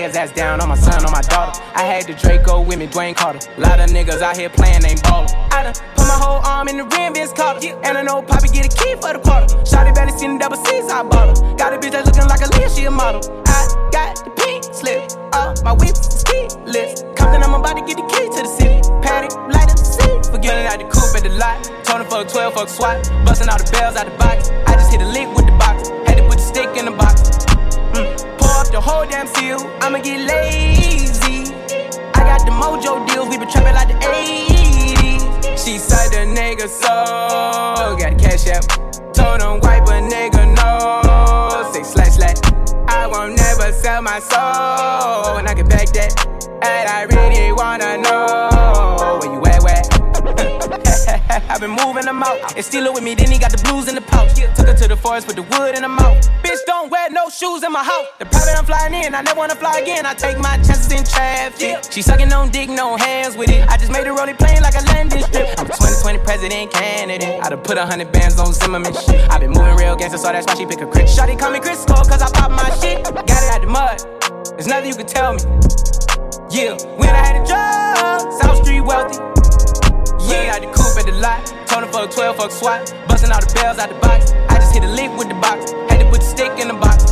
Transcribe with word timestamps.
lay 0.00 0.06
his 0.06 0.16
ass 0.16 0.32
down 0.32 0.60
on 0.60 0.68
my 0.68 0.74
son, 0.74 1.04
on 1.04 1.12
my 1.12 1.20
daughter. 1.22 1.60
I 1.74 1.82
had 1.82 2.06
the 2.06 2.14
Draco 2.14 2.60
with 2.60 2.78
me, 2.78 2.86
Dwayne 2.86 3.14
Carter. 3.14 3.40
A 3.56 3.60
Lot 3.60 3.80
of 3.80 3.90
niggas 3.90 4.22
out 4.22 4.36
here 4.36 4.48
playing, 4.48 4.84
ain't 4.84 4.99
wood 55.58 55.74
in 55.76 55.82
the 55.82 55.88
mouth. 55.88 56.18
Bitch, 56.42 56.58
don't 56.66 56.90
wear 56.90 57.08
no 57.10 57.28
shoes 57.28 57.62
in 57.62 57.72
my 57.72 57.84
house. 57.84 58.06
The 58.18 58.26
private 58.26 58.58
I'm 58.58 58.64
flying 58.64 58.94
in, 58.94 59.14
I 59.14 59.22
never 59.22 59.38
wanna 59.38 59.54
fly 59.54 59.78
again. 59.78 60.06
I 60.06 60.14
take 60.14 60.38
my 60.38 60.56
chances 60.56 60.92
in 60.92 61.04
traffic. 61.04 61.84
She 61.90 62.02
sucking 62.02 62.32
on 62.32 62.50
dick, 62.50 62.68
no 62.68 62.96
hands 62.96 63.36
with 63.36 63.50
it. 63.50 63.68
I 63.68 63.76
just 63.76 63.92
made 63.92 64.06
a 64.06 64.12
rolling 64.12 64.36
plane 64.36 64.62
like 64.62 64.74
a 64.74 64.84
landing 64.92 65.22
strip. 65.22 65.48
I'm 65.58 65.66
a 65.66 65.74
2020 65.74 66.18
president 66.24 66.72
candidate. 66.72 67.42
I 67.42 67.48
done 67.50 67.62
put 67.62 67.78
a 67.78 67.86
hundred 67.86 68.12
bands 68.12 68.38
on 68.38 68.52
Zimmerman 68.52 68.94
shit. 68.94 69.28
i 69.30 69.38
been 69.38 69.50
moving 69.50 69.76
real 69.76 69.96
gangster, 69.96 70.18
so 70.18 70.32
that's 70.32 70.46
why 70.46 70.54
she 70.54 70.66
pick 70.66 70.80
a 70.80 70.86
crit. 70.86 71.06
Shotty 71.06 71.38
call 71.38 71.50
me 71.50 71.60
Chris 71.60 71.84
Cole, 71.84 72.04
cause 72.04 72.22
I 72.22 72.30
pop 72.30 72.50
my 72.50 72.68
shit. 72.80 73.04
Got 73.04 73.42
it 73.42 73.50
out 73.54 73.60
the 73.60 73.66
mud. 73.66 74.50
There's 74.56 74.66
nothing 74.66 74.90
you 74.90 74.96
can 74.96 75.06
tell 75.06 75.32
me. 75.34 75.40
Yeah, 76.50 76.74
when 76.98 77.08
I 77.08 77.22
had 77.22 77.36
a 77.42 77.46
job, 77.46 78.32
South 78.40 78.64
Street 78.64 78.80
wealthy. 78.80 79.18
Yeah, 80.26 80.54
I 80.54 80.60
the 80.60 80.66
coupe 80.66 80.98
at 80.98 81.06
the 81.06 81.12
lot. 81.12 81.46
Told 81.66 81.84
him 81.84 81.92
fuck 81.92 82.10
12, 82.10 82.36
fuck 82.36 82.50
SWAT. 82.50 82.94
Busting 83.08 83.30
all 83.30 83.40
the 83.40 83.52
bells 83.54 83.78
out 83.78 83.88
the 83.88 83.94
box. 83.96 84.32
Hit 84.72 84.84
a 84.84 84.88
lick 84.88 85.10
with 85.18 85.28
the 85.28 85.34
box. 85.34 85.72
Had 85.88 85.98
to 85.98 86.08
put 86.10 86.20
the 86.20 86.26
stick 86.26 86.52
in 86.58 86.68
the 86.68 86.74
box. 86.74 87.04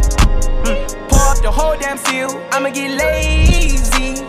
Mm. 0.64 1.08
Pour 1.08 1.26
up 1.32 1.38
the 1.42 1.50
whole 1.50 1.76
damn 1.76 1.98
seal. 1.98 2.30
I'ma 2.52 2.70
get 2.70 2.90
lazy. 2.96 4.22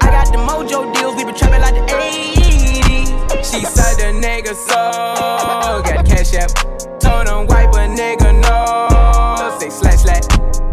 I 0.00 0.06
got 0.10 0.26
the 0.32 0.38
mojo 0.38 0.92
deals. 0.94 1.14
We 1.16 1.24
been 1.24 1.34
trapping 1.34 1.60
like 1.60 1.74
the 1.74 1.86
80s. 1.86 3.44
She 3.44 3.64
said 3.64 3.94
the 3.96 4.10
nigga 4.26 4.54
so. 4.54 5.82
Got 5.86 6.04
cash 6.06 6.34
app. 6.34 6.50
Told 6.98 7.28
him 7.28 7.46
wipe 7.46 7.74
a 7.74 7.86
nigga 7.86 8.30
no. 8.42 9.58
Say 9.60 9.70
slash 9.70 10.00
slash. 10.02 10.24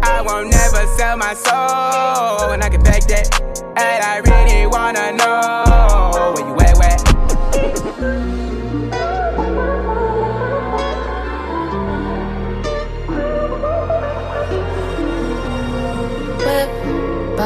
I 0.02 0.22
won't 0.22 0.50
never 0.50 0.86
sell 0.96 1.16
my 1.16 1.34
soul. 1.34 2.50
And 2.50 2.64
I 2.64 2.68
can 2.68 2.82
back 2.82 3.02
that. 3.04 3.40
And 3.76 4.02
I 4.04 4.18
really 4.18 4.66
wanna 4.66 5.12
know 5.12 6.01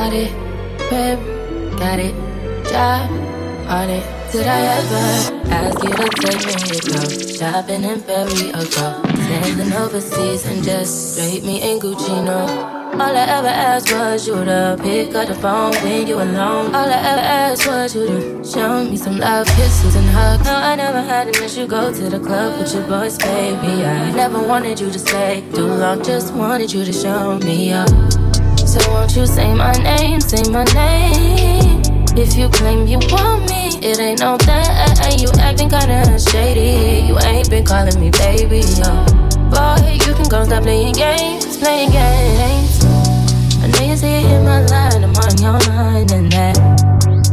body, 0.07 0.27
whip, 0.91 1.19
got 1.79 1.99
it, 1.99 2.15
job 2.71 3.11
on 3.69 3.91
it. 3.91 4.05
Did 4.31 4.47
I 4.47 4.61
ever 4.79 5.03
ask 5.51 5.83
you 5.83 5.91
to 5.91 6.09
take 6.23 6.47
me 6.47 6.55
to 6.63 6.79
go 6.93 7.03
shopping 7.39 7.83
in 7.83 8.01
Paris 8.03 8.43
or 8.55 8.67
go 8.77 8.87
sailing 9.27 9.73
overseas 9.73 10.47
and 10.47 10.63
just 10.63 11.17
drape 11.17 11.43
me 11.43 11.57
in 11.61 11.81
Gucci? 11.81 12.25
No. 12.25 12.39
All 13.01 13.17
I 13.17 13.27
ever 13.39 13.49
asked 13.49 13.93
was 13.93 14.29
you 14.29 14.45
to 14.45 14.79
pick 14.81 15.15
up 15.15 15.27
the 15.27 15.35
phone 15.35 15.75
when 15.83 16.07
you 16.07 16.17
alone. 16.17 16.75
All 16.75 16.89
I 16.89 17.01
ever 17.13 17.27
asked 17.43 17.67
was 17.67 17.95
you 17.97 18.07
to 18.07 18.45
show 18.45 18.85
me 18.85 18.97
some 18.97 19.19
love, 19.19 19.47
kisses 19.57 19.97
and 19.97 20.09
hugs. 20.11 20.45
No, 20.45 20.55
I 20.55 20.77
never 20.77 21.03
had 21.03 21.27
an 21.29 21.43
issue. 21.43 21.67
Go 21.67 21.93
to 21.93 22.09
the 22.09 22.21
club 22.21 22.61
with 22.61 22.73
your 22.73 22.87
boys, 22.87 23.19
baby. 23.19 23.85
I 23.85 24.13
never 24.13 24.41
wanted 24.41 24.79
you 24.79 24.89
to 24.91 24.99
stay 24.99 25.45
too 25.53 25.67
long. 25.67 26.05
Just 26.05 26.33
wanted 26.33 26.73
you 26.73 26.85
to 26.85 26.93
show 26.93 27.39
me 27.41 27.73
up. 27.73 28.26
So 28.77 28.93
won't 28.93 29.17
you 29.17 29.27
say 29.27 29.55
my 29.55 29.73
name, 29.73 30.21
say 30.21 30.43
my 30.51 30.63
name? 30.75 31.81
If 32.15 32.37
you 32.37 32.51
claim 32.51 32.87
you 32.87 32.99
want 33.11 33.49
me, 33.49 33.79
it 33.81 33.99
ain't 33.99 34.21
no 34.21 34.37
thing. 34.37 35.19
You 35.19 35.31
acting 35.41 35.71
kinda 35.71 36.19
shady. 36.19 37.07
You 37.07 37.19
ain't 37.21 37.49
been 37.49 37.65
calling 37.65 37.99
me 37.99 38.11
baby, 38.11 38.61
yo. 38.77 38.91
Boy, 39.49 39.97
you 40.05 40.13
can 40.13 40.29
go 40.29 40.45
stop 40.45 40.65
playing 40.65 40.93
games, 40.93 41.57
playing 41.57 41.91
games. 41.91 42.85
I 43.63 43.69
know 43.69 43.81
you 43.81 43.97
see 43.97 44.09
it 44.09 44.27
in 44.27 44.45
my 44.45 44.61
line, 44.67 45.05
I'm 45.05 45.17
on 45.25 45.39
your 45.39 45.59
mind, 45.73 46.13
and 46.13 46.31
that 46.33 46.57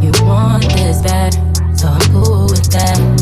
you 0.02 0.12
want 0.24 0.64
this 0.64 1.02
bad, 1.02 1.34
so 1.78 1.90
I'm 1.90 2.00
cool 2.14 2.46
with 2.46 2.72
that. 2.72 3.13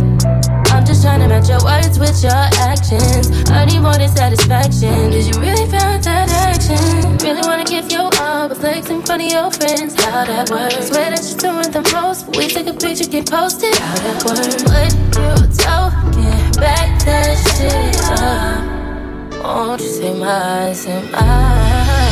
Match 1.32 1.48
your 1.48 1.64
words 1.64 1.98
with 1.98 2.22
your 2.22 2.44
actions. 2.60 3.32
I 3.50 3.64
need 3.64 3.80
more 3.80 3.96
than 3.96 4.10
satisfaction. 4.10 5.12
Did 5.12 5.34
you 5.34 5.40
really 5.40 5.66
find 5.72 6.04
that 6.04 6.28
action? 6.44 7.18
Really 7.26 7.40
wanna 7.48 7.64
give 7.64 7.90
your 7.90 8.10
all, 8.20 8.50
but 8.50 8.58
flex 8.58 8.90
in 8.90 9.02
front 9.02 9.24
of 9.24 9.32
your 9.32 9.50
friends. 9.50 9.96
How 10.04 10.26
that 10.26 10.50
works? 10.52 10.90
Swear 10.90 11.10
that 11.12 11.24
you're 11.24 11.40
doing 11.40 11.72
the 11.72 11.90
most, 11.94 12.26
but 12.26 12.36
we 12.36 12.50
take 12.50 12.68
a 12.68 12.74
picture, 12.74 13.08
get 13.10 13.32
posted. 13.32 13.74
How 13.76 13.96
that 13.96 14.18
works? 14.28 14.62
What 14.68 14.92
you 14.92 15.48
talking? 15.56 16.52
Back 16.60 17.00
that 17.06 17.40
shit 17.56 17.96
up. 18.12 19.42
Won't 19.42 19.80
you 19.80 19.88
say 19.88 20.14
my, 20.20 20.74
say 20.74 21.02
my? 21.14 22.12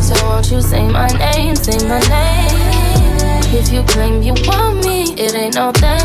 So 0.00 0.14
won't 0.24 0.50
you 0.50 0.62
say 0.62 0.88
my 0.88 1.08
name, 1.08 1.56
say 1.56 1.76
my 1.86 2.00
name? 2.08 2.69
If 3.52 3.72
you 3.72 3.82
claim 3.82 4.22
you 4.22 4.34
want 4.46 4.86
me, 4.86 5.12
it 5.14 5.34
ain't 5.34 5.56
no 5.56 5.72
thing. 5.72 5.98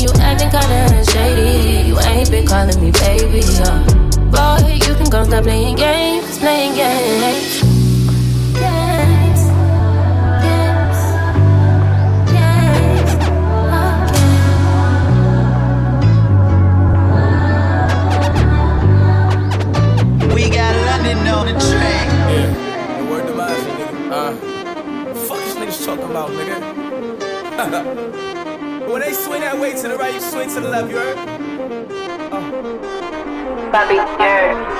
You 0.00 0.08
acting 0.18 0.50
kinda 0.50 1.04
shady. 1.04 1.88
You 1.88 1.98
ain't 2.00 2.30
been 2.30 2.46
calling 2.46 2.80
me 2.80 2.90
baby, 2.90 3.40
yo. 3.40 3.84
Boy, 4.32 4.74
you 4.74 4.94
can 4.94 5.10
go 5.10 5.22
stop 5.24 5.44
playing 5.44 5.76
games, 5.76 6.38
playing 6.38 6.74
games. 6.74 7.62
Games. 8.56 9.42
Games. 10.42 11.00
Games. 12.32 13.12
We 20.34 20.48
got 20.50 20.74
London 20.88 21.28
on 21.28 21.46
the 21.46 21.52
track. 21.60 22.06
Yeah, 22.32 22.48
the 22.98 23.04
word 23.10 23.26
to 23.26 23.34
my 23.34 23.50
nigga. 23.50 23.86
Uh, 24.10 24.32
fuck 25.14 25.38
this 25.38 25.54
niggas 25.56 25.84
talking 25.84 26.10
about, 26.10 26.30
nigga. 26.30 26.65
When 27.56 29.00
they 29.00 29.12
swing 29.12 29.40
that 29.40 29.58
way 29.58 29.72
to 29.72 29.88
the 29.88 29.96
right, 29.96 30.12
you 30.12 30.20
swing 30.20 30.48
to 30.50 30.60
the 30.60 30.68
left, 30.68 30.90
you 30.90 30.96
heard? 30.96 31.16
Bobby, 33.72 33.94
yeah! 33.94 34.76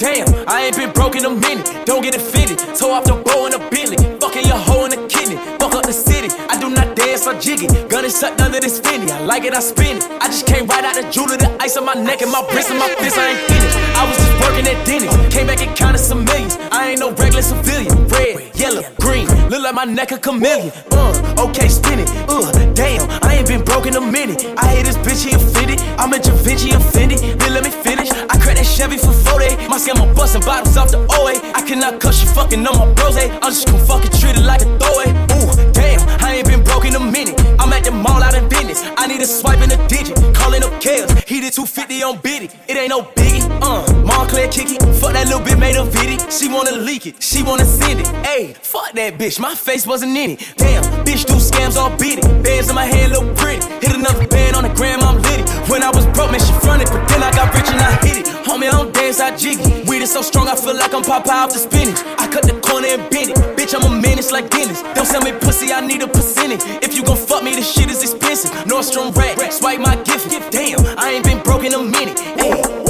Damn, 0.00 0.24
I 0.48 0.64
ain't 0.64 0.76
been 0.76 0.92
broke 0.92 1.14
in 1.16 1.26
a 1.26 1.30
minute. 1.30 1.84
Don't 1.84 2.02
get 2.02 2.14
it 2.14 2.22
fitted. 2.22 2.58
Toe 2.74 2.90
off 2.90 3.04
the 3.04 3.20
bow 3.20 3.46
in 3.46 3.52
a 3.52 3.58
Bentley. 3.68 4.00
Fucking 4.16 4.46
your 4.48 4.56
hoe 4.56 4.86
in 4.86 4.92
a 4.92 5.08
kidney. 5.08 5.36
Fuck 5.60 5.74
up 5.74 5.84
the 5.84 5.92
city. 5.92 6.28
I 6.48 6.58
do 6.58 6.70
not 6.70 6.96
dance 6.96 7.26
or 7.26 7.34
jiggy. 7.38 7.66
Gun 7.88 8.06
is 8.06 8.14
sucked 8.14 8.40
under 8.40 8.60
this 8.60 8.80
Fendi. 8.80 9.10
I 9.10 9.20
like 9.20 9.44
it, 9.44 9.52
I 9.52 9.60
spin 9.60 9.98
it. 9.98 10.04
I 10.20 10.26
just 10.28 10.46
came 10.46 10.66
right 10.66 10.84
out 10.84 10.94
the 10.94 11.04
jewelry, 11.10 11.36
the 11.36 11.54
ice 11.60 11.76
on 11.76 11.84
my 11.84 11.92
neck 11.92 12.22
and 12.22 12.32
my 12.32 12.40
wrist 12.52 12.70
and 12.70 12.78
my 12.78 12.88
fist. 12.96 13.18
I 13.18 13.28
ain't 13.28 13.44
finished. 13.48 13.76
I 13.96 14.08
was 14.08 14.16
just 14.16 14.32
working 14.40 14.66
at 14.72 14.86
Denny's. 14.86 15.12
Came 15.34 15.46
back 15.46 15.60
and 15.60 15.76
counted 15.76 15.98
some 15.98 16.24
millions. 16.24 16.56
I 16.80 16.92
ain't 16.92 17.00
no 17.00 17.10
regular 17.12 17.42
civilian. 17.42 18.08
Red, 18.08 18.56
yellow, 18.56 18.80
green. 19.00 19.28
look 19.50 19.62
like 19.62 19.74
my 19.74 19.84
neck 19.84 20.12
a 20.12 20.18
chameleon. 20.18 20.72
Uh, 20.90 21.44
okay, 21.46 21.68
spin 21.68 21.98
it. 21.98 22.08
Uh, 22.26 22.50
damn, 22.72 23.04
I 23.22 23.34
ain't 23.34 23.48
been 23.48 23.62
broke 23.62 23.84
in 23.84 23.96
a 23.96 24.00
minute. 24.00 24.46
I 24.56 24.66
hate 24.68 24.86
this 24.86 24.96
bitch, 24.96 25.28
he 25.28 25.36
offended. 25.36 25.78
I'm 26.00 26.10
a 26.14 26.18
Da 26.18 26.32
Vinci 26.36 26.70
offended. 26.70 27.18
Then 27.38 27.52
let 27.52 27.64
me 27.64 27.70
finish. 27.70 28.10
I 28.10 28.34
crack 28.40 28.56
that 28.56 28.64
Chevy 28.64 28.96
for 28.96 29.12
40. 29.12 29.68
My 29.68 29.76
scam, 29.76 30.00
I'm 30.00 30.14
busting 30.14 30.40
bottles 30.40 30.78
off 30.78 30.90
the 30.90 31.00
OA. 31.20 31.36
I 31.52 31.60
cannot 31.68 32.00
cuss 32.00 32.22
you 32.22 32.30
fucking 32.30 32.66
on 32.66 32.78
my 32.78 32.90
bros? 32.94 33.18
I'm 33.18 33.52
just 33.52 33.66
gonna 33.66 33.84
fucking 33.84 34.12
treat 34.12 34.38
it 34.38 34.44
like 34.48 34.62
a 34.62 34.78
throwaway. 34.80 35.12
Ooh, 35.36 35.72
damn, 35.72 36.00
I 36.24 36.36
ain't 36.36 36.48
been 36.48 36.64
broke 36.64 36.86
in 36.86 36.96
a 36.96 37.00
minute. 37.00 37.38
I'm 37.70 37.76
at 37.76 37.84
the 37.84 37.92
mall 37.92 38.20
out 38.20 38.34
in 38.34 38.48
business. 38.48 38.82
I 38.96 39.06
need 39.06 39.20
a 39.20 39.26
swipe 39.26 39.60
and 39.60 39.70
a 39.70 39.78
digit. 39.86 40.16
Calling 40.34 40.64
up 40.64 40.72
Kales. 40.82 41.06
He 41.22 41.38
did 41.38 41.52
250 41.52 42.02
on 42.02 42.18
Biddy. 42.18 42.50
It 42.66 42.76
ain't 42.76 42.88
no 42.88 43.02
biggie. 43.14 43.46
Uh, 43.62 43.86
Montclair 44.02 44.48
kicky. 44.50 44.74
Fuck 44.98 45.12
that 45.12 45.28
little 45.28 45.38
bit 45.38 45.56
made 45.56 45.76
a 45.76 45.84
video. 45.84 46.18
She 46.30 46.48
wanna 46.48 46.72
leak 46.72 47.06
it. 47.06 47.22
She 47.22 47.44
wanna 47.44 47.64
send 47.64 48.00
it. 48.00 48.06
Ayy, 48.26 48.56
fuck 48.56 48.90
that 48.94 49.18
bitch. 49.18 49.38
My 49.38 49.54
face 49.54 49.86
wasn't 49.86 50.16
in 50.16 50.30
it. 50.32 50.52
Damn, 50.56 50.82
bitch 51.06 51.26
do 51.26 51.34
scams 51.34 51.76
all 51.76 51.96
beat 51.96 52.18
it. 52.18 52.26
Bands 52.42 52.68
in 52.68 52.74
my 52.74 52.86
hand 52.86 53.12
look 53.12 53.36
pretty. 53.36 53.62
Hit 53.86 53.94
another 53.94 54.26
band 54.26 54.56
on 54.56 54.64
the 54.64 54.74
gram, 54.74 54.98
I'm 55.00 55.22
litty. 55.22 55.44
When 55.70 55.84
I 55.84 55.90
was 55.90 56.06
broke, 56.06 56.32
man, 56.32 56.40
she 56.40 56.52
fronted. 56.58 56.88
But 56.90 57.06
then 57.06 57.22
I 57.22 57.30
got 57.30 57.54
rich 57.54 57.70
and 57.70 57.80
I 57.80 57.94
hit 58.02 58.26
it. 58.26 58.26
Homie, 58.42 58.66
I 58.66 58.72
don't 58.72 58.92
dance, 58.92 59.20
I 59.20 59.36
jiggy. 59.36 59.84
Weed 59.86 60.02
is 60.02 60.10
so 60.10 60.22
strong, 60.22 60.48
I 60.48 60.56
feel 60.56 60.74
like 60.74 60.92
I'm 60.92 61.04
Popeye 61.04 61.46
off 61.46 61.52
the 61.52 61.60
spinach. 61.60 62.00
I 62.18 62.26
cut 62.26 62.42
the 62.42 62.58
corner 62.66 62.88
and 62.88 63.08
bend 63.10 63.30
it. 63.30 63.36
Bitch, 63.56 63.78
I'm 63.78 63.86
a 63.86 64.02
menace 64.02 64.32
like 64.32 64.50
Dennis. 64.50 64.82
Don't 64.94 65.06
sell 65.06 65.22
me 65.22 65.30
pussy, 65.30 65.72
I 65.72 65.80
need 65.86 66.02
a 66.02 66.08
percentage. 66.08 66.62
If 66.82 66.96
you 66.96 67.04
gon' 67.04 67.16
fuck 67.16 67.44
me, 67.44 67.54
this 67.54 67.69
shit 67.70 67.90
is 67.90 68.02
expensive. 68.02 68.50
Nordstrom 68.66 69.14
rack, 69.16 69.52
swipe 69.52 69.80
my 69.80 69.96
gift. 70.02 70.30
Damn, 70.50 70.80
I 70.98 71.12
ain't 71.12 71.24
been 71.24 71.42
broke 71.42 71.64
in 71.64 71.74
a 71.74 71.82
minute. 71.82 72.16
Ayy. 72.16 72.89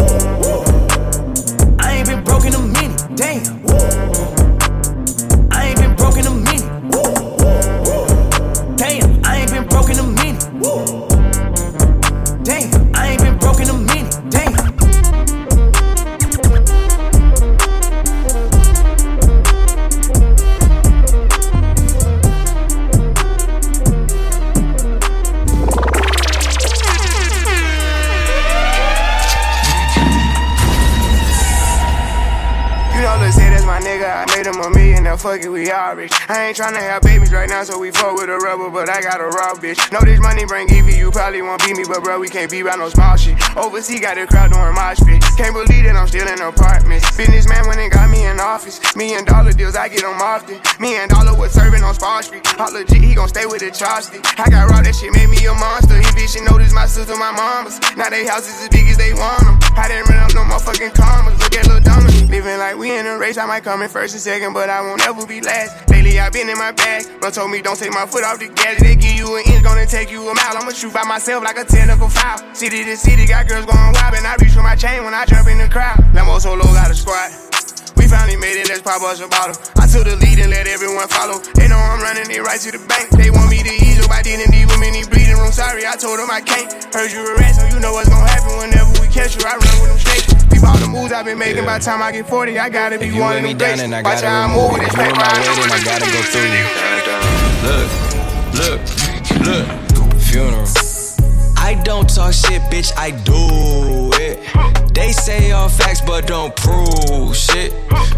Fuck 35.21 35.45
it, 35.45 35.53
we 35.53 35.71
all 35.71 35.95
rich. 35.95 36.13
I 36.29 36.49
ain't 36.49 36.57
tryna 36.57 36.81
have 36.81 37.03
babies 37.03 37.31
right 37.31 37.49
now, 37.49 37.63
so 37.63 37.79
we 37.79 37.91
fuck 37.91 38.17
with 38.17 38.31
a 38.31 38.39
rubber, 38.41 38.71
but 38.71 38.89
I 38.89 39.03
got 39.03 39.21
a 39.21 39.29
raw 39.29 39.53
bitch. 39.53 39.77
Know 39.93 40.01
this 40.01 40.19
money 40.19 40.47
bring 40.47 40.69
Evie, 40.73 40.97
you 40.97 41.11
probably 41.11 41.43
won't 41.43 41.61
beat 41.61 41.77
me, 41.77 41.85
but 41.85 42.03
bro, 42.03 42.19
we 42.19 42.29
can't 42.29 42.51
be 42.51 42.61
about 42.61 42.79
no 42.79 42.89
small 42.89 43.17
shit. 43.17 43.37
Overseas 43.57 44.01
got 44.01 44.17
the 44.17 44.27
crowd 44.27 44.51
doing 44.51 44.73
mosh 44.73 44.99
pit. 45.05 45.21
Can't 45.37 45.53
believe 45.53 45.85
that 45.85 45.95
I'm 45.95 46.09
still 46.09 46.27
in 46.27 46.41
apartments. 46.41 47.05
Businessman 47.17 47.69
went 47.69 47.81
and 47.81 47.93
got 47.93 48.09
me 48.09 48.25
in 48.25 48.41
office. 48.41 48.81
Million 48.97 49.25
dollar 49.25 49.53
deals, 49.53 49.77
I 49.77 49.89
get 49.89 50.01
them 50.01 50.17
often. 50.17 50.57
Me 50.81 50.97
and 50.97 51.11
Dollar 51.11 51.37
was 51.37 51.53
serving 51.53 51.85
on 51.85 51.93
Spar 51.95 52.23
Street. 52.23 52.47
Hot 52.57 52.73
legit, 52.73 53.03
he 53.03 53.15
gon' 53.15 53.29
stay 53.29 53.45
with 53.45 53.61
the 53.61 53.69
chopstick. 53.69 54.25
I 54.41 54.49
got 54.49 54.71
raw, 54.71 54.81
that 54.81 54.97
shit 54.97 55.13
made 55.13 55.29
me 55.29 55.45
a 55.45 55.53
monster. 55.53 56.01
He 56.01 56.09
bitch, 56.17 56.33
she 56.33 56.41
noticed 56.41 56.75
my 56.75 56.87
sister, 56.87 57.13
my 57.17 57.33
mama's. 57.37 57.77
Now 57.97 58.09
they 58.09 58.25
houses 58.25 58.57
as 58.63 58.69
big 58.71 58.89
as 58.89 58.97
they 58.97 59.13
want 59.13 59.45
them. 59.45 59.59
I 59.77 59.89
didn't 59.89 60.09
run 60.09 60.25
up 60.25 60.33
no 60.33 60.49
motherfucking 60.49 60.95
commas. 60.97 61.37
Look 61.41 61.53
at 61.53 61.69
Lil 61.69 61.81
Dominic. 61.85 62.31
Living 62.31 62.59
like 62.59 62.79
we 62.79 62.97
in 62.97 63.05
a 63.05 63.19
race, 63.19 63.37
I 63.37 63.45
might 63.45 63.65
come 63.65 63.83
in 63.83 63.89
first 63.91 64.15
and 64.15 64.23
second, 64.23 64.55
but 64.55 64.71
I 64.71 64.81
won't 64.81 65.03
ever 65.03 65.10
be 65.15 65.41
last. 65.41 65.89
Lately, 65.91 66.19
I've 66.19 66.33
been 66.33 66.49
in 66.49 66.59
my 66.59 66.73
bag. 66.73 67.05
Bro 67.21 67.31
told 67.31 67.51
me 67.51 67.63
don't 67.63 67.79
take 67.79 67.93
my 67.93 68.07
foot 68.07 68.25
off 68.25 68.39
the 68.39 68.49
gas. 68.49 68.81
They 68.81 68.97
give 68.97 69.15
you 69.15 69.37
an 69.37 69.43
inch, 69.47 69.63
gonna 69.63 69.87
take 69.87 70.11
you 70.11 70.29
a 70.29 70.35
mile. 70.35 70.57
I'ma 70.57 70.71
shoot 70.71 70.93
by 70.93 71.05
myself 71.05 71.43
like 71.45 71.59
a 71.59 71.65
technical 71.65 72.09
foul. 72.09 72.39
City 72.55 72.85
to 72.85 72.97
city, 72.97 73.27
got 73.27 73.49
girls 73.49 73.67
going 73.67 73.93
wild, 73.93 74.15
and 74.15 74.27
I 74.27 74.37
reach 74.41 74.53
for 74.53 74.63
my 74.63 74.77
chain 74.77 75.05
when 75.05 75.15
I 75.15 75.25
jump 75.27 75.49
in 75.49 75.59
the 75.59 75.69
crowd. 75.69 75.99
Lambo 76.15 76.41
solo 76.41 76.65
got 76.65 76.91
a 76.91 76.95
squad. 76.95 77.31
We 77.97 78.07
finally 78.07 78.37
made 78.37 78.61
it, 78.61 78.69
let's 78.69 78.83
pop 78.83 79.03
us 79.03 79.21
a 79.21 79.29
bottle. 79.29 79.80
I 79.91 79.93
took 79.93 80.07
the 80.07 80.15
lead 80.23 80.39
and 80.39 80.55
let 80.55 80.71
everyone 80.71 81.09
follow. 81.11 81.43
They 81.59 81.67
know 81.67 81.75
I'm 81.75 81.99
running 81.99 82.31
it 82.31 82.39
right 82.47 82.63
to 82.63 82.71
the 82.71 82.79
bank. 82.87 83.11
They 83.11 83.27
want 83.27 83.51
me 83.51 83.59
to 83.59 83.75
ease 83.75 83.99
up, 83.99 84.15
I 84.15 84.23
didn't 84.23 84.55
leave 84.55 84.71
them 84.71 84.79
in 84.87 84.95
the 84.95 85.03
breathing 85.11 85.35
room. 85.35 85.51
Sorry, 85.51 85.83
I 85.83 85.99
told 85.99 86.23
them 86.23 86.31
I 86.31 86.39
can't. 86.41 86.71
Heard 86.95 87.11
you 87.11 87.27
a 87.27 87.35
rat, 87.35 87.59
so 87.59 87.67
you 87.67 87.83
know 87.83 87.91
what's 87.99 88.07
gonna 88.09 88.23
happen 88.23 88.55
whenever 88.63 88.87
we 89.03 89.11
catch 89.11 89.35
you. 89.35 89.43
I 89.43 89.59
run 89.59 89.77
with 89.83 89.91
them 89.91 89.99
straight. 89.99 90.23
Peep 90.47 90.63
all 90.63 90.79
the 90.79 90.87
moves 90.87 91.11
I've 91.11 91.27
been 91.27 91.43
making. 91.43 91.67
By 91.67 91.83
the 91.83 91.85
time 91.85 92.07
I 92.07 92.13
get 92.15 92.23
40, 92.31 92.55
I 92.55 92.71
gotta 92.71 93.03
be 93.03 93.11
If 93.11 93.15
you 93.19 93.21
one 93.21 93.35
let 93.35 93.39
of 93.43 93.51
me 93.51 93.55
them 93.59 93.67
down 93.67 93.81
and 93.83 93.95
I 93.99 94.03
Watch 94.07 94.23
gotta 94.23 94.31
how 94.31 94.39
I 94.39 94.47
remove 94.47 94.63
move 94.63 94.79
it. 94.79 94.87
with 94.87 94.87
If 94.87 94.95
this 94.95 95.03
you 95.03 95.11
in 95.11 95.11
paper. 95.11 95.27
my 95.27 95.35
way, 95.35 95.59
then 95.59 95.75
I 95.75 95.83
gotta 95.83 96.07
go 96.07 96.23
through 96.31 96.55
you. 96.55 96.67
Look, 97.67 97.91
look, 98.63 98.79
look. 99.43 99.67
Funeral. 100.23 100.71
I 101.59 101.75
don't 101.83 102.07
talk 102.09 102.31
shit, 102.33 102.63
bitch, 102.71 102.95
I 102.97 103.11
do 103.11 104.10
it. 104.21 104.95
They 104.95 105.13
say 105.13 105.51
all 105.53 105.69
facts, 105.69 106.01
but 106.01 106.27
don't 106.27 106.55
prove 106.57 107.37
shit. 107.37 107.73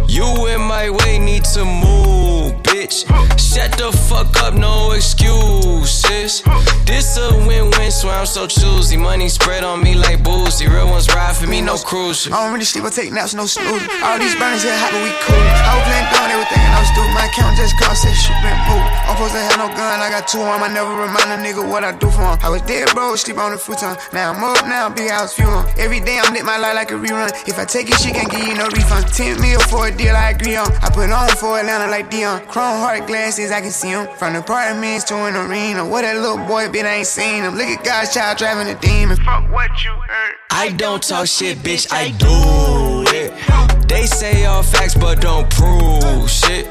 You 0.09 0.27
in 0.49 0.61
my 0.61 0.91
way, 0.91 1.19
need 1.19 1.45
to 1.57 1.65
move, 1.65 2.53
bitch. 2.63 3.07
Shut 3.39 3.73
the 3.79 3.93
fuck 4.09 4.37
up, 4.43 4.55
no 4.55 4.93
excuses. 4.93 6.43
This 6.85 7.17
a 7.17 7.29
win-win, 7.47 7.91
swear 7.91 8.17
I'm 8.17 8.27
so 8.27 8.47
choosy. 8.47 8.97
Money 8.97 9.29
spread 9.29 9.65
on 9.65 9.83
me 9.83 9.95
like 9.95 10.25
boozy. 10.25 10.67
Real 10.69 10.89
ones 10.89 11.09
ride 11.15 11.37
for 11.37 11.47
me, 11.47 11.61
no 11.61 11.77
cruise. 11.77 12.27
I 12.27 12.43
don't 12.43 12.53
really 12.53 12.65
sleep 12.65 12.85
I 12.85 12.91
take 12.91 13.13
naps, 13.13 13.35
no 13.35 13.47
snooze. 13.47 13.83
All 14.03 14.19
these 14.19 14.35
burners 14.37 14.63
here 14.63 14.77
hot, 14.77 14.93
but 14.93 15.03
we 15.05 15.13
cool. 15.25 15.37
I 15.37 15.77
was 15.77 15.85
playing 15.85 16.09
down 16.13 16.29
everything 16.33 16.63
and 16.65 16.75
I 16.75 16.81
was 16.81 16.93
doing 16.97 17.13
my 17.13 17.27
account 17.29 17.57
just 17.57 17.77
cause 17.79 18.01
that 18.03 18.17
shit 18.17 18.37
been 18.41 18.57
moved. 18.69 18.89
I'm 19.07 19.15
supposed 19.17 19.35
to 19.37 19.43
have 19.45 19.59
no 19.61 19.69
gun, 19.77 20.01
I 20.01 20.09
got 20.11 20.27
two 20.27 20.41
on. 20.41 20.63
I 20.63 20.69
never 20.73 20.93
remind 20.97 21.29
a 21.31 21.39
nigga 21.39 21.63
what 21.63 21.85
I 21.85 21.93
do 21.93 22.11
for 22.11 22.25
him. 22.25 22.39
I 22.43 22.49
was 22.49 22.63
dead, 22.63 22.89
bro, 22.95 23.15
sleep 23.17 23.39
on 23.39 23.53
the 23.53 23.59
futon. 23.59 23.97
Now 24.13 24.33
I'm 24.33 24.43
up, 24.43 24.65
now 24.65 24.89
big 24.89 25.11
house. 25.11 25.39
Every 25.79 25.92
day 26.01 26.19
I'm 26.23 26.33
lit 26.33 26.45
my 26.45 26.59
life 26.59 26.75
like 26.75 26.91
a 26.91 26.95
rerun. 26.95 27.31
If 27.49 27.59
I 27.59 27.65
take 27.65 27.89
it, 27.91 27.99
she 28.01 28.11
can't 28.11 28.31
give 28.31 28.47
you 28.47 28.55
no 28.55 28.67
refund. 28.67 29.07
10 29.09 29.41
mil 29.41 29.61
for 29.61 29.89
a 29.89 29.91
deal, 29.91 30.15
I 30.15 30.31
agree 30.31 30.57
on. 30.57 30.71
I 30.83 30.91
put 30.91 31.11
on 31.11 31.29
for 31.37 31.59
Atlanta 31.59 31.91
like 31.91 32.11
Deion. 32.11 32.47
Chrome 32.49 32.79
heart 32.79 33.07
glasses, 33.07 33.51
I 33.51 33.61
can 33.61 33.71
see 33.71 33.89
him. 33.89 34.07
From 34.17 34.35
the 34.35 34.41
apartments 34.41 35.05
to 35.05 35.15
an 35.17 35.37
arena. 35.37 35.87
What 35.87 36.03
that 36.03 36.17
little 36.17 36.45
boy 36.47 36.71
bit, 36.71 36.87
I 36.87 36.97
ain't 36.97 37.07
seen 37.07 37.45
him. 37.45 37.55
Look 37.55 37.67
at 37.67 37.85
God's 37.85 38.15
child 38.15 38.39
driving 38.39 38.69
a 38.69 38.79
demon. 38.81 39.17
Fuck 39.17 39.51
what 39.51 39.85
you 39.85 39.91
heard. 39.91 40.35
I 40.51 40.71
don't 40.71 41.03
talk 41.03 41.27
shit, 41.27 41.59
bitch, 41.59 41.89
I 41.91 42.11
do 42.11 43.11
it. 43.17 43.72
They 43.93 44.07
say 44.07 44.47
all 44.47 44.63
facts, 44.63 44.95
but 44.95 45.21
don't 45.21 45.49
prove 45.51 46.29
shit. 46.29 46.67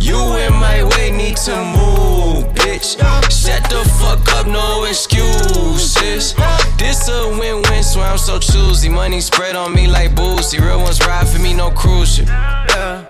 You 0.00 0.16
in 0.36 0.52
my 0.54 0.82
way, 0.82 1.10
need 1.10 1.36
to 1.48 1.54
move, 1.76 2.46
bitch. 2.54 2.96
Shut 3.30 3.62
the 3.68 3.84
fuck 4.00 4.26
up, 4.36 4.46
no 4.46 4.84
excuses. 4.84 6.34
This 6.78 7.08
a 7.08 7.28
win-win, 7.38 7.82
swear 7.82 8.06
I'm 8.06 8.16
so 8.18 8.38
choosy. 8.38 8.88
Money 8.88 9.20
spread 9.20 9.54
on 9.54 9.74
me 9.74 9.86
like 9.86 10.16
boozy. 10.16 10.58
Real 10.60 10.80
ones 10.80 10.98
ride 11.06 11.28
for 11.28 11.40
me, 11.40 11.52
no 11.52 11.70
cruise 11.70 12.16
shit. 12.16 12.26
Yeah. 12.26 13.04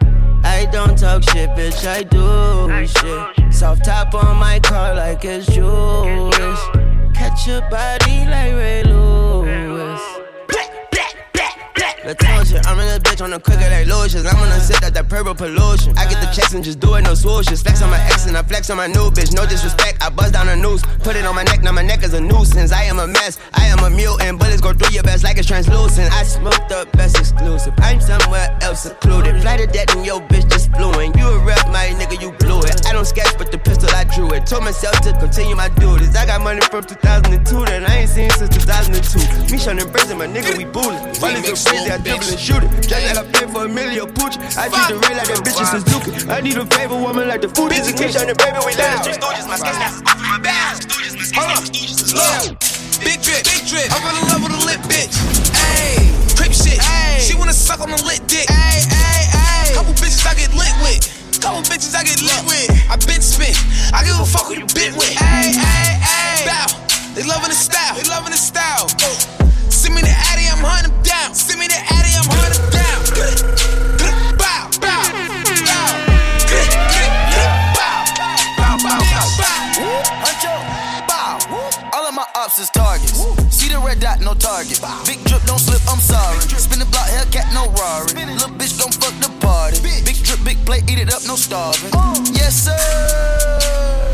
I 0.45 0.67
don't 0.73 0.99
talk 0.99 1.23
shit, 1.23 1.49
bitch, 1.51 1.87
I 1.87 2.03
do 2.03 2.87
shit. 2.87 3.55
Soft 3.55 3.85
top 3.85 4.13
on 4.15 4.39
my 4.39 4.59
car 4.59 4.93
like 4.95 5.25
it's 5.25 5.47
Jewish. 5.47 6.63
Catch 7.15 7.47
your 7.47 7.63
body 7.71 8.27
like 8.27 8.53
Ray 8.55 8.83
Lewis. 8.83 9.32
I'm 12.03 12.79
in 12.83 12.87
this 12.91 12.99
bitch 12.99 13.23
on 13.23 13.31
the 13.31 13.39
quicker 13.39 13.63
like 13.71 13.87
lotions. 13.87 14.27
I'm 14.27 14.35
gonna 14.35 14.59
sip 14.59 14.83
out 14.83 14.93
that 14.95 15.09
purple 15.09 15.35
pollution. 15.35 15.97
I 15.97 16.11
get 16.11 16.19
the 16.19 16.27
checks 16.35 16.53
and 16.53 16.65
just 16.65 16.81
do 16.81 16.95
it, 16.95 17.03
no 17.03 17.13
swooshes. 17.13 17.63
Flex 17.63 17.81
on 17.81 17.91
my 17.91 18.01
ex 18.11 18.27
and 18.27 18.37
I 18.37 18.43
flex 18.43 18.71
on 18.71 18.77
my 18.77 18.89
new 18.89 19.11
bitch. 19.15 19.33
No 19.33 19.47
disrespect, 19.47 20.03
I 20.03 20.11
buzz 20.11 20.33
down 20.33 20.49
a 20.49 20.57
noose. 20.57 20.83
Put 21.07 21.15
it 21.15 21.25
on 21.25 21.37
my 21.37 21.45
neck, 21.45 21.63
now 21.63 21.71
my 21.71 21.83
neck 21.83 22.03
is 22.03 22.13
a 22.15 22.21
nuisance. 22.21 22.73
I 22.73 22.85
am 22.85 22.99
a 22.99 23.07
mess, 23.07 23.39
I 23.55 23.67
am 23.67 23.79
a 23.87 23.91
mutant. 23.91 24.41
Bullets 24.41 24.61
go 24.61 24.73
through 24.73 24.93
your 24.93 25.05
vest 25.05 25.23
like 25.23 25.39
it's 25.39 25.47
translucent. 25.47 26.13
I 26.13 26.25
smoked 26.25 26.69
the 26.69 26.89
best 26.99 27.19
exclusive. 27.19 27.73
I'm 27.79 28.01
somewhere 28.01 28.51
else 28.63 28.83
secluded. 28.83 29.41
Fly 29.41 29.59
to 29.59 29.67
death 29.69 29.95
and 29.95 30.05
yo 30.05 30.19
bitch 30.27 30.51
just 30.51 30.75
flew 30.75 30.91
in. 30.99 31.15
You 31.15 31.29
a 31.29 31.39
rep, 31.45 31.67
my 31.69 31.87
nigga, 31.95 32.21
you 32.21 32.33
blew 32.33 32.63
it. 32.67 32.85
I 32.85 32.93
don't 32.93 33.07
sketch, 33.07 33.39
but 33.39 33.53
the 33.53 33.59
pistol 33.59 33.91
I 33.95 34.05
drew 34.11 34.29
it. 34.35 34.45
Told 34.47 34.65
myself 34.65 34.99
to 35.03 35.13
continue 35.23 35.55
my 35.55 35.69
duties. 35.79 36.17
I 36.17 36.27
got 36.27 36.43
money 36.43 36.63
from 36.67 36.83
2002 36.83 37.65
that 37.67 37.89
I 37.89 37.99
ain't 38.03 38.11
seen 38.11 38.31
since 38.31 38.51
2002. 38.51 39.53
Me 39.53 39.59
shunning 39.59 39.87
and 39.87 40.19
my 40.19 40.27
nigga, 40.27 40.59
we 40.59 40.67
crazy, 41.23 41.92
I 41.93 42.01
dribble 42.01 42.25
and 42.25 42.41
shoot 42.41 42.65
it. 42.65 42.73
Just 42.89 43.05
like 43.05 43.21
I 43.21 43.25
pay 43.29 43.45
for 43.53 43.69
a 43.69 43.69
million 43.69 44.09
pooch. 44.17 44.41
I 44.57 44.73
treat 44.73 44.89
the 44.89 44.97
rain 45.05 45.13
like 45.21 45.29
that 45.29 45.45
bitch 45.45 45.61
is 45.61 45.69
Suzuki. 45.77 46.09
I 46.25 46.41
need 46.41 46.57
a 46.57 46.65
favorite 46.65 47.05
woman 47.05 47.29
like 47.29 47.45
the 47.45 47.53
food. 47.53 47.69
Busy 47.69 47.93
me 47.93 48.09
shunning 48.09 48.33
baby, 48.33 48.57
we 48.65 48.73
land 48.81 49.05
street 49.05 49.21
stooges. 49.21 49.45
My 49.45 49.61
sketch 49.61 49.77
that's 49.77 50.01
off 50.09 50.17
my 50.25 50.41
back. 50.41 50.81
Hold 51.37 51.53
up. 51.53 51.69
Look. 52.17 52.57
Big 53.05 53.21
drip, 53.21 53.45
big 53.45 53.69
drip. 53.69 53.93
I 53.93 54.01
fell 54.01 54.17
in 54.17 54.25
love 54.25 54.41
with 54.41 54.57
a 54.57 54.61
lit 54.65 54.81
bitch. 54.89 55.13
Ayy, 55.69 56.17
creep 56.33 56.57
shit. 56.57 56.81
Ayy, 56.81 57.21
she 57.21 57.37
wanna 57.37 57.53
suck 57.53 57.85
on 57.85 57.93
the 57.93 58.01
lit 58.09 58.25
dick. 58.25 58.49
Ayy, 58.49 58.89
ayy, 58.89 59.25
ayy. 59.29 59.77
Couple 59.77 59.93
bitches 60.01 60.25
I 60.25 60.33
get 60.33 60.49
lit 60.57 60.73
with. 60.81 61.05
Couple 61.45 61.61
bitches 61.69 61.93
I 61.93 62.09
get 62.09 62.25
lit 62.25 62.41
with. 62.49 62.73
I 62.89 62.97
been 63.05 63.21
spit. 63.21 63.53
I 63.93 64.01
give 64.01 64.17
a 64.17 64.25
fuck 64.25 64.49
who 64.49 64.65
you 64.65 64.69
been 64.73 64.97
with. 64.97 65.13
Ayy, 65.21 65.61
ayy, 65.61 65.93
ayy. 66.01 66.49
Bow. 66.49 66.73
They 67.13 67.25
loving 67.29 67.53
the 67.53 67.61
style. 67.61 68.01
They 68.01 68.09
loving 68.09 68.33
the 68.33 68.41
style. 68.41 68.89
Send 69.83 69.97
me 69.97 70.03
the 70.03 70.15
Addy, 70.31 70.47
I'm 70.47 70.63
hunting 70.63 70.95
down. 71.03 71.35
Send 71.35 71.59
me 71.59 71.67
the 71.67 71.75
Addy, 71.75 72.15
I'm 72.15 72.23
hunting 72.31 72.71
down. 72.71 73.03
All 81.93 82.07
of 82.07 82.15
my 82.15 82.25
ops 82.37 82.61
is 82.61 82.71
targets. 82.71 83.19
See 83.51 83.69
the 83.75 83.83
red 83.85 83.99
dot, 83.99 84.21
no 84.21 84.35
target. 84.35 84.79
Big 85.05 85.19
drip, 85.25 85.43
don't 85.51 85.59
slip, 85.59 85.83
I'm 85.91 85.99
sorry. 85.99 86.39
Spin 86.47 86.79
the 86.79 86.87
block, 86.87 87.11
Hellcat, 87.11 87.51
no 87.51 87.67
Rari. 87.75 88.15
Little 88.15 88.55
bitch, 88.55 88.79
don't 88.79 88.95
fuck 88.95 89.19
the 89.19 89.35
party. 89.45 89.83
Big 89.83 90.15
drip, 90.23 90.45
big 90.45 90.65
plate, 90.65 90.89
eat 90.89 91.01
it 91.01 91.13
up, 91.13 91.27
no 91.27 91.35
starving. 91.35 91.91
Oh. 91.93 92.15
Yes, 92.31 92.55
sir. 92.55 92.79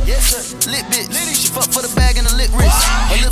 Yes, 0.09 0.33
sir. 0.33 0.71
Lit 0.71 0.85
bitch. 0.89 1.13
She 1.37 1.49
fuck 1.53 1.69
for 1.69 1.83
the 1.83 1.93
bag 1.95 2.17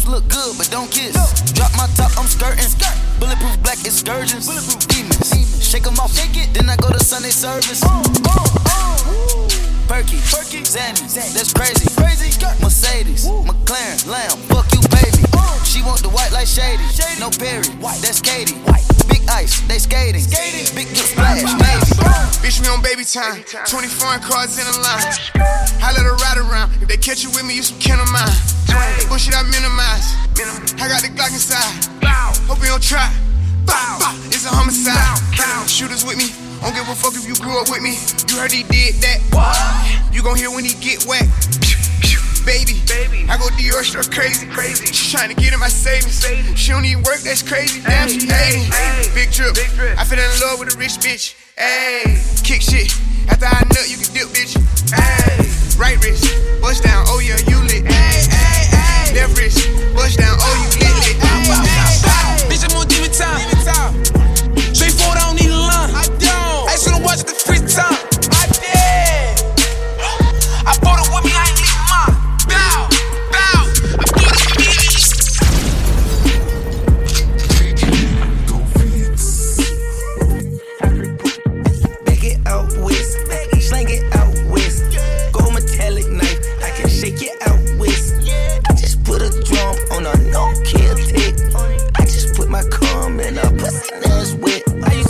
Look 0.06 0.28
good, 0.28 0.56
but 0.56 0.70
don't 0.70 0.90
kiss. 0.90 1.14
Drop 1.52 1.72
my 1.76 1.86
top, 1.98 2.14
I'm 2.16 2.26
skirting. 2.26 2.70
Bulletproof 3.18 3.60
black 3.62 3.80
excursions. 3.84 4.46
Demons. 4.86 5.34
Shake 5.60 5.82
them 5.82 5.98
off, 5.98 6.14
shake 6.14 6.36
it. 6.36 6.54
Then 6.54 6.70
I 6.70 6.76
go 6.76 6.90
to 6.90 7.00
Sunday 7.02 7.30
service. 7.30 7.82
Oh, 7.84 8.02
oh, 8.26 8.54
oh. 8.66 9.48
Perky, 9.88 10.18
Perky, 10.30 10.66
Zanny, 10.66 10.98
that's 11.32 11.52
crazy, 11.52 11.86
crazy. 11.94 12.34
Mercedes, 12.60 13.26
McLaren, 13.26 14.06
Lamb, 14.10 14.34
fuck 14.50 14.66
you, 14.74 14.82
baby. 14.90 15.22
She 15.62 15.82
want 15.82 16.02
the 16.02 16.10
white 16.10 16.32
like 16.32 16.48
shady, 16.48 16.82
no 17.20 17.30
Perry, 17.30 17.62
that's 18.02 18.20
Katy. 18.20 18.54
Big 19.06 19.15
ice, 19.28 19.60
they 19.68 19.78
skating, 19.78 20.20
skating. 20.20 20.66
big 20.74 20.88
good 20.88 21.06
splash, 21.06 21.42
baby. 21.42 21.86
Bitch, 22.42 22.60
we 22.62 22.68
on 22.68 22.82
baby 22.82 23.04
time. 23.04 23.42
20 23.42 23.88
foreign 23.88 24.20
cars 24.20 24.58
in 24.58 24.66
a 24.66 24.76
line. 24.80 25.02
I 25.82 25.92
let 25.94 26.04
her 26.06 26.16
ride 26.16 26.38
around. 26.38 26.72
If 26.82 26.88
they 26.88 26.96
catch 26.96 27.22
you 27.22 27.30
with 27.30 27.44
me, 27.44 27.56
you 27.56 27.62
some 27.62 27.78
kin 27.78 27.98
of 27.98 28.10
mine. 28.12 28.30
Bullshit 29.08 29.34
I 29.34 29.42
minimize. 29.48 30.14
I 30.78 30.88
got 30.88 31.02
the 31.02 31.08
Glock 31.10 31.32
inside. 31.32 31.90
Hope 32.46 32.58
you 32.60 32.70
don't 32.70 32.82
try. 32.82 33.10
Bow, 33.66 33.98
bow. 33.98 34.14
It's 34.26 34.46
a 34.46 34.54
homicide. 34.54 34.94
Bow, 35.36 35.66
Shooters 35.66 36.04
with 36.04 36.18
me. 36.18 36.30
Don't 36.60 36.74
give 36.74 36.88
a 36.88 36.94
fuck 36.94 37.14
if 37.14 37.26
you 37.26 37.34
grew 37.36 37.60
up 37.60 37.68
with 37.68 37.82
me. 37.82 37.98
You 38.30 38.40
heard 38.40 38.52
he 38.52 38.62
did 38.64 38.94
that. 39.02 39.18
You 40.12 40.22
gon' 40.22 40.36
hear 40.36 40.50
when 40.50 40.64
he 40.64 40.74
get 40.80 41.04
wet. 41.06 41.26
Baby, 42.46 42.78
baby, 42.86 43.26
I 43.28 43.36
go 43.36 43.50
Dior 43.58 43.82
struck 43.82 44.08
crazy, 44.14 44.46
crazy. 44.46 44.86
She 44.86 45.10
trying 45.10 45.34
to 45.34 45.34
get 45.34 45.52
in 45.52 45.58
my 45.58 45.66
savings. 45.66 46.22
She 46.54 46.70
don't 46.70 46.84
even 46.84 47.02
work, 47.02 47.18
that's 47.26 47.42
crazy. 47.42 47.82
Damn, 47.82 48.08
she 48.08 48.22
hating. 48.22 48.70
Big 49.18 49.32
drip, 49.32 49.58
I 49.98 50.04
fell 50.04 50.22
in 50.22 50.30
love 50.40 50.60
with 50.60 50.72
a 50.72 50.78
rich 50.78 51.02
bitch. 51.02 51.34
Ayy, 51.58 52.14
kick 52.46 52.62
shit. 52.62 52.94
After 53.28 53.46
I 53.46 53.66
nut, 53.74 53.90
you 53.90 53.98
can 53.98 54.14
dip, 54.14 54.30
bitch. 54.30 54.54
Ayy, 54.94 55.76
right 55.76 55.98
wrist, 56.04 56.22
bust 56.62 56.84
down. 56.84 57.04
Oh 57.08 57.18
yeah, 57.18 57.36
you 57.50 57.58
lit. 57.66 57.82
Ayy, 57.82 58.30
ayy, 58.30 58.64
ayy. 58.70 59.14
Left 59.16 59.36
wrist, 59.36 59.66
bust 59.96 60.16
down. 60.18 60.38
Oh 60.38 60.54
you 60.62 60.70
lit, 60.78 60.85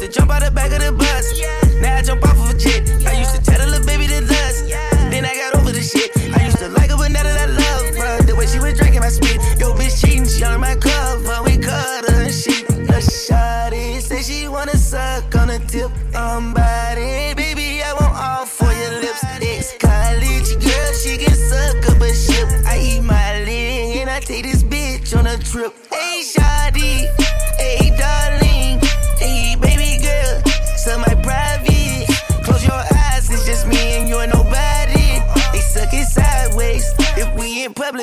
to 0.06 0.12
jump 0.12 0.30
out 0.30 0.42
the 0.42 0.50
back 0.50 0.72
of 0.72 0.80
the 0.80 0.92
bus, 0.92 1.40
now 1.80 1.96
I 1.96 2.02
jump 2.02 2.22
off 2.24 2.38
of 2.38 2.54
a 2.54 2.58
jet. 2.58 2.82
I 3.06 3.18
used 3.18 3.34
to 3.34 3.42
tell 3.42 3.58
the 3.58 3.66
little 3.66 3.86
baby 3.86 4.06
to 4.06 4.20
dust, 4.20 4.68
then 5.10 5.24
I 5.24 5.34
got 5.34 5.56
over 5.56 5.72
the 5.72 5.82
shit. 5.82 6.10
I 6.34 6.44
used 6.44 6.58
to 6.58 6.68
like 6.68 6.90
her, 6.90 6.96
but 6.96 7.10
now 7.10 7.22
that 7.22 7.36
I 7.36 7.46
love 7.46 7.94
her, 7.96 8.22
the 8.22 8.36
way 8.36 8.46
she 8.46 8.58
was 8.58 8.74
drinking 8.74 9.00
my 9.00 9.08
spit. 9.08 9.40
Yo, 9.58 9.74
bitch 9.74 10.00
cheating, 10.00 10.26
she 10.26 10.44
on 10.44 10.60
my 10.60 10.76
cover, 10.76 11.42
we 11.44 11.58
cut 11.58 12.08
her 12.08 12.22
and 12.22 12.32
shit. 12.32 12.68
A 12.70 13.00
shawty 13.02 14.00
say 14.00 14.22
she 14.22 14.48
wanna 14.48 14.76
suck 14.76 15.34
on 15.34 15.48
the 15.48 15.58
tip, 15.66 15.90
um, 16.14 16.54
body. 16.54 17.34
Baby, 17.34 17.82
I 17.82 17.92
want 17.98 18.14
all 18.14 18.46
for 18.46 18.70
your 18.72 19.00
lips. 19.02 19.24
Ex 19.42 19.74
college 19.78 20.50
girl, 20.62 20.90
she 21.02 21.18
can 21.18 21.34
suck 21.34 21.82
up 21.90 22.00
a 22.00 22.12
ship. 22.14 22.46
I 22.66 22.78
eat 22.78 23.02
my 23.02 23.42
leg 23.42 23.96
and 23.96 24.10
I 24.10 24.20
take 24.20 24.44
this 24.44 24.62
bitch 24.62 25.18
on 25.18 25.26
a 25.26 25.36
trip. 25.38 25.74
Hey, 25.90 26.22
shawty, 26.22 27.10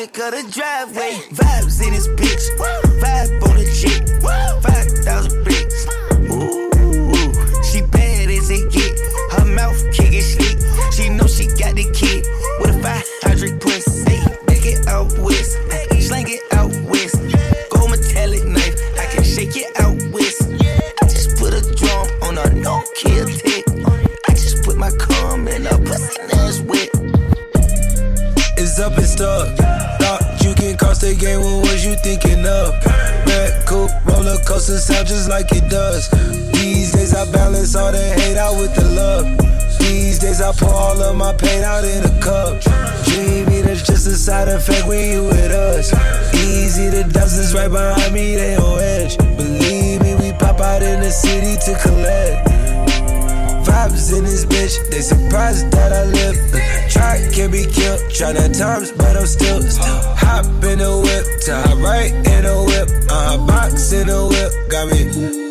public 0.04 0.20
or 0.20 0.32
the 0.32 0.52
driveway. 0.52 1.14
Vibes 1.32 1.86
in 1.86 1.94
this 1.94 2.08
bitch, 2.08 2.46
vibe 2.58 3.44
on 3.48 3.56
the 3.56 3.66
chick, 3.72 4.04
five 4.22 4.88
thousand 5.04 5.44
bricks. 5.44 5.86
Ooh, 6.32 7.64
she 7.64 7.82
bad 7.82 8.30
as 8.30 8.50
it 8.50 8.72
get. 8.72 9.00
Her 9.34 9.46
mouth 9.46 9.80
kick 9.94 10.14
it 10.14 10.24
slick. 10.24 10.60
She 10.94 11.10
know 11.10 11.28
she 11.28 11.48
got 11.48 11.76
the 11.76 11.90
kid 11.94 12.26
with 12.60 12.76
a 12.76 12.82
500 12.82 13.62
puss. 13.62 14.04
Hey, 14.04 14.20
make 14.48 14.66
it 14.66 14.88
out 14.88 15.12
west, 15.20 15.58
slang 16.02 16.28
it 16.28 16.42
out 16.54 16.72
west. 16.90 17.16
Gold 17.70 17.92
metallic 17.92 18.46
knife, 18.46 18.76
I 19.00 19.06
can 19.08 19.24
shake 19.24 19.56
it 19.56 19.70
out 19.80 19.98
west. 20.12 20.44
I 21.02 21.08
just 21.08 21.38
put 21.38 21.54
a 21.54 21.62
drum 21.76 22.08
on 22.24 22.38
a 22.38 22.54
no 22.54 22.84
kill 22.96 23.28
tick. 23.28 23.66
I 24.28 24.34
just 24.34 24.64
put 24.64 24.78
my 24.78 24.92
cum 24.92 25.48
in 25.48 25.66
a 25.66 25.78
pussy 25.78 26.22
that's 26.30 26.60
wet. 26.62 26.90
It's 28.58 28.80
up 28.80 28.98
and 28.98 29.08
stuck. 29.08 29.53
Thinking 32.04 32.46
of? 32.46 32.76
Red 33.26 33.66
coupe, 33.66 33.92
roller 34.06 34.38
coaster 34.46 34.78
sound 34.78 35.08
just 35.08 35.30
like 35.30 35.52
it 35.52 35.70
does. 35.70 36.10
These 36.52 36.92
days 36.92 37.16
I 37.16 37.30
balance 37.32 37.76
all 37.76 37.92
the 37.92 38.04
hate 38.20 38.38
out 38.38 38.60
with 38.60 38.76
the 38.76 38.86
love. 38.92 39.26
These 39.80 40.20
days 40.20 40.42
I 40.42 40.52
pour 40.52 40.74
all 40.74 41.02
of 41.02 41.16
my 41.16 41.34
pain 41.34 41.64
out 41.64 41.86
in 41.86 42.04
a 42.04 42.22
cup. 42.22 42.62
Dreamy, 43.06 43.62
that's 43.62 43.84
just 43.84 44.06
a 44.08 44.16
side 44.16 44.50
effect 44.50 44.86
when 44.88 45.10
you 45.10 45.24
with 45.24 45.52
us. 45.52 45.94
Easy, 46.36 46.90
the 46.90 47.04
dozens 47.12 47.54
right 47.54 47.72
behind 47.72 48.14
me, 48.14 48.36
they 48.36 48.56
on 48.58 48.80
edge. 48.80 49.18
Believe 49.18 50.02
me, 50.02 50.16
we 50.16 50.34
pop 50.38 50.60
out 50.60 50.84
in 50.84 51.00
the 51.00 51.12
city 51.12 51.56
to 51.66 51.80
collect. 51.80 53.03
Vibes 53.74 54.16
in 54.16 54.24
this 54.24 54.46
bitch, 54.46 54.92
they 54.92 55.02
surprised 55.02 55.72
that 55.72 55.92
I 55.92 56.04
live. 56.06 56.38
Try 56.92 57.28
can 57.34 57.50
be 57.50 57.66
killed, 57.66 58.02
try 58.14 58.32
that 58.32 58.54
times, 58.54 58.92
but 58.92 59.18
I'm 59.18 59.26
still, 59.26 59.62
still 59.64 60.00
hop 60.16 60.46
in 60.46 60.78
the 60.78 60.94
whip, 61.02 61.26
tie 61.42 61.74
right 61.82 62.14
in 62.14 62.44
the 62.44 62.58
whip, 62.70 62.90
uh, 63.10 63.48
box 63.48 63.92
in 63.92 64.08
the 64.08 64.28
whip, 64.28 64.70
got 64.70 64.88
me. 64.92 65.43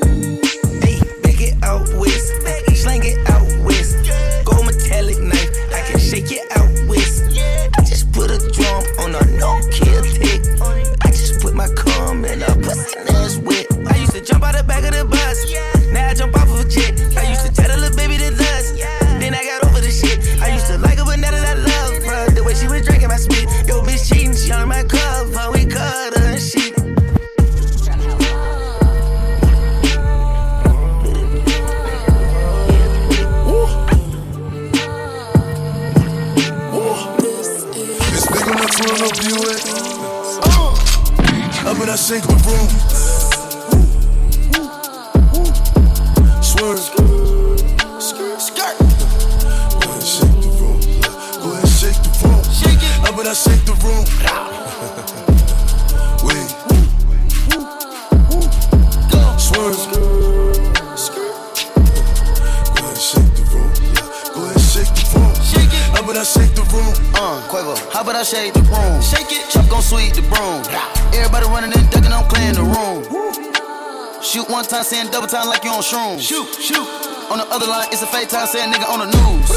Shrooms. 75.93 76.21
Shoot, 76.21 76.49
shoot. 76.57 76.89
On 77.29 77.37
the 77.37 77.47
other 77.53 77.67
line, 77.67 77.89
it's 77.93 78.01
a 78.01 78.07
fake 78.07 78.29
time, 78.29 78.47
saying 78.47 78.73
nigga 78.73 78.89
on 78.89 79.05
the 79.05 79.09
news. 79.13 79.49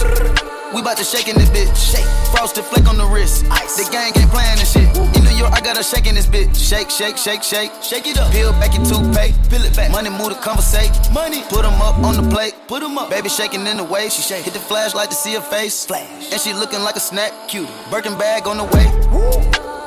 We 0.75 0.81
bout 0.81 0.97
to 0.97 1.03
shake 1.05 1.29
in 1.29 1.35
this 1.35 1.47
bitch. 1.49 1.71
Shake. 1.79 2.03
Frosted 2.35 2.65
flake 2.65 2.87
on 2.89 2.97
the 2.97 3.05
wrist. 3.05 3.45
Ice. 3.49 3.77
The 3.79 3.89
gang 3.91 4.11
ain't 4.19 4.29
playing 4.29 4.59
this 4.59 4.73
shit. 4.73 4.83
In 5.15 5.23
New 5.23 5.35
York, 5.39 5.53
I 5.53 5.61
got 5.61 5.77
her 5.77 5.83
shaking 5.83 6.15
this 6.15 6.27
bitch. 6.27 6.51
Shake, 6.51 6.89
shake, 6.89 7.15
shake, 7.15 7.43
shake. 7.43 7.71
Shake 7.81 8.07
it 8.07 8.19
up. 8.19 8.29
Peel 8.33 8.51
back 8.59 8.75
your 8.75 8.83
toothpaste. 8.83 9.39
Peel 9.49 9.63
it 9.63 9.73
back. 9.75 9.91
Money 9.91 10.09
move 10.09 10.35
to 10.35 10.39
conversate. 10.43 10.91
Money. 11.13 11.43
Put 11.47 11.63
them 11.63 11.79
up 11.81 11.95
on 12.03 12.19
the 12.19 12.27
plate. 12.29 12.55
Put 12.67 12.81
them 12.81 12.97
up. 12.97 13.09
Baby 13.09 13.29
shaking 13.29 13.65
in 13.65 13.77
the 13.77 13.85
way. 13.85 14.09
She 14.09 14.21
shake. 14.21 14.43
Hit 14.43 14.53
the 14.53 14.59
flashlight 14.59 15.09
to 15.09 15.15
see 15.15 15.33
her 15.35 15.41
face. 15.41 15.85
Flash. 15.85 16.31
And 16.33 16.41
she 16.41 16.51
looking 16.51 16.81
like 16.81 16.97
a 16.97 16.99
snack. 16.99 17.31
Cute. 17.47 17.69
Birkin 17.89 18.17
bag 18.17 18.47
on 18.47 18.57
the 18.57 18.65
way. 18.75 18.87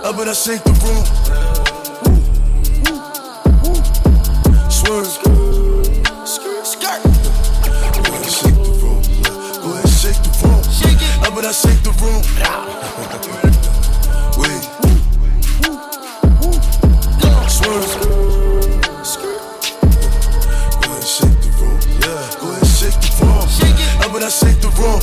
Up 0.08 0.16
and 0.16 0.30
I 0.30 0.32
shake 0.32 0.64
the 0.64 0.72
room. 0.80 1.04
Swerve. 4.70 5.27
I 11.48 11.50
shake 11.50 11.80
the 11.80 11.96
room. 12.04 12.20
Wait. 14.36 14.68
Swerve. 17.48 17.88
Go 20.76 20.92
ahead, 20.92 21.08
shake 21.08 21.40
the 21.40 21.48
room. 21.56 21.80
Yeah. 22.04 22.20
Go 22.36 22.52
ahead, 22.52 22.68
shake 22.68 23.00
the 23.00 23.08
room. 23.24 23.48
It. 23.64 23.72
Up 24.04 24.12
I 24.12 24.28
shake 24.28 24.60
the 24.60 24.68
room. 24.76 25.00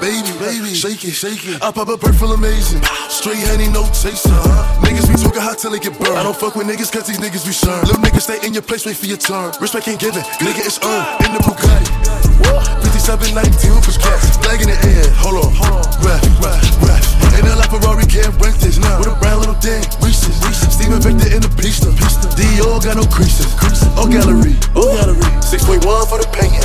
Baby, 0.00 0.32
baby, 0.40 0.72
shake 0.72 1.04
it, 1.04 1.12
shake 1.12 1.44
it. 1.44 1.60
I 1.62 1.68
pop 1.70 1.88
a 1.88 1.98
bird 1.98 2.16
feel 2.16 2.32
amazing. 2.32 2.80
Straight 3.10 3.44
honey, 3.52 3.68
no 3.68 3.84
chaser. 3.92 4.32
Niggas 4.80 5.12
be 5.12 5.16
talking 5.22 5.42
hot 5.42 5.58
till 5.58 5.72
they 5.72 5.78
get 5.78 5.98
burned. 5.98 6.16
I 6.16 6.22
don't 6.22 6.34
fuck 6.34 6.56
with 6.56 6.66
niggas 6.66 6.90
cause 6.90 7.06
these 7.06 7.18
niggas 7.18 7.44
be 7.44 7.52
sure. 7.52 7.78
Little 7.84 8.00
niggas 8.00 8.22
stay 8.22 8.40
in 8.46 8.54
your 8.54 8.62
place, 8.62 8.86
wait 8.86 8.96
for 8.96 9.04
your 9.04 9.18
turn. 9.18 9.52
Respect 9.60 9.86
ain't 9.88 10.00
given, 10.00 10.22
nigga, 10.40 10.64
it's 10.64 10.78
earned. 10.80 11.20
In 11.26 11.34
the 11.34 11.40
Bugatti. 11.44 12.81
57, 13.02 13.34
19, 13.34 13.82
push 13.82 13.98
cats. 13.98 14.36
Flag 14.38 14.62
in 14.62 14.70
the 14.70 14.78
air, 14.86 15.10
hold 15.18 15.42
on, 15.42 15.50
hold 15.50 15.74
on. 15.74 16.06
Rap, 16.06 16.22
rap, 16.38 16.62
rap. 16.86 17.02
Ain't 17.34 17.50
a 17.50 17.56
lot 17.58 17.66
Ferrari 17.66 18.06
can't 18.06 18.30
rank 18.38 18.54
this. 18.62 18.78
Nah. 18.78 18.96
With 19.02 19.10
a 19.10 19.18
brown 19.18 19.40
little 19.40 19.58
thing, 19.58 19.82
Reese's. 19.98 20.38
Steven 20.70 21.02
Victor 21.02 21.34
in 21.34 21.42
the 21.42 21.50
pista. 21.58 21.90
Dior 22.38 22.78
got 22.78 22.94
no 22.94 23.02
creases. 23.10 23.50
Oh, 23.98 24.06
gallery, 24.06 24.54
oh, 24.78 24.94
gallery. 24.94 25.18
6.1 25.42 25.82
for 25.82 26.22
the 26.22 26.30
paint. 26.30 26.62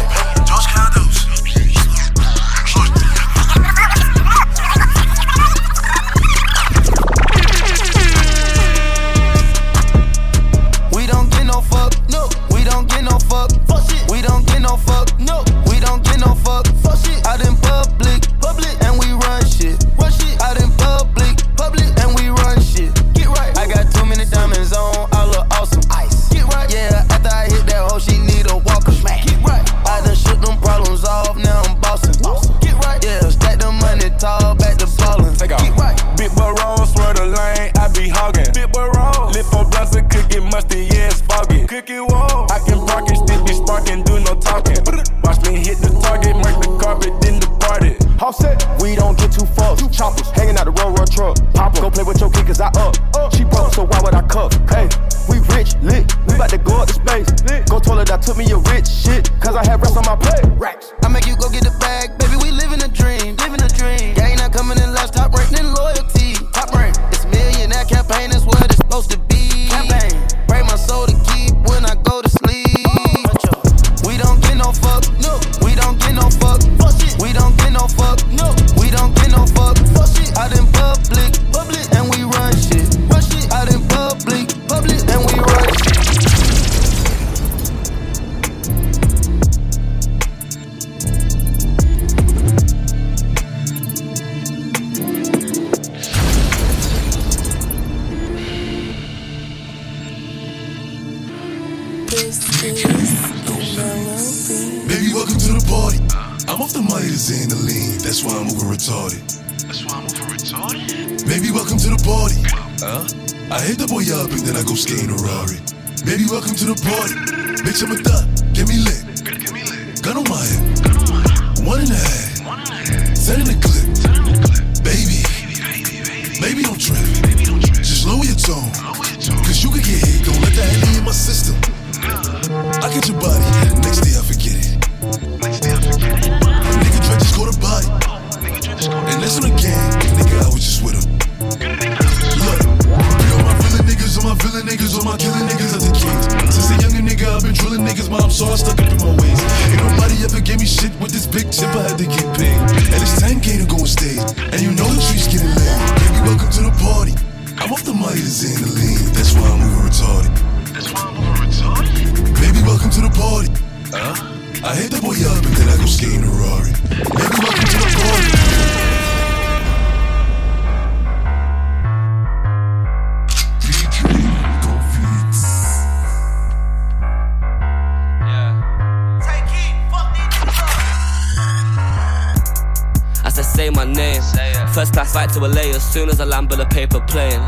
To 185.39 185.47
LA 185.47 185.75
as 185.75 185.83
soon 185.83 186.09
as 186.09 186.19
I 186.19 186.25
land 186.25 186.49
with 186.49 186.59
a 186.59 186.65
paper 186.65 186.99
plane. 186.99 187.41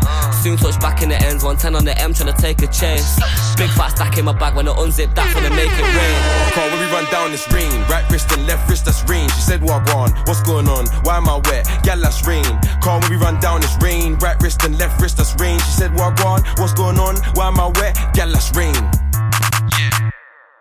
Soon 0.44 0.58
touch 0.58 0.80
back 0.80 1.02
in 1.02 1.10
the 1.10 1.16
ends, 1.16 1.44
110 1.44 1.76
on 1.76 1.86
the 1.86 1.98
M 2.00 2.14
trying 2.14 2.34
to 2.34 2.42
take 2.42 2.62
a 2.62 2.68
chase. 2.68 3.16
Big 3.58 3.70
fat 3.72 3.90
stack 3.90 4.18
in 4.18 4.26
my 4.26 4.34
bag 4.34 4.56
when 4.56 4.68
I 4.68 4.74
unzip 4.74 5.14
that 5.16 5.28
for 5.34 5.42
the 5.42 5.50
make 5.50 5.72
it 5.72 5.90
rain. 5.98 6.18
Call 6.54 6.70
when 6.70 6.80
we 6.80 6.88
run 6.94 7.06
down 7.12 7.32
this 7.32 7.46
rain. 7.52 7.72
Right 7.90 8.06
wrist 8.12 8.32
and 8.32 8.46
left 8.46 8.70
wrist, 8.70 8.86
that's 8.86 9.08
rain. 9.10 9.30
She 9.30 9.42
said, 9.42 9.62
What 9.62 9.90
on? 9.94 10.12
What's 10.26 10.42
going 10.44 10.68
on? 10.68 10.86
Why 11.04 11.18
am 11.18 11.28
I 11.28 11.42
wet? 11.46 11.66
Gal, 11.84 12.00
that's 12.00 12.26
rain. 12.28 12.46
Call 12.82 13.00
when 13.02 13.12
we 13.12 13.18
run 13.18 13.40
down 13.40 13.62
this 13.62 13.76
rain. 13.82 14.16
Right 14.16 14.42
wrist 14.42 14.64
and 14.64 14.78
left 14.78 15.02
wrist, 15.02 15.18
that's 15.18 15.36
rain. 15.40 15.60
She 15.60 15.72
said, 15.72 15.94
What 15.96 16.24
on? 16.26 16.44
What's 16.58 16.74
going 16.74 17.00
on? 17.00 17.16
Why 17.34 17.48
am 17.48 17.60
I 17.60 17.68
wet? 17.80 17.96
Gal, 18.14 18.32
that's 18.32 18.56
rain. 18.56 18.76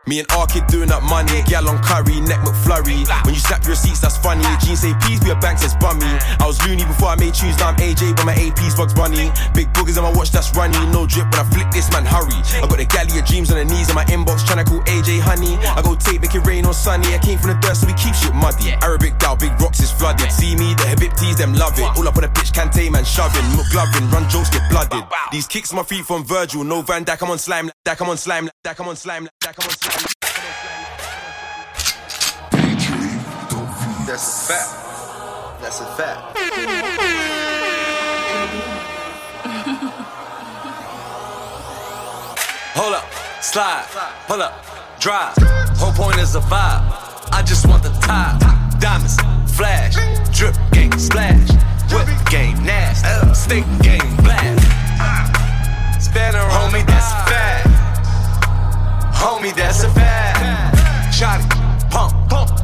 Me 0.08 0.20
and 0.20 0.32
R 0.32 0.46
kid 0.46 0.66
doing 0.68 0.90
up 0.90 1.02
money. 1.02 1.44
Gal 1.44 1.68
on 1.68 1.76
curry, 1.84 2.16
neck 2.24 2.40
McFlurry. 2.40 3.04
When 3.28 3.34
you 3.34 3.40
snap 3.40 3.60
your 3.64 3.76
receipts, 3.76 4.00
that's 4.00 4.16
funny. 4.16 4.40
Jeans 4.64 4.80
say 4.80 4.94
please 5.04 5.20
be 5.20 5.28
a 5.28 5.36
bank 5.36 5.58
says 5.58 5.76
bummy. 5.76 6.08
I 6.40 6.46
was 6.48 6.56
loony 6.64 6.88
before 6.88 7.12
I 7.12 7.16
made 7.16 7.34
tunes, 7.34 7.58
now 7.60 7.68
I'm 7.68 7.76
AJ, 7.76 8.16
but 8.16 8.24
my 8.24 8.32
AP's 8.32 8.74
Bugs 8.74 8.94
Bunny. 8.94 9.28
Big 9.52 9.68
boogers 9.76 10.00
in 10.00 10.02
my 10.02 10.12
watch, 10.16 10.32
that's 10.32 10.48
runny. 10.56 10.80
No 10.88 11.04
drip 11.04 11.28
when 11.28 11.44
I 11.44 11.44
flick 11.52 11.70
this 11.70 11.92
man, 11.92 12.08
hurry. 12.08 12.40
I 12.56 12.64
got 12.64 12.80
the 12.80 12.88
galley 12.88 13.20
of 13.20 13.26
dreams 13.28 13.52
on 13.52 13.60
the 13.60 13.68
knees 13.68 13.90
in 13.90 13.94
my 13.94 14.04
inbox, 14.08 14.48
trying 14.48 14.64
to 14.64 14.66
call 14.70 14.80
AJ 14.88 15.20
honey. 15.20 15.60
I 15.76 15.82
go 15.84 15.94
tape, 15.94 16.22
make 16.22 16.34
it 16.34 16.40
rain 16.48 16.64
or 16.64 16.72
sunny. 16.72 17.12
I 17.12 17.18
came 17.18 17.36
from 17.36 17.52
the 17.52 17.60
dirt, 17.60 17.76
so 17.76 17.86
we 17.86 17.92
keep 17.92 18.16
shit 18.16 18.32
muddy. 18.32 18.72
Arabic 18.80 19.18
gal, 19.20 19.36
big 19.36 19.52
rocks 19.60 19.80
is 19.84 19.92
flooded. 19.92 20.32
See 20.32 20.56
me, 20.56 20.72
the 20.80 20.88
Habibtis, 20.88 21.36
them 21.36 21.52
love 21.52 21.76
it. 21.76 21.84
All 21.84 22.08
up 22.08 22.16
on 22.16 22.24
the 22.24 22.32
pitch, 22.32 22.56
can't 22.56 22.72
tame 22.72 22.96
man 22.96 23.04
shoving. 23.04 23.44
McLovin, 23.52 24.08
run 24.08 24.24
jokes, 24.32 24.48
get 24.48 24.64
blooded. 24.72 25.04
These 25.32 25.48
kicks 25.48 25.72
my 25.72 25.82
feet 25.82 26.06
from 26.06 26.24
Virgil. 26.24 26.64
No 26.64 26.80
Van 26.80 27.04
Dak, 27.04 27.20
I'm 27.20 27.28
on 27.28 27.36
slime. 27.36 27.68
Dak, 27.84 28.00
I'm 28.00 28.08
on 28.08 28.16
slime. 28.16 28.48
Dak, 28.64 28.80
I'm 28.80 28.88
on 28.88 28.96
slime. 28.96 29.28
Dak, 29.40 29.58
on 29.60 29.68
slime. 29.68 29.97
That's 34.18 34.50
a 34.50 34.52
fact. 34.52 35.60
That's 35.60 35.80
a 35.80 35.86
fact. 35.94 36.38
Hold 42.74 42.94
up, 42.94 43.04
slide, 43.40 43.86
pull 44.26 44.42
up, 44.42 44.64
drive. 44.98 45.36
Whole 45.78 45.92
point 45.92 46.18
is 46.18 46.34
a 46.34 46.40
vibe. 46.40 46.82
I 47.30 47.44
just 47.46 47.68
want 47.68 47.84
the 47.84 47.90
top. 48.00 48.40
Diamonds, 48.80 49.14
flash, 49.56 49.94
drip 50.36 50.56
game, 50.72 50.90
splash. 50.98 51.50
Whip 51.92 52.08
game, 52.28 52.60
nasty. 52.64 53.34
Stick 53.34 53.64
game, 53.82 54.16
blast. 54.24 54.66
Spin 56.02 56.34
around, 56.34 56.72
homie, 56.72 56.84
that's 56.84 57.12
a 57.12 57.22
fact. 57.30 57.68
Homie, 59.14 59.54
that's 59.54 59.84
a 59.84 59.90
fact. 59.90 61.14
Shot 61.14 61.38
it, 61.38 61.48
pump, 61.88 61.92
pump. 61.92 62.17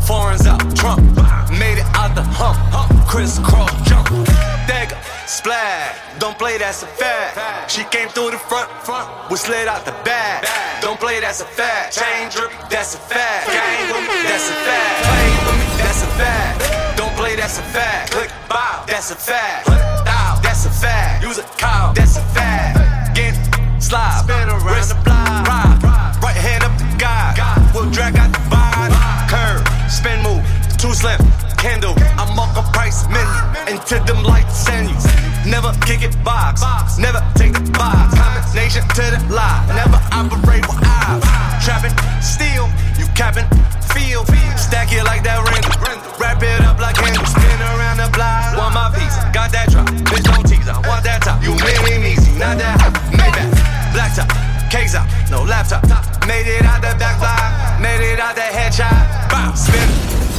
Foreigns 0.07 0.47
out, 0.47 0.61
Trump. 0.77 1.01
Made 1.57 1.81
it 1.81 1.89
out 1.97 2.15
the 2.15 2.23
hump, 2.23 2.59
hump. 2.69 2.93
Crisscross 3.09 3.73
jump. 3.89 4.05
Dagger, 4.69 5.01
splash. 5.27 5.97
Don't 6.19 6.39
play, 6.39 6.59
that's 6.59 6.83
a 6.83 6.87
fact. 6.87 7.71
She 7.71 7.85
came 7.85 8.09
through 8.09 8.33
the 8.33 8.39
front, 8.39 8.69
front. 8.85 9.09
We 9.31 9.37
slid 9.37 9.67
out 9.67 9.87
the 9.87 9.97
back. 10.05 10.45
Don't 10.83 11.01
play, 11.01 11.21
that's 11.21 11.41
a 11.41 11.47
fact. 11.47 11.97
Chain 11.97 12.29
drip, 12.29 12.53
that's 12.69 12.95
a 12.95 12.99
fact. 12.99 13.49
Gang 13.49 13.89
with 13.89 14.05
me, 14.05 14.29
that's 14.29 14.51
a 14.51 14.57
fact. 14.69 14.97
Play 15.09 15.29
with 15.49 15.57
me, 15.57 15.69
that's 15.81 16.03
a 16.03 16.11
fact. 16.21 16.99
Don't 16.99 17.15
play, 17.17 17.37
that's 17.37 17.59
a 17.59 17.63
fact. 17.63 18.13
Click, 18.13 18.31
bow, 18.49 18.85
that's 18.87 19.11
a 19.11 19.17
fact. 19.17 19.67
Dow, 20.05 20.39
that's 20.43 20.67
a 20.67 20.71
fact. 20.71 21.25
Use 21.25 21.39
a 21.39 21.45
cow, 21.57 21.93
that's 21.97 22.19
a 22.19 22.25
fact. 22.37 23.17
Get 23.17 23.33
slide, 23.81 24.21
spin 24.21 24.49
around 24.53 24.85
the 24.85 25.01
block. 25.01 25.49
Ride, 25.49 26.19
right 26.23 26.37
hand 26.37 26.63
up 26.63 26.77
the 26.77 26.85
guy. 26.99 27.33
We'll 27.75 27.91
drag 27.91 28.17
out 28.17 28.33
the 28.33 28.54
spin 30.05 30.21
move, 30.21 30.45
too 30.77 30.93
slim. 30.93 31.17
Candle, 31.57 31.97
I'm 32.21 32.37
up 32.37 32.53
a 32.61 32.63
price 32.77 33.09
menu. 33.09 33.41
Into 33.73 33.97
them 34.05 34.23
lights 34.23 34.69
send 34.69 34.93
you. 34.93 34.97
Never 35.49 35.73
kick 35.89 36.05
it 36.05 36.13
box, 36.23 36.61
never 36.99 37.25
take 37.41 37.55
the 37.57 37.65
box. 37.73 38.13
Combination 38.13 38.85
to 38.97 39.05
the 39.17 39.21
lie, 39.33 39.65
never 39.73 39.97
operate 40.13 40.69
with 40.69 40.77
eyes. 40.85 41.25
Trapping, 41.65 41.97
steal, 42.21 42.69
you 43.01 43.09
capping, 43.17 43.49
feel. 43.97 44.29
Stack 44.61 44.93
it 44.93 45.05
like 45.05 45.25
that 45.25 45.41
ring. 45.49 45.65
Wrap 46.21 46.43
it 46.43 46.61
up 46.61 46.79
like 46.79 46.97
handle. 47.01 47.25
Spin 47.25 47.61
around 47.65 47.97
the 47.97 48.09
block. 48.13 48.61
Want 48.61 48.75
my 48.77 48.93
piece, 48.93 49.17
got 49.33 49.49
that 49.57 49.71
drop. 49.73 49.89
Bitch, 50.13 50.25
don't 50.29 50.45
tease, 50.45 50.69
I 50.69 50.77
want 50.85 51.05
that 51.05 51.23
top. 51.25 51.41
You 51.43 51.57
made 51.65 51.81
me 51.81 52.13
easy, 52.13 52.33
not 52.37 52.61
that 52.61 52.77
hot. 52.77 52.93
Maybach, 53.09 53.49
black 53.97 54.13
top, 54.13 54.29
case 54.71 54.95
out, 54.95 55.07
no 55.31 55.43
laptop. 55.43 55.83
Made 56.27 56.47
it 56.47 56.63
out 56.65 56.81
the 56.81 56.97
back 56.99 57.19
block, 57.19 57.81
made 57.81 58.01
it 58.01 58.19
out 58.19 58.35
the 58.35 58.43
headshot. 58.43 59.31
Bow, 59.31 59.53
spin. 59.55 60.34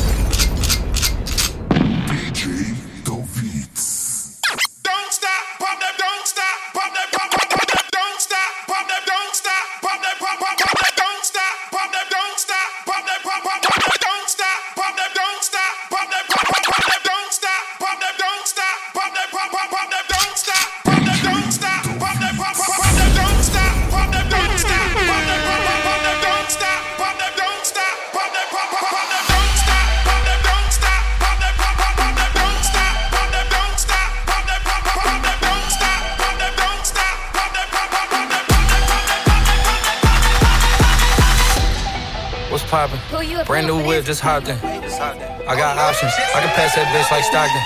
Brand 43.45 43.67
new 43.67 43.85
whip, 43.85 44.05
just 44.05 44.21
hopped 44.21 44.47
in. 44.47 44.57
I 44.57 45.55
got 45.55 45.77
options. 45.77 46.11
I 46.33 46.41
can 46.41 46.49
pass 46.57 46.73
that 46.73 46.89
bitch 46.89 47.11
like 47.11 47.23
Stockton. 47.23 47.61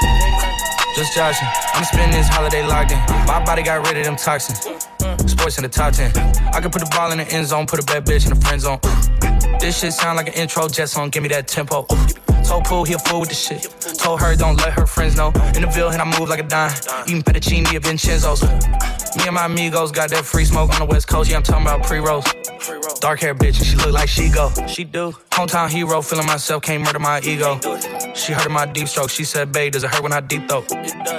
Just 0.93 1.15
joshing. 1.15 1.47
I'm 1.73 1.85
spending 1.85 2.11
this 2.11 2.27
holiday 2.27 2.65
locked 2.67 2.91
in. 2.91 2.99
My 3.25 3.41
body 3.45 3.63
got 3.63 3.87
rid 3.87 3.97
of 3.97 4.03
them 4.03 4.17
toxins. 4.17 4.59
Sports 5.31 5.57
in 5.57 5.63
the 5.63 5.69
top 5.69 5.93
10. 5.93 6.11
I 6.53 6.59
can 6.59 6.69
put 6.69 6.81
the 6.81 6.91
ball 6.91 7.13
in 7.13 7.19
the 7.19 7.27
end 7.31 7.47
zone, 7.47 7.65
put 7.65 7.79
a 7.79 7.85
bad 7.85 8.05
bitch 8.05 8.29
in 8.29 8.37
the 8.37 8.45
friend 8.45 8.59
zone. 8.59 8.79
This 9.61 9.79
shit 9.79 9.93
sound 9.93 10.17
like 10.17 10.27
an 10.27 10.33
intro 10.33 10.67
jet 10.67 10.89
song, 10.89 11.11
give 11.11 11.23
me 11.23 11.29
that 11.29 11.47
tempo. 11.47 11.85
Told 12.43 12.65
Pooh 12.65 12.83
he 12.83 12.93
a 12.93 12.99
fool 12.99 13.21
with 13.21 13.29
the 13.29 13.35
shit. 13.35 13.63
Told 13.97 14.19
her 14.19 14.35
don't 14.35 14.57
let 14.57 14.73
her 14.73 14.85
friends 14.85 15.15
know. 15.15 15.27
In 15.55 15.61
the 15.61 15.71
Ville, 15.73 15.89
and 15.89 16.01
I 16.01 16.19
move 16.19 16.27
like 16.27 16.39
a 16.39 16.43
dime. 16.43 16.73
Eating 17.07 17.23
fettuccine 17.23 17.73
at 17.73 17.83
Vincenzo's. 17.83 18.43
Me 18.43 19.23
and 19.25 19.35
my 19.35 19.45
amigos 19.45 19.91
got 19.91 20.09
that 20.09 20.25
free 20.25 20.43
smoke 20.43 20.73
on 20.73 20.79
the 20.79 20.85
west 20.85 21.07
coast. 21.07 21.29
Yeah, 21.29 21.37
I'm 21.37 21.43
talking 21.43 21.65
about 21.65 21.83
pre-rolls. 21.83 22.25
Dark 22.99 23.21
hair 23.21 23.33
bitch, 23.33 23.57
and 23.57 23.65
she 23.65 23.75
look 23.77 23.91
like 23.91 24.09
she 24.09 24.29
go. 24.29 24.51
She 24.67 24.83
do. 24.83 25.13
Hometown 25.31 25.69
hero, 25.69 26.01
feeling 26.01 26.27
myself, 26.27 26.63
can't 26.63 26.83
murder 26.83 26.99
my 26.99 27.21
ego. 27.21 27.57
She 28.13 28.33
heard 28.33 28.45
of 28.45 28.51
my 28.51 28.65
deep 28.65 28.89
stroke. 28.89 29.09
She 29.09 29.23
said, 29.23 29.53
babe, 29.53 29.71
does 29.71 29.83
it 29.85 29.89
hurt 29.89 30.03
when 30.03 30.11
I 30.11 30.19
deep 30.19 30.49
throat? 30.49 30.69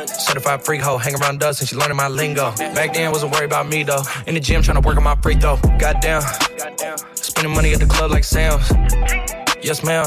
Certified 0.09 0.63
freak 0.63 0.83
hoe, 0.83 0.99
hang 0.99 1.15
around 1.15 1.41
dust, 1.41 1.61
and 1.61 1.69
she 1.69 1.77
learning 1.77 1.97
my 1.97 2.09
lingo. 2.09 2.53
Back 2.75 2.93
then, 2.93 3.11
wasn't 3.11 3.33
worried 3.33 3.47
about 3.47 3.67
me 3.67 3.83
though. 3.83 4.03
In 4.27 4.35
the 4.35 4.41
gym, 4.41 4.63
trying 4.63 4.81
to 4.81 4.87
work 4.87 4.99
on 4.99 5.05
my 5.05 5.17
free 5.17 5.37
throw. 5.37 5.57
Goddamn. 5.79 6.23
Spending 7.15 7.55
money 7.55 7.73
at 7.73 7.81
the 7.81 7.87
club 7.87 8.11
like 8.11 8.25
Sam's. 8.25 8.71
Yes, 9.63 9.83
ma'am. 9.83 10.07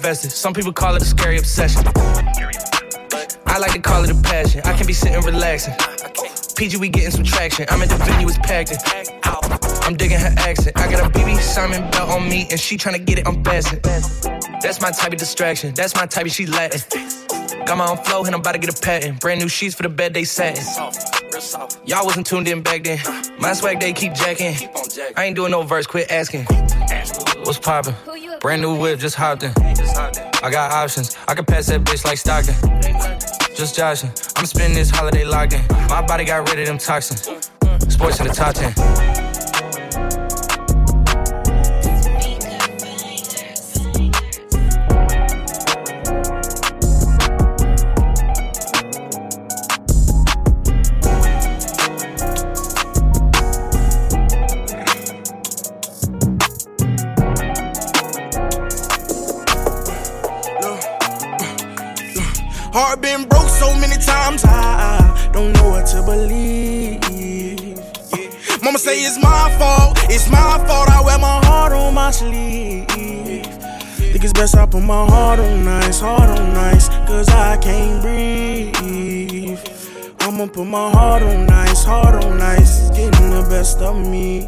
Some 0.03 0.53
people 0.53 0.73
call 0.73 0.95
it 0.95 1.01
a 1.03 1.05
scary 1.05 1.37
obsession. 1.37 1.83
I 3.45 3.59
like 3.59 3.73
to 3.73 3.79
call 3.79 4.03
it 4.03 4.09
a 4.09 4.15
passion. 4.23 4.61
I 4.65 4.75
can 4.75 4.87
be 4.87 4.93
sitting 4.93 5.21
relaxing. 5.21 5.75
PG, 6.55 6.77
we 6.77 6.89
getting 6.89 7.11
some 7.11 7.23
traction. 7.23 7.67
I'm 7.69 7.81
at 7.83 7.89
the 7.89 7.97
venue, 7.97 8.27
it's 8.27 8.37
packed. 8.39 8.73
I'm 9.85 9.95
digging 9.95 10.19
her 10.19 10.33
accent. 10.39 10.77
I 10.79 10.89
got 10.89 11.05
a 11.05 11.09
BB 11.09 11.39
Simon 11.39 11.89
belt 11.91 12.09
on 12.09 12.27
me, 12.27 12.47
and 12.49 12.59
she 12.59 12.77
tryna 12.77 13.05
get 13.05 13.19
it 13.19 13.27
unfastened. 13.27 13.83
That's 14.61 14.81
my 14.81 14.89
type 14.89 15.13
of 15.13 15.19
distraction. 15.19 15.73
That's 15.75 15.95
my 15.95 16.07
type 16.07 16.25
of 16.25 16.31
she 16.31 16.47
Latin. 16.47 16.81
Got 17.65 17.77
my 17.77 17.87
own 17.89 17.97
flow, 17.97 18.23
and 18.23 18.33
I'm 18.33 18.41
about 18.41 18.53
to 18.53 18.59
get 18.59 18.77
a 18.77 18.81
patent. 18.81 19.19
Brand 19.19 19.39
new 19.39 19.47
sheets 19.47 19.75
for 19.75 19.83
the 19.83 19.89
bed 19.89 20.13
they 20.13 20.23
satin. 20.23 20.63
Y'all 21.85 22.05
wasn't 22.05 22.25
tuned 22.25 22.47
in 22.47 22.61
back 22.61 22.83
then. 22.83 22.99
My 23.39 23.53
swag 23.53 23.79
they 23.79 23.93
keep 23.93 24.13
jacking. 24.13 24.55
I 25.15 25.25
ain't 25.25 25.35
doing 25.35 25.51
no 25.51 25.63
verse, 25.63 25.87
quit 25.87 26.11
asking. 26.11 26.45
What's 27.43 27.59
poppin'? 27.59 27.95
Brand 28.39 28.61
new 28.61 28.77
whip, 28.77 28.99
just 28.99 29.15
hopped 29.15 29.43
in. 29.43 29.51
I 29.57 30.49
got 30.49 30.71
options. 30.71 31.17
I 31.27 31.35
can 31.35 31.45
pass 31.45 31.67
that 31.67 31.81
bitch 31.81 32.05
like 32.05 32.17
Stockton. 32.17 32.55
Just 33.55 33.75
joshing. 33.75 34.11
I'm 34.35 34.45
spending 34.45 34.77
this 34.77 34.89
holiday 34.89 35.25
locked 35.25 35.53
in. 35.53 35.61
My 35.89 36.01
body 36.01 36.25
got 36.25 36.49
rid 36.49 36.59
of 36.59 36.67
them 36.67 36.77
toxins. 36.77 37.21
Sports 37.93 38.19
in 38.19 38.27
the 38.27 38.33
top 38.33 38.55
10. 38.55 39.10
so 63.51 63.73
many 63.79 63.97
times 63.97 64.43
I, 64.45 64.49
I 64.49 65.31
don't 65.33 65.53
know 65.53 65.69
what 65.69 65.85
to 65.87 66.01
believe. 66.03 66.99
Yeah. 67.11 68.61
Mama 68.63 68.79
say 68.79 69.03
it's 69.03 69.17
my 69.21 69.55
fault, 69.59 69.97
it's 70.09 70.29
my 70.29 70.57
fault. 70.67 70.89
I 70.89 71.01
wear 71.05 71.19
my 71.19 71.39
heart 71.45 71.73
on 71.73 71.93
my 71.93 72.11
sleeve. 72.11 72.87
Think 72.87 74.23
it's 74.23 74.33
best 74.33 74.55
I 74.55 74.65
put 74.65 74.83
my 74.83 75.05
heart 75.05 75.39
on 75.39 75.67
ice, 75.67 75.99
heart 75.99 76.29
on 76.39 76.55
ice, 76.55 76.89
cause 77.07 77.29
I 77.29 77.57
can't 77.57 78.01
breathe. 78.01 79.59
I'ma 80.19 80.47
put 80.47 80.65
my 80.65 80.91
heart 80.91 81.23
on 81.23 81.49
ice, 81.49 81.83
heart 81.83 82.23
on 82.23 82.41
ice, 82.41 82.89
it's 82.89 82.97
getting 82.97 83.29
the 83.31 83.45
best 83.49 83.79
of 83.79 83.97
me. 83.97 84.47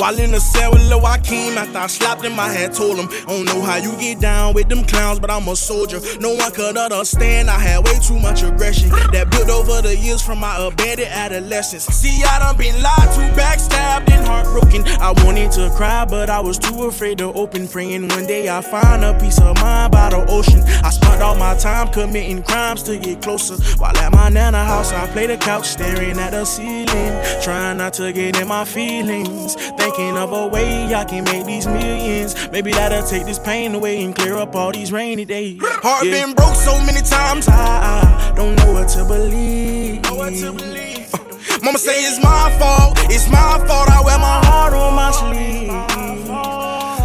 While 0.00 0.18
in 0.18 0.30
the 0.30 0.40
cell 0.40 0.72
with 0.72 0.88
Lil 0.88 1.02
Joaquin, 1.02 1.58
after 1.58 1.76
I 1.76 1.86
slapped 1.86 2.24
him, 2.24 2.40
I 2.40 2.48
had 2.48 2.72
told 2.72 2.96
him, 2.96 3.06
I 3.28 3.36
don't 3.36 3.44
know 3.44 3.60
how 3.60 3.76
you 3.76 3.94
get 3.98 4.18
down 4.18 4.54
with 4.54 4.66
them 4.70 4.82
clowns, 4.82 5.20
but 5.20 5.30
I'm 5.30 5.46
a 5.46 5.54
soldier. 5.54 6.00
No 6.18 6.34
one 6.34 6.50
could 6.52 6.78
understand, 6.78 7.50
I 7.50 7.58
had 7.58 7.84
way 7.84 7.98
too 7.98 8.18
much 8.18 8.42
aggression 8.42 8.88
that 8.88 9.30
built 9.30 9.50
over 9.50 9.82
the 9.82 9.94
years 9.94 10.22
from 10.22 10.38
my 10.38 10.56
abandoned 10.56 11.10
adolescence. 11.10 11.84
See, 11.84 12.24
I 12.24 12.38
done 12.38 12.56
been 12.56 12.80
lied 12.82 13.12
to, 13.12 13.20
backstabbed, 13.38 14.10
and 14.10 14.26
heartbroken. 14.26 14.84
I 15.02 15.12
wanted 15.22 15.52
to 15.52 15.68
cry, 15.76 16.06
but 16.06 16.30
I 16.30 16.40
was 16.40 16.58
too 16.58 16.84
afraid 16.84 17.18
to 17.18 17.30
open. 17.34 17.68
Praying 17.68 18.08
one 18.08 18.26
day 18.26 18.48
I 18.48 18.62
find 18.62 19.04
a 19.04 19.12
piece 19.20 19.38
of 19.38 19.54
mind 19.60 19.92
by 19.92 20.08
the 20.08 20.24
ocean. 20.30 20.62
I 20.82 20.88
spent 20.88 21.20
all 21.20 21.36
my 21.36 21.54
time 21.58 21.92
committing 21.92 22.42
crimes 22.42 22.82
to 22.84 22.96
get 22.96 23.20
closer. 23.20 23.62
While 23.76 23.94
at 23.98 24.12
my 24.12 24.30
nana 24.30 24.64
house, 24.64 24.94
I 24.94 25.06
play 25.08 25.26
the 25.26 25.36
couch, 25.36 25.66
staring 25.66 26.18
at 26.18 26.30
the 26.30 26.46
ceiling, 26.46 27.42
trying 27.42 27.76
not 27.76 27.92
to 27.94 28.10
get 28.14 28.40
in 28.40 28.48
my 28.48 28.64
feelings. 28.64 29.56
Thinking 29.90 30.18
of 30.18 30.32
a 30.32 30.46
way 30.46 30.94
I 30.94 31.04
can 31.04 31.24
make 31.24 31.46
these 31.46 31.66
millions. 31.66 32.36
Maybe 32.52 32.70
that'll 32.70 33.02
take 33.02 33.26
this 33.26 33.40
pain 33.40 33.74
away 33.74 34.04
and 34.04 34.14
clear 34.14 34.36
up 34.36 34.54
all 34.54 34.70
these 34.70 34.92
rainy 34.92 35.24
days. 35.24 35.58
Heart 35.60 36.06
yeah. 36.06 36.26
been 36.26 36.32
broke 36.32 36.54
so 36.54 36.78
many 36.84 37.00
times, 37.02 37.48
I, 37.48 38.30
I 38.30 38.32
don't 38.36 38.54
know 38.54 38.72
what 38.72 38.88
to 38.90 39.04
believe. 39.04 40.02
Know 40.04 40.14
what 40.14 40.32
to 40.34 40.52
believe. 40.52 41.12
Uh, 41.12 41.58
mama 41.64 41.78
say 41.78 42.04
it's 42.04 42.22
my 42.22 42.56
fault, 42.60 42.98
it's 43.10 43.28
my 43.30 43.58
fault. 43.66 43.90
I 43.90 44.00
wear 44.04 44.18
my 44.18 44.40
heart 44.46 44.74
on 44.74 44.94
my 44.94 45.10
sleeve. 45.10 45.70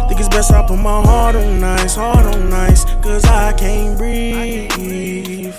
Think 0.06 0.20
it's 0.20 0.28
best 0.28 0.52
I 0.52 0.64
put 0.64 0.76
my 0.76 1.02
heart 1.02 1.34
on 1.34 1.64
ice, 1.64 1.96
heart 1.96 2.24
on 2.36 2.48
nice, 2.50 2.84
cause 3.02 3.24
I 3.24 3.52
can't 3.54 3.98
breathe. 3.98 5.56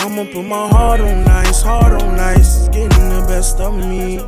I'ma 0.00 0.24
put 0.34 0.44
my 0.44 0.68
heart 0.68 1.00
on 1.00 1.26
ice, 1.28 1.62
heart 1.62 2.02
on 2.02 2.14
nice, 2.14 2.68
getting 2.68 3.08
the 3.08 3.24
best 3.26 3.58
of 3.58 3.74
me. 3.74 4.20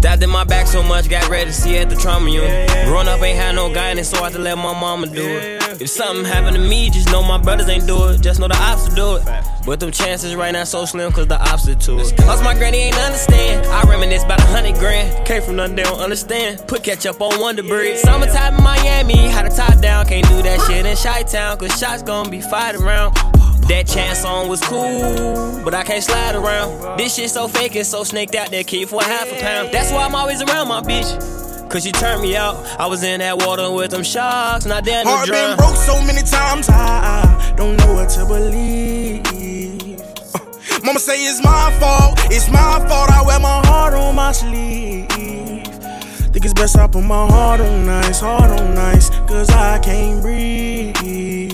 Stabbed 0.00 0.22
in 0.22 0.30
my 0.30 0.44
back 0.44 0.66
so 0.66 0.82
much, 0.82 1.10
got 1.10 1.28
ready 1.28 1.50
to 1.50 1.52
see 1.52 1.76
at 1.76 1.90
the 1.90 1.94
trauma 1.94 2.30
unit. 2.30 2.70
Growing 2.86 3.06
up 3.06 3.20
ain't 3.20 3.36
had 3.38 3.54
no 3.54 3.70
guidance, 3.70 4.08
so 4.08 4.16
I 4.20 4.24
had 4.24 4.32
to 4.32 4.38
let 4.38 4.56
my 4.56 4.72
mama 4.72 5.06
do 5.06 5.20
it. 5.22 5.62
If 5.78 5.90
something 5.90 6.24
happened 6.24 6.56
to 6.56 6.62
me, 6.62 6.88
just 6.88 7.12
know 7.12 7.22
my 7.22 7.36
brothers 7.36 7.68
ain't 7.68 7.86
do 7.86 8.08
it. 8.08 8.22
Just 8.22 8.40
know 8.40 8.48
the 8.48 8.56
ops 8.56 8.88
will 8.88 8.94
do 8.94 9.16
it. 9.16 9.44
But 9.66 9.78
them 9.78 9.90
chances 9.90 10.34
right 10.34 10.52
now 10.52 10.64
so 10.64 10.86
slim, 10.86 11.12
cause 11.12 11.26
the 11.26 11.38
ops 11.38 11.68
are 11.68 11.74
to 11.74 11.98
it. 11.98 12.18
Lost 12.20 12.42
my 12.42 12.54
granny, 12.54 12.78
ain't 12.78 12.96
understand. 12.96 13.66
I 13.66 13.82
reminisce 13.90 14.24
about 14.24 14.40
a 14.40 14.46
hundred 14.46 14.76
grand. 14.76 15.26
Came 15.26 15.42
from 15.42 15.56
nothing 15.56 15.76
they 15.76 15.82
don't 15.82 16.00
understand. 16.00 16.66
Put 16.66 16.82
ketchup 16.82 17.20
on 17.20 17.38
Wonder 17.38 17.62
Bread. 17.62 17.98
Summertime 17.98 18.56
in 18.56 18.64
Miami, 18.64 19.18
had 19.28 19.44
a 19.44 19.54
top 19.54 19.82
down. 19.82 20.06
Can't 20.06 20.26
do 20.28 20.40
that 20.40 20.62
shit 20.62 20.86
in 20.86 20.96
Chi 20.96 21.24
Town, 21.24 21.58
cause 21.58 21.78
shots 21.78 22.02
gon' 22.02 22.30
be 22.30 22.40
fired 22.40 22.76
around. 22.76 23.14
That 23.68 23.86
chance 23.86 24.20
song 24.20 24.48
was 24.48 24.60
cool, 24.62 25.62
but 25.64 25.74
I 25.74 25.84
can't 25.84 26.02
slide 26.02 26.34
around. 26.34 26.98
This 26.98 27.14
shit 27.14 27.30
so 27.30 27.46
fake 27.48 27.76
and 27.76 27.86
so 27.86 28.02
snaked 28.04 28.34
out 28.34 28.50
that 28.50 28.66
kid 28.66 28.88
for 28.88 29.00
a 29.00 29.04
half 29.04 29.30
a 29.30 29.40
pound. 29.40 29.70
That's 29.72 29.92
why 29.92 30.04
I'm 30.04 30.14
always 30.14 30.42
around 30.42 30.68
my 30.68 30.80
bitch. 30.80 31.38
Cause 31.70 31.84
she 31.84 31.92
turned 31.92 32.20
me 32.20 32.34
out. 32.34 32.56
I 32.80 32.86
was 32.86 33.04
in 33.04 33.20
that 33.20 33.38
water 33.46 33.70
with 33.70 33.92
them 33.92 34.02
sharks, 34.02 34.66
not 34.66 34.84
down 34.84 35.04
to 35.04 35.10
Heart 35.10 35.26
drown. 35.28 35.50
been 35.50 35.56
broke 35.56 35.76
so 35.76 36.02
many 36.02 36.22
times, 36.22 36.68
I, 36.68 36.74
I 36.74 37.54
don't 37.56 37.76
know 37.76 37.94
what 37.94 38.08
to 38.10 38.26
believe. 38.26 39.22
Uh, 40.34 40.80
mama 40.84 40.98
say 40.98 41.24
it's 41.26 41.40
my 41.44 41.70
fault, 41.78 42.18
it's 42.24 42.50
my 42.50 42.84
fault. 42.88 43.10
I 43.12 43.22
wear 43.24 43.38
my 43.38 43.64
heart 43.66 43.94
on 43.94 44.16
my 44.16 44.32
sleeve. 44.32 45.06
Think 46.32 46.44
it's 46.44 46.54
best 46.54 46.76
I 46.76 46.88
put 46.88 47.02
my 47.04 47.26
heart 47.28 47.60
on 47.60 47.88
ice, 47.88 48.18
heart 48.20 48.50
on 48.50 48.74
nice, 48.74 49.10
cause 49.28 49.48
I 49.50 49.78
can't 49.78 50.20
breathe. 50.22 51.49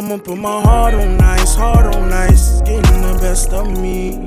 I'ma 0.00 0.16
put 0.16 0.38
my 0.38 0.62
heart 0.62 0.94
on 0.94 1.20
ice, 1.20 1.54
heart 1.54 1.94
on 1.94 2.08
nice, 2.08 2.62
getting 2.62 3.02
the 3.02 3.18
best 3.20 3.52
of 3.52 3.68
me. 3.78 4.26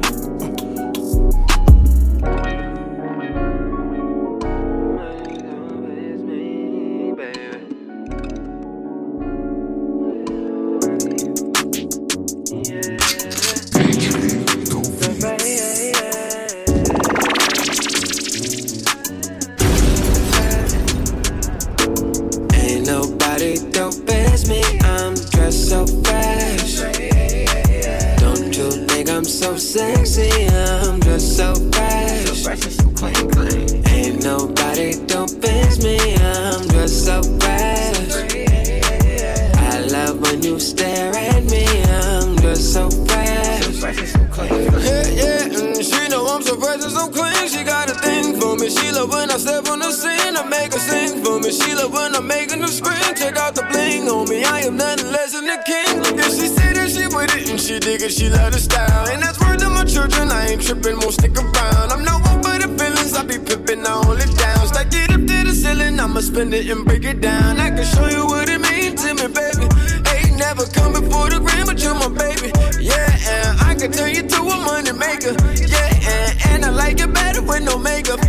Am 54.64 54.78
nothing 54.78 55.12
less 55.12 55.34
than 55.34 55.50
a 55.50 55.62
king. 55.64 56.00
Look 56.00 56.18
at 56.24 56.32
she 56.32 56.48
say 56.48 56.72
that 56.72 56.88
she 56.88 57.04
with 57.12 57.36
it 57.36 57.50
and 57.50 57.60
she 57.60 57.80
dig 57.80 58.02
it. 58.02 58.14
She 58.14 58.30
love 58.30 58.54
the 58.54 58.60
style. 58.60 59.10
And 59.12 59.22
that's 59.22 59.38
word 59.42 59.60
to 59.60 59.70
my 59.70 59.84
children. 59.84 60.32
I 60.32 60.56
ain't 60.56 60.64
tripping, 60.64 60.96
won't 61.04 61.20
stick 61.20 61.36
around. 61.36 61.92
I'm 61.92 62.04
no 62.06 62.16
one 62.24 62.40
for 62.40 62.56
the 62.56 62.72
feelings. 62.80 63.12
I 63.12 63.28
be 63.28 63.40
pippin', 63.40 63.86
I 63.86 63.92
hold 63.92 64.24
it 64.24 64.32
down. 64.40 64.64
Stack 64.68 64.88
it 64.96 65.12
up 65.12 65.20
to 65.20 65.38
the 65.44 65.52
ceiling. 65.52 66.00
I'ma 66.00 66.22
spend 66.22 66.54
it 66.54 66.70
and 66.72 66.86
break 66.86 67.04
it 67.04 67.20
down. 67.20 67.60
I 67.60 67.76
can 67.76 67.84
show 67.84 68.08
you 68.08 68.24
what 68.26 68.48
it 68.48 68.62
means 68.64 69.04
to 69.04 69.12
me, 69.12 69.28
baby. 69.28 69.68
Ain't 70.16 70.40
never 70.40 70.64
come 70.72 70.96
before 70.96 71.28
the 71.28 71.44
grand, 71.44 71.68
but 71.68 71.84
you're 71.84 72.00
my 72.00 72.08
baby. 72.08 72.48
Yeah, 72.80 73.04
and 73.04 73.60
I 73.68 73.76
can 73.76 73.92
turn 73.92 74.16
you 74.16 74.24
to 74.24 74.40
a 74.48 74.58
money 74.64 74.96
maker. 74.96 75.36
Yeah, 75.60 75.92
and, 76.08 76.32
and 76.56 76.60
I 76.64 76.70
like 76.70 77.04
it 77.04 77.12
better 77.12 77.44
with 77.44 77.68
no 77.68 77.78
makeup. 77.78 78.24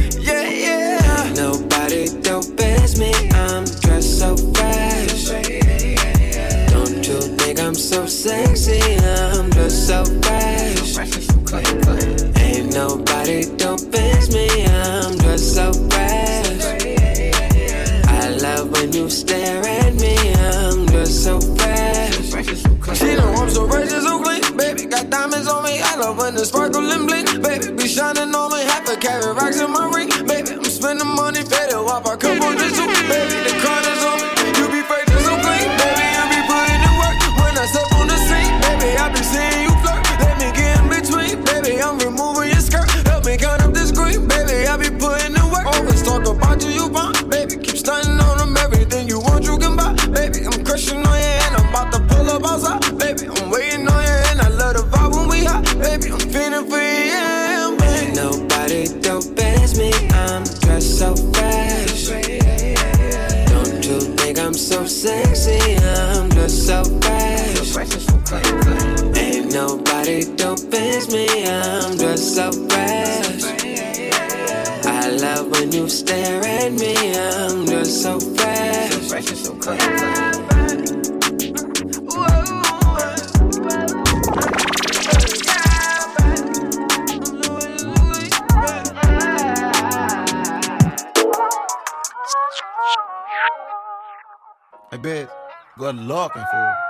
Luck, 96.36 96.50
fool. 96.50 96.83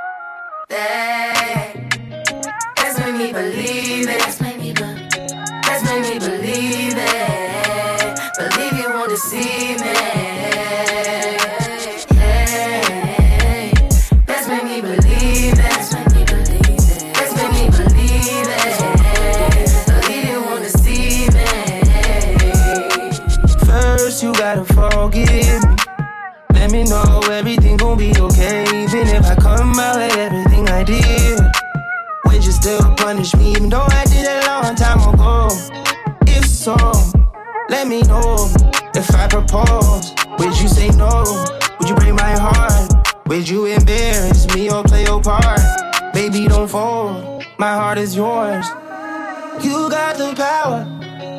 Still 32.85 32.95
punish 32.97 33.35
me? 33.37 33.51
Even 33.51 33.69
though 33.69 33.87
I 33.89 34.05
did 34.05 34.27
it 34.27 34.45
a 34.45 34.47
long 34.47 34.75
time 34.75 35.01
ago. 35.15 35.49
If 36.27 36.45
so, 36.47 36.77
let 37.69 37.87
me 37.87 38.03
know. 38.03 38.51
If 38.95 39.15
I 39.15 39.27
propose, 39.29 40.15
would 40.39 40.59
you 40.61 40.69
say 40.69 40.89
no? 40.91 41.25
Would 41.79 41.89
you 41.89 41.95
break 41.95 42.15
my 42.15 42.37
heart? 42.39 42.93
Would 43.27 43.49
you 43.49 43.67
embarrass 43.67 44.47
me 44.55 44.71
or 44.71 44.83
play 44.85 45.05
your 45.05 45.21
part? 45.23 45.61
Baby, 46.13 46.47
don't 46.47 46.69
fold. 46.69 47.45
My 47.59 47.75
heart 47.75 47.99
is 47.99 48.15
yours. 48.15 48.67
You 49.63 49.89
got 49.89 50.17
the 50.17 50.35
power, 50.37 50.85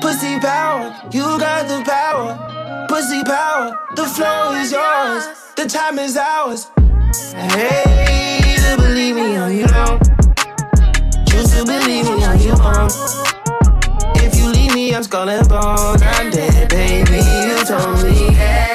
pussy 0.01 0.39
power. 0.39 0.95
You 1.11 1.23
got 1.39 1.67
the 1.67 1.83
power 1.83 2.51
pussy 2.87 3.23
power. 3.23 3.77
The 3.95 4.05
flow 4.05 4.53
is 4.53 4.71
yours, 4.71 5.23
the 5.57 5.65
time 5.65 5.99
is 5.99 6.15
ours. 6.15 6.71
Hey, 7.33 8.55
to 8.57 8.77
believe 8.77 9.15
me 9.15 9.37
or 9.37 9.49
you 9.49 9.67
don't. 9.67 10.04
Believe 11.63 12.05
me. 12.09 12.23
If 14.15 14.35
you 14.35 14.47
leave 14.51 14.73
me, 14.73 14.93
I'm 14.93 15.03
skull 15.03 15.29
and 15.29 15.47
bones. 15.47 16.01
I'm 16.01 16.29
dead, 16.29 16.69
baby. 16.69 17.21
You 17.47 17.65
told 17.65 18.03
me. 18.03 18.74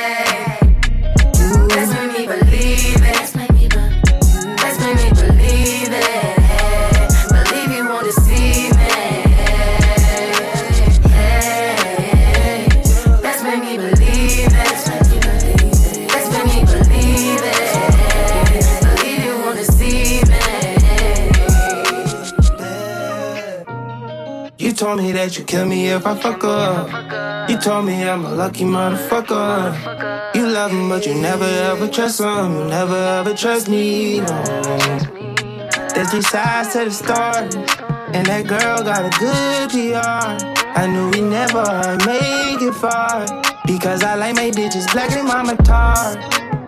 Told 24.91 25.03
me 25.03 25.13
that 25.13 25.39
you 25.39 25.45
kill 25.45 25.67
me 25.67 25.87
if 25.87 26.05
I 26.05 26.17
fuck 26.17 26.43
up. 26.43 27.49
You 27.49 27.57
told 27.59 27.85
me 27.85 28.03
I'm 28.03 28.25
a 28.25 28.35
lucky 28.35 28.65
motherfucker. 28.65 30.35
You 30.35 30.49
love 30.49 30.73
him, 30.73 30.89
but 30.89 31.07
you 31.07 31.15
never 31.15 31.45
ever 31.45 31.87
trust 31.87 32.21
him. 32.21 32.57
You 32.57 32.65
never 32.65 32.97
ever 33.19 33.33
trust 33.33 33.69
me. 33.69 34.19
No. 34.19 34.43
There's 35.95 36.11
three 36.11 36.23
sides 36.23 36.73
to 36.73 36.87
the 36.87 36.91
story, 36.91 37.47
and 38.15 38.27
that 38.27 38.49
girl 38.49 38.83
got 38.83 39.07
a 39.07 39.13
good 39.23 39.71
PR. 39.71 40.27
I 40.81 40.89
knew 40.93 41.09
we 41.11 41.21
never 41.21 41.67
make 42.05 42.61
it 42.61 42.75
far 42.75 43.27
because 43.67 44.03
I 44.03 44.17
like 44.17 44.35
my 44.35 44.51
bitches 44.51 44.91
black 44.93 45.13
and 45.13 45.29
mama 45.29 45.55
tar. 45.63 46.19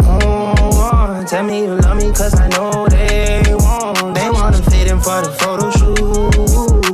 Oh, 0.04 0.54
oh, 0.60 1.24
tell 1.26 1.42
me 1.42 1.62
you 1.64 1.74
love 1.74 1.96
me 1.96 2.12
cause 2.12 2.38
I 2.38 2.46
know 2.54 2.86
they 2.86 3.42
won't. 3.48 4.14
They 4.14 4.30
wanna 4.30 4.62
fit 4.70 4.92
in 4.92 5.00
for 5.00 5.22
the 5.22 5.32
photo 5.40 5.70
shoot. 5.72 6.51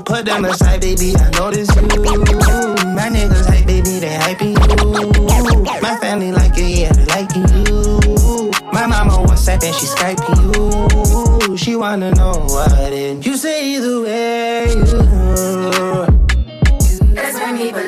Put 0.09 0.25
them 0.25 0.47
aside, 0.47 0.81
baby, 0.81 1.15
I 1.15 1.29
notice 1.33 1.69
you. 1.77 1.83
My 1.83 3.11
niggas 3.13 3.45
hype, 3.45 3.67
baby, 3.67 3.99
they 4.01 4.17
hyping 4.17 4.57
you. 4.57 5.83
My 5.83 5.99
family 5.99 6.33
like 6.33 6.57
it, 6.57 6.79
yeah, 6.79 6.93
they 6.95 7.05
liking 7.05 7.47
you. 7.67 8.51
My 8.73 8.87
mama 8.87 9.19
WhatsApp 9.29 9.63
and 9.65 9.75
she 9.75 9.85
Skyping 9.85 11.51
you. 11.51 11.57
She 11.59 11.77
wanna 11.77 12.11
know 12.13 12.33
what 12.49 12.73
it. 12.91 13.27
You 13.27 13.37
say 13.37 13.75
either 13.75 14.01
way. 14.01 14.69
You. 14.71 16.07
That's 17.15 17.37
made 17.53 17.75
me 17.75 17.88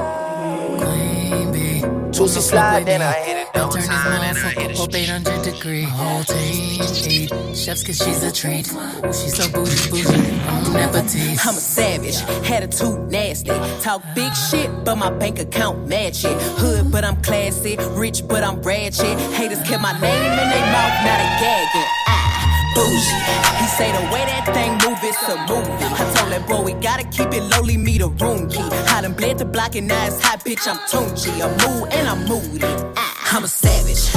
Juicy 2.11 2.41
slide, 2.41 2.85
then 2.85 3.01
I 3.01 3.13
hit 3.13 3.37
it 3.37 3.53
down. 3.53 3.71
turn 3.71 3.81
this 3.81 3.89
motherfucker 3.89 4.83
up 4.83 4.93
800 4.93 5.43
degree. 5.43 5.83
Whole 5.83 6.23
team 6.23 6.81
eat 7.07 7.29
chefs 7.55 7.83
cause 7.83 7.97
she's 7.97 8.21
a 8.23 8.31
treat. 8.31 8.71
Ooh, 8.73 9.13
she's 9.13 9.35
so 9.37 9.49
bougie, 9.49 9.89
bougie, 9.89 10.39
on 10.43 10.75
appetite. 10.75 11.39
I'm 11.45 11.55
a 11.55 11.61
savage, 11.61 12.19
attitude 12.49 13.09
nasty. 13.09 13.51
Talk 13.81 14.03
big 14.13 14.35
shit, 14.35 14.69
but 14.83 14.95
my 14.97 15.09
bank 15.09 15.39
account 15.39 15.87
match 15.87 16.25
it. 16.25 16.35
Hood, 16.59 16.91
but 16.91 17.05
I'm 17.05 17.21
classy. 17.21 17.77
Rich, 17.91 18.27
but 18.27 18.43
I'm 18.43 18.61
ratchet. 18.61 19.17
Haters 19.31 19.61
kept 19.63 19.81
my 19.81 19.93
name 19.93 20.23
in 20.23 20.49
their 20.51 20.67
mouth, 20.75 20.95
now 21.07 21.15
they 21.15 21.31
gagging. 21.39 21.89
Ah, 22.07 22.73
bougie. 22.75 23.19
He 23.61 23.67
say 23.77 23.91
the 23.91 24.03
way 24.11 24.25
that 24.27 24.45
thing 24.53 24.71
move, 24.83 24.90
it's 25.11 25.29
a 25.29 25.37
movie. 25.47 25.71
I 25.71 26.13
told 26.15 26.31
that 26.31 26.45
boy 26.47 26.61
we 26.63 26.73
gotta 26.73 27.03
keep 27.05 27.33
it 27.33 27.43
lowly, 27.43 27.77
me 27.77 27.97
the 27.97 28.09
room 28.09 28.49
key. 28.49 28.61
I 28.61 29.01
done 29.01 29.13
bled 29.13 29.37
the 29.37 29.45
block 29.45 29.75
and 29.75 29.87
now 29.87 30.05
it's 30.05 30.21
hot, 30.21 30.43
bitch. 30.43 30.67
I'm 30.67 30.77
Tunchi. 30.89 31.31
I'm 31.41 31.51
mood 31.63 31.93
and 31.93 32.07
I'm 32.07 32.25
moody. 32.27 32.65
Ah, 32.95 33.35
I'm 33.35 33.43
a 33.43 33.47
savage. 33.47 34.09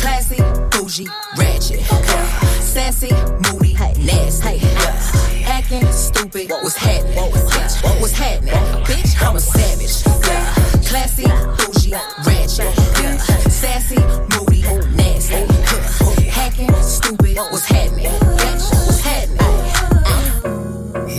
Classy, 0.00 0.40
bougie, 0.70 1.08
ratchet. 1.36 1.80
Sassy, 2.60 3.12
moody, 3.44 3.74
nasty. 4.04 4.60
Acting 5.44 5.86
stupid. 5.92 6.50
What's 6.50 6.76
happening? 6.76 7.14
Bitch, 7.14 8.00
what's 8.00 8.12
happening? 8.12 8.54
Bitch, 8.84 9.12
I'm 9.22 9.36
a 9.36 9.40
savage. 9.40 10.02
Classy, 10.86 11.26
bougie, 11.58 11.92
ratchet. 12.26 12.72
Sassy, 13.50 13.98
moody, 14.32 14.62
nasty. 14.96 15.44
Hacking, 16.30 16.72
stupid. 16.82 17.36
What's 17.36 17.66
happening? 17.66 18.05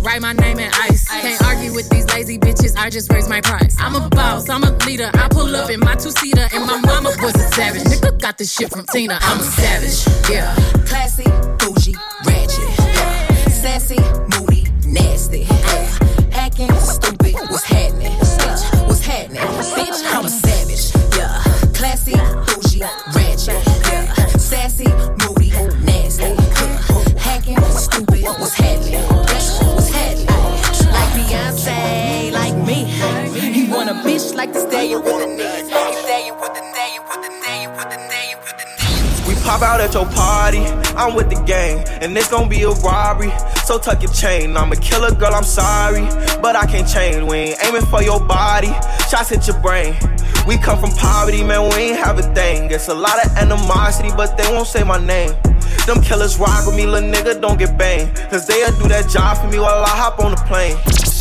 Write 0.00 0.22
my 0.22 0.32
name 0.32 0.58
in 0.58 0.70
ice. 0.72 1.08
Can't 1.08 1.42
argue 1.44 1.72
with 1.74 1.88
these 1.90 2.06
lazy 2.12 2.38
bitches. 2.38 2.76
I 2.76 2.88
just 2.90 3.12
raise 3.12 3.28
my 3.28 3.40
price. 3.40 3.76
I'm 3.80 3.94
a 3.94 4.08
boss. 4.08 4.48
I'm 4.48 4.62
a 4.62 4.70
leader. 4.86 5.10
I 5.14 5.28
pull 5.28 5.54
up 5.56 5.70
in 5.70 5.80
my 5.80 5.94
two 5.96 6.10
seater, 6.10 6.48
and 6.54 6.66
my 6.66 6.78
mama 6.80 7.10
was 7.20 7.34
a 7.34 7.48
savage. 7.54 7.82
Nigga 7.82 8.20
got 8.20 8.38
this 8.38 8.52
shit 8.52 8.70
from 8.70 8.84
Tina. 8.92 9.18
I'm 9.20 9.40
a 9.40 9.42
savage. 9.42 10.30
Yeah. 10.30 10.54
Classy, 10.86 11.24
bougie, 11.58 11.94
ratchet. 12.24 12.78
Yeah. 12.78 13.48
Sassy, 13.48 13.98
moody, 14.38 14.66
nasty. 14.86 15.40
Yeah. 15.40 15.98
Acting 16.32 16.72
stupid. 16.76 17.34
What's 17.34 17.64
happening? 17.64 18.12
Bitch, 18.12 18.86
what's 18.86 19.04
happening? 19.04 19.42
Bitch, 19.42 20.14
I'm 20.14 20.24
a 20.24 20.30
savage. 20.30 20.92
Yeah. 21.16 21.42
Classy, 21.74 22.12
bougie, 22.12 22.82
ratchet. 23.14 23.67
Out 39.60 39.80
at 39.80 39.92
your 39.92 40.06
party, 40.06 40.60
I'm 40.96 41.14
with 41.14 41.30
the 41.30 41.42
gang, 41.44 41.84
and 42.00 42.16
it's 42.16 42.28
gonna 42.28 42.48
be 42.48 42.62
a 42.62 42.70
robbery. 42.70 43.32
So 43.64 43.76
tuck 43.76 44.02
your 44.02 44.12
chain, 44.12 44.56
I'm 44.56 44.70
a 44.70 44.76
killer 44.76 45.12
girl, 45.12 45.34
I'm 45.34 45.42
sorry, 45.42 46.06
but 46.40 46.54
I 46.54 46.64
can't 46.64 46.88
change. 46.88 47.28
We 47.28 47.36
ain't 47.36 47.64
aiming 47.64 47.84
for 47.86 48.00
your 48.00 48.20
body, 48.20 48.68
shots 49.10 49.30
hit 49.30 49.48
your 49.48 49.58
brain. 49.60 49.96
We 50.46 50.58
come 50.58 50.78
from 50.78 50.92
poverty, 50.92 51.42
man, 51.42 51.68
we 51.74 51.90
ain't 51.90 51.98
have 51.98 52.18
a 52.18 52.34
thing. 52.34 52.70
It's 52.70 52.88
a 52.88 52.94
lot 52.94 53.24
of 53.26 53.36
animosity, 53.36 54.10
but 54.16 54.38
they 54.38 54.48
won't 54.50 54.68
say 54.68 54.84
my 54.84 55.04
name. 55.04 55.34
Them 55.86 56.02
killers 56.02 56.38
rock 56.38 56.64
with 56.64 56.76
me, 56.76 56.86
little 56.86 57.10
nigga, 57.10 57.40
don't 57.40 57.58
get 57.58 57.76
banged. 57.76 58.14
Cause 58.30 58.46
they'll 58.46 58.70
do 58.78 58.88
that 58.88 59.10
job 59.10 59.38
for 59.38 59.48
me 59.48 59.58
while 59.58 59.82
I 59.82 59.88
hop 59.88 60.20
on 60.20 60.30
the 60.30 60.36
plane. 60.46 60.76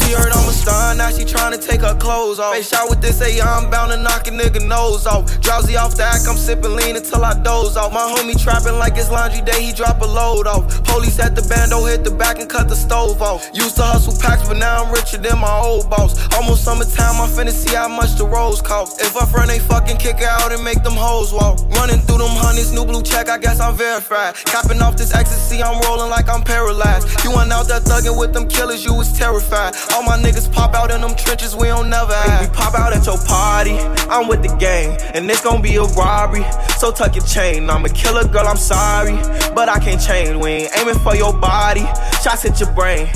She 0.08 0.14
heard 0.14 0.32
I'm 0.32 0.48
a 0.48 0.54
star, 0.54 0.96
now 0.96 1.10
she 1.10 1.26
tryna 1.26 1.60
take 1.60 1.82
her 1.82 1.94
clothes 1.94 2.40
off. 2.40 2.56
Face 2.56 2.72
out 2.72 2.90
with 2.90 3.02
this, 3.02 3.20
say 3.20 3.42
I'm 3.42 3.70
bound 3.70 3.92
to 3.92 3.98
knock 3.98 4.26
a 4.28 4.32
nigga 4.32 4.66
nose 4.66 5.06
off. 5.06 5.28
Drowsy 5.42 5.76
off 5.76 5.98
the 5.98 6.04
act, 6.04 6.24
I'm 6.30 6.38
sipping 6.38 6.78
lean 6.78 6.96
until 6.96 7.26
I 7.26 7.34
doze 7.44 7.76
off. 7.76 7.92
My 7.92 8.08
homie 8.16 8.42
trapping 8.42 8.80
like 8.80 8.96
it's 8.96 9.12
laundry 9.12 9.42
day, 9.42 9.62
he 9.62 9.74
drop 9.74 10.00
a 10.00 10.06
load 10.06 10.48
off. 10.48 10.64
Police 10.86 11.20
at 11.20 11.36
the 11.36 11.42
bando, 11.42 11.84
hit 11.84 12.06
the 12.06 12.12
back 12.12 12.40
and 12.40 12.50
cut 12.50 12.70
the 12.70 12.76
stove 12.76 13.22
off. 13.22 13.50
Used 13.54 13.76
to 13.76 13.84
hustle 13.84 14.16
packs, 14.22 14.48
but 14.48 14.56
now 14.56 14.86
I'm 14.86 14.94
richer 14.94 15.18
than 15.18 15.40
my 15.40 15.60
old 15.60 15.90
boss. 15.90 16.16
Almost 16.34 16.64
summertime, 16.64 17.20
I'm 17.20 17.28
finna 17.28 17.52
see 17.52 17.76
how 17.76 17.90
much 17.90 18.16
the 18.16 18.26
rose 18.26 18.62
cost. 18.62 19.02
If 19.02 19.14
a 19.18 19.26
friend 19.26 19.50
they 19.50 19.60
fucking 19.60 19.98
kick 19.98 20.20
her 20.20 20.32
out 20.40 20.54
and 20.54 20.64
make 20.64 20.84
them 20.84 20.96
hoes 20.96 21.34
walk. 21.34 21.60
Running 21.76 22.00
through 22.00 22.24
them 22.24 22.32
honeys, 22.32 22.72
new 22.72 22.86
blue 22.86 23.04
check, 23.04 23.28
I 23.28 23.38
guess 23.38 23.60
I'm 23.60 23.76
verified. 23.76 24.36
Copping 24.46 24.82
off 24.82 24.96
this 24.96 25.14
ecstasy, 25.14 25.62
I'm 25.62 25.82
rolling 25.82 26.10
like 26.10 26.30
I'm 26.30 26.44
paralyzed. 26.44 27.12
You 27.26 27.36
went 27.36 27.52
out 27.52 27.68
there 27.68 27.82
thugging 27.82 28.18
with 28.18 28.32
them 28.32 28.48
killers, 28.48 28.86
you 28.86 28.94
was 28.94 29.12
terrified. 29.12 29.76
All 29.98 30.04
my 30.04 30.16
niggas 30.16 30.54
pop 30.54 30.76
out 30.76 30.92
in 30.92 31.02
them 31.02 31.16
trenches, 31.16 31.56
we 31.56 31.70
don't 31.70 31.90
never 31.90 32.14
hide. 32.14 32.48
We 32.48 32.56
pop 32.56 32.76
out 32.76 32.94
at 32.94 33.04
your 33.08 33.18
party, 33.18 33.80
I'm 34.14 34.28
with 34.28 34.44
the 34.44 34.56
gang, 34.58 34.96
and 35.16 35.28
it's 35.28 35.42
gonna 35.42 35.60
be 35.60 35.76
a 35.78 35.86
robbery. 35.86 36.46
So 36.78 36.92
tuck 36.92 37.16
your 37.16 37.26
chain, 37.26 37.68
I'm 37.68 37.84
a 37.84 37.90
killer 37.90 38.28
girl, 38.28 38.46
I'm 38.46 38.58
sorry, 38.58 39.16
but 39.56 39.70
I 39.70 39.80
can't 39.80 40.00
change. 40.00 40.38
We 40.38 40.50
ain't 40.52 40.78
aiming 40.78 41.00
for 41.00 41.16
your 41.16 41.34
body, 41.34 41.82
shots 42.22 42.44
hit 42.44 42.60
your 42.60 42.72
brain. 42.74 43.10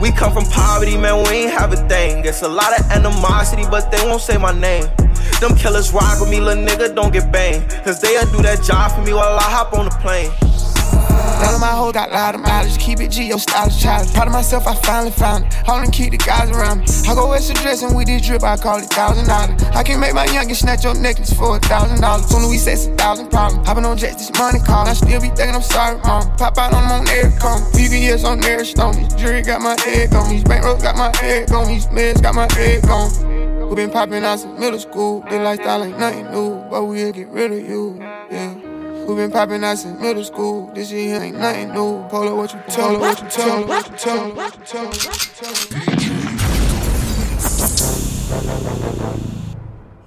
We 0.00 0.12
come 0.12 0.32
from 0.32 0.44
poverty, 0.44 0.96
man, 0.96 1.24
we 1.24 1.50
ain't 1.50 1.50
have 1.58 1.72
a 1.72 1.88
thing. 1.88 2.24
It's 2.24 2.42
a 2.42 2.48
lot 2.48 2.70
of 2.78 2.88
animosity, 2.92 3.64
but 3.68 3.90
they 3.90 4.00
won't 4.06 4.22
say 4.22 4.38
my 4.38 4.52
name. 4.52 4.86
Them 5.40 5.56
killers 5.56 5.92
rock 5.92 6.20
with 6.20 6.30
me, 6.30 6.40
little 6.40 6.64
nigga, 6.64 6.94
don't 6.94 7.12
get 7.12 7.32
banged. 7.32 7.68
Cause 7.82 8.00
they'll 8.00 8.30
do 8.30 8.42
that 8.42 8.62
job 8.62 8.92
for 8.92 9.02
me 9.02 9.12
while 9.12 9.36
I 9.36 9.42
hop 9.42 9.72
on 9.72 9.86
the 9.86 9.90
plane. 9.90 10.30
None 11.40 11.54
of 11.54 11.60
my 11.60 11.70
hoes 11.70 11.92
got 11.92 12.10
loud 12.10 12.34
of 12.34 12.40
mileage. 12.40 12.78
Keep 12.78 13.00
it 13.00 13.10
G, 13.10 13.28
your 13.28 13.38
style 13.38 13.68
is 13.68 13.80
childish. 13.80 14.12
Proud 14.12 14.26
of 14.26 14.32
myself, 14.32 14.66
I 14.66 14.74
finally 14.74 15.10
found 15.10 15.44
it. 15.46 15.54
And 15.68 15.92
keep 15.92 16.10
the 16.10 16.18
guys 16.18 16.50
around 16.50 16.80
me. 16.80 16.86
I 17.06 17.14
go 17.14 17.28
West 17.28 17.54
dressing 17.62 17.94
with 17.94 18.08
this 18.08 18.26
drip, 18.26 18.42
I 18.42 18.56
call 18.56 18.78
it 18.78 18.90
thousand 18.90 19.28
dollars. 19.28 19.62
I 19.74 19.82
can 19.82 20.00
make 20.00 20.14
my 20.14 20.24
youngest 20.26 20.62
snatch 20.62 20.82
your 20.82 20.94
necklace 20.94 21.32
for 21.32 21.56
a 21.56 21.60
thousand 21.60 22.00
dollars. 22.00 22.26
Soon 22.26 22.48
we 22.50 22.58
set 22.58 22.78
a 22.86 22.96
thousand 22.96 23.30
problems. 23.30 23.66
Hopping 23.66 23.84
on 23.84 23.96
jets, 23.96 24.28
this 24.28 24.38
money 24.38 24.58
call. 24.58 24.86
I 24.86 24.94
still 24.94 25.20
be 25.20 25.28
thinking 25.28 25.54
I'm 25.54 25.62
sorry, 25.62 25.98
mom. 25.98 26.36
Pop 26.36 26.58
out 26.58 26.74
on 26.74 26.82
them 26.82 26.92
on 26.92 27.08
air 27.08 27.30
come. 27.38 27.62
VVS 27.72 28.24
on 28.24 28.42
air 28.44 28.64
stone. 28.64 28.94
This 28.94 29.14
jury 29.14 29.42
got 29.42 29.60
my 29.60 29.78
head 29.80 30.10
gone. 30.10 30.30
These 30.30 30.44
bankrolls 30.44 30.82
got 30.82 30.96
my 30.96 31.14
head 31.16 31.48
gone. 31.48 31.68
These 31.68 31.86
meds 31.88 32.22
got 32.22 32.34
my 32.34 32.52
head 32.52 32.82
gone. 32.82 33.68
We 33.68 33.76
been 33.76 33.90
popping 33.90 34.24
out 34.24 34.40
since 34.40 34.58
middle 34.58 34.78
school. 34.78 35.20
This 35.28 35.34
lifestyle 35.34 35.84
ain't 35.84 35.98
nothing 35.98 36.30
new, 36.32 36.56
but 36.70 36.84
we'll 36.84 37.12
get 37.12 37.28
rid 37.28 37.52
of 37.52 37.68
you. 37.68 37.96
Yeah. 38.30 38.67
We 39.08 39.14
been 39.14 39.30
popping 39.30 39.64
out 39.64 39.78
since 39.78 39.98
middle 39.98 40.22
school. 40.22 40.70
This 40.74 40.90
shit 40.90 41.22
ain't 41.22 41.38
nothing 41.38 41.72
new. 41.72 42.06
Polo, 42.10 42.36
what 42.36 42.52
you 42.52 42.60
tell 42.68 42.92
her, 42.92 42.98
what 42.98 43.18
you 43.18 43.28
tell 43.30 43.62
her, 43.62 43.66
what 43.66 43.88
you 43.88 43.96
tell 43.96 44.18
her, 44.18 44.34
what 44.34 44.54
you 44.54 44.64
tell 44.66 44.84
her, 44.84 44.90
what. 44.90 45.38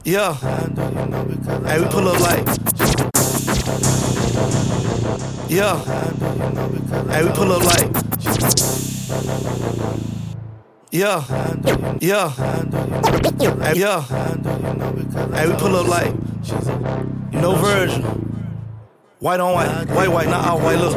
Yeah. 0.05 0.35
Hey, 1.65 1.79
we 1.79 1.87
pull 1.87 2.07
up 2.09 2.19
like. 2.19 2.45
Yeah. 5.49 5.79
Hey, 7.09 7.23
we 7.23 7.31
pull 7.31 7.51
up 7.53 7.63
like. 7.63 7.89
Yeah. 10.91 11.23
Yeah. 11.99 12.29
Hey, 13.63 13.79
yeah. 13.79 14.01
Hey, 15.33 15.47
we 15.47 15.53
pull 15.55 15.75
up 15.75 15.87
like. 15.87 16.13
No 17.31 17.55
version. 17.55 18.21
White 19.21 19.39
on 19.39 19.53
white, 19.53 19.87
white, 19.91 20.07
white, 20.09 20.29
not 20.29 20.47
all 20.47 20.59
white. 20.59 20.79
Look, 20.79 20.95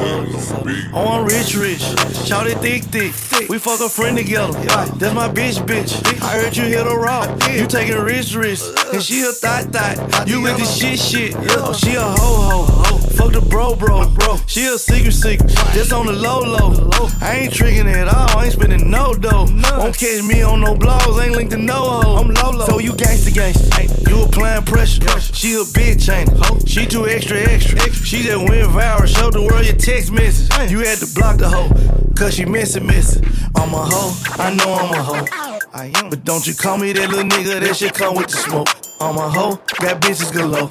on 0.95 1.27
rich, 1.27 1.55
rich. 1.57 1.83
Shout 2.25 2.47
it 2.47 2.57
thick, 2.61 2.85
thick. 2.85 3.51
We 3.51 3.59
fuck 3.59 3.81
a 3.81 3.89
friend 3.91 4.17
together. 4.17 4.55
That's 4.97 5.15
my 5.15 5.29
bitch, 5.29 5.59
bitch. 5.67 6.03
I 6.23 6.41
heard 6.41 6.57
you 6.57 6.65
hit 6.65 6.87
a 6.87 6.97
rock. 6.97 7.29
You 7.53 7.67
taking 7.67 7.99
rich, 7.99 8.35
rich. 8.35 8.63
And 8.95 9.03
she 9.03 9.21
a 9.21 9.33
thot, 9.33 9.65
thot. 9.65 10.27
You 10.27 10.41
with 10.41 10.57
the 10.57 10.65
shit, 10.65 10.99
shit. 10.99 11.35
Oh, 11.51 11.75
she 11.75 11.97
a 11.97 12.01
ho, 12.01 12.65
ho. 12.67 12.97
Fuck 13.15 13.33
the 13.33 13.43
bro, 13.43 13.75
bro, 13.75 14.09
bro. 14.09 14.39
She 14.47 14.65
a 14.69 14.79
secret, 14.79 15.13
secret. 15.13 15.51
Just 15.75 15.93
on 15.93 16.07
the 16.07 16.15
low, 16.15 16.41
low. 16.41 17.11
I 17.21 17.41
ain't 17.41 17.53
tricking 17.53 17.87
at 17.89 18.09
all. 18.09 18.39
I 18.39 18.45
ain't 18.45 18.55
spending 18.55 18.91
no 18.91 19.13
dough. 19.13 19.49
Won't 19.77 19.99
catch 19.99 20.23
me 20.23 20.41
on 20.41 20.63
no 20.63 20.75
blogs. 20.75 21.23
Ain't 21.23 21.37
linked 21.37 21.53
to 21.53 21.59
no 21.59 21.75
hoe. 21.75 22.17
I'm 22.17 22.33
low, 22.33 22.53
low. 22.53 22.65
So 22.65 22.79
you 22.79 22.93
gangsta, 22.93 23.35
gangsta. 23.35 24.09
You 24.09 24.23
applying 24.23 24.65
pressure. 24.65 25.21
She 25.21 25.53
a 25.55 25.65
bitch, 25.65 26.09
ain't? 26.09 26.31
She 26.67 26.87
too 26.87 27.07
extra, 27.07 27.39
extra. 27.39 27.93
She 27.93 28.14
just 28.23 28.39
went 28.39 28.69
viral. 28.69 29.07
Showed 29.07 29.35
the 29.35 29.43
world 29.43 29.65
your 29.65 29.77
text 29.77 30.13
message. 30.13 30.71
You 30.71 30.81
had 30.81 30.99
to 30.99 31.07
block 31.15 31.39
the 31.39 31.49
hoe. 31.49 31.71
Cause 32.15 32.35
she 32.35 32.45
missing, 32.45 32.87
missing. 32.87 33.25
I'm 33.57 33.73
a 33.75 33.85
hoe. 33.89 34.15
I 34.43 34.55
know 34.55 34.75
I'm 34.75 34.93
a 34.93 35.03
hoe. 35.03 35.61
I 35.73 35.93
am. 35.97 36.11
But 36.11 36.25
don't 36.25 36.47
you 36.47 36.55
call 36.55 36.79
me 36.79 36.93
that 36.93 37.11
little 37.11 37.25
nigga. 37.25 37.61
That 37.61 37.77
shit 37.77 37.95
come 37.95 38.15
with 38.17 38.29
the 38.29 38.37
smoke. 38.37 38.69
I'm 39.01 39.17
a 39.17 39.29
hoe. 39.29 39.57
Got 39.81 40.01
bitches 40.01 40.33
galore. 40.33 40.69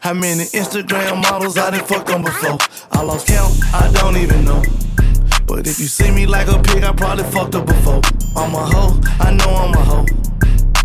How 0.00 0.14
many 0.14 0.44
Instagram 0.44 1.22
models 1.22 1.56
I 1.58 1.70
done 1.70 1.84
fucked 1.84 2.10
on 2.10 2.22
before? 2.22 2.58
I 2.92 3.02
lost 3.02 3.26
count. 3.26 3.52
I 3.74 3.90
don't 3.92 4.16
even 4.16 4.44
know. 4.44 4.62
But 5.46 5.64
But 5.64 5.66
if 5.66 5.80
you 5.80 5.86
see 5.86 6.10
me 6.10 6.26
like 6.26 6.48
a 6.48 6.62
pig, 6.62 6.84
I 6.84 6.92
probably 6.92 7.24
fucked 7.24 7.54
up 7.54 7.66
before. 7.66 8.02
I'm 8.36 8.54
a 8.54 8.64
hoe, 8.66 9.00
I 9.18 9.30
know 9.32 9.48
I'm 9.54 9.72
a 9.72 9.80
hoe. 9.80 10.06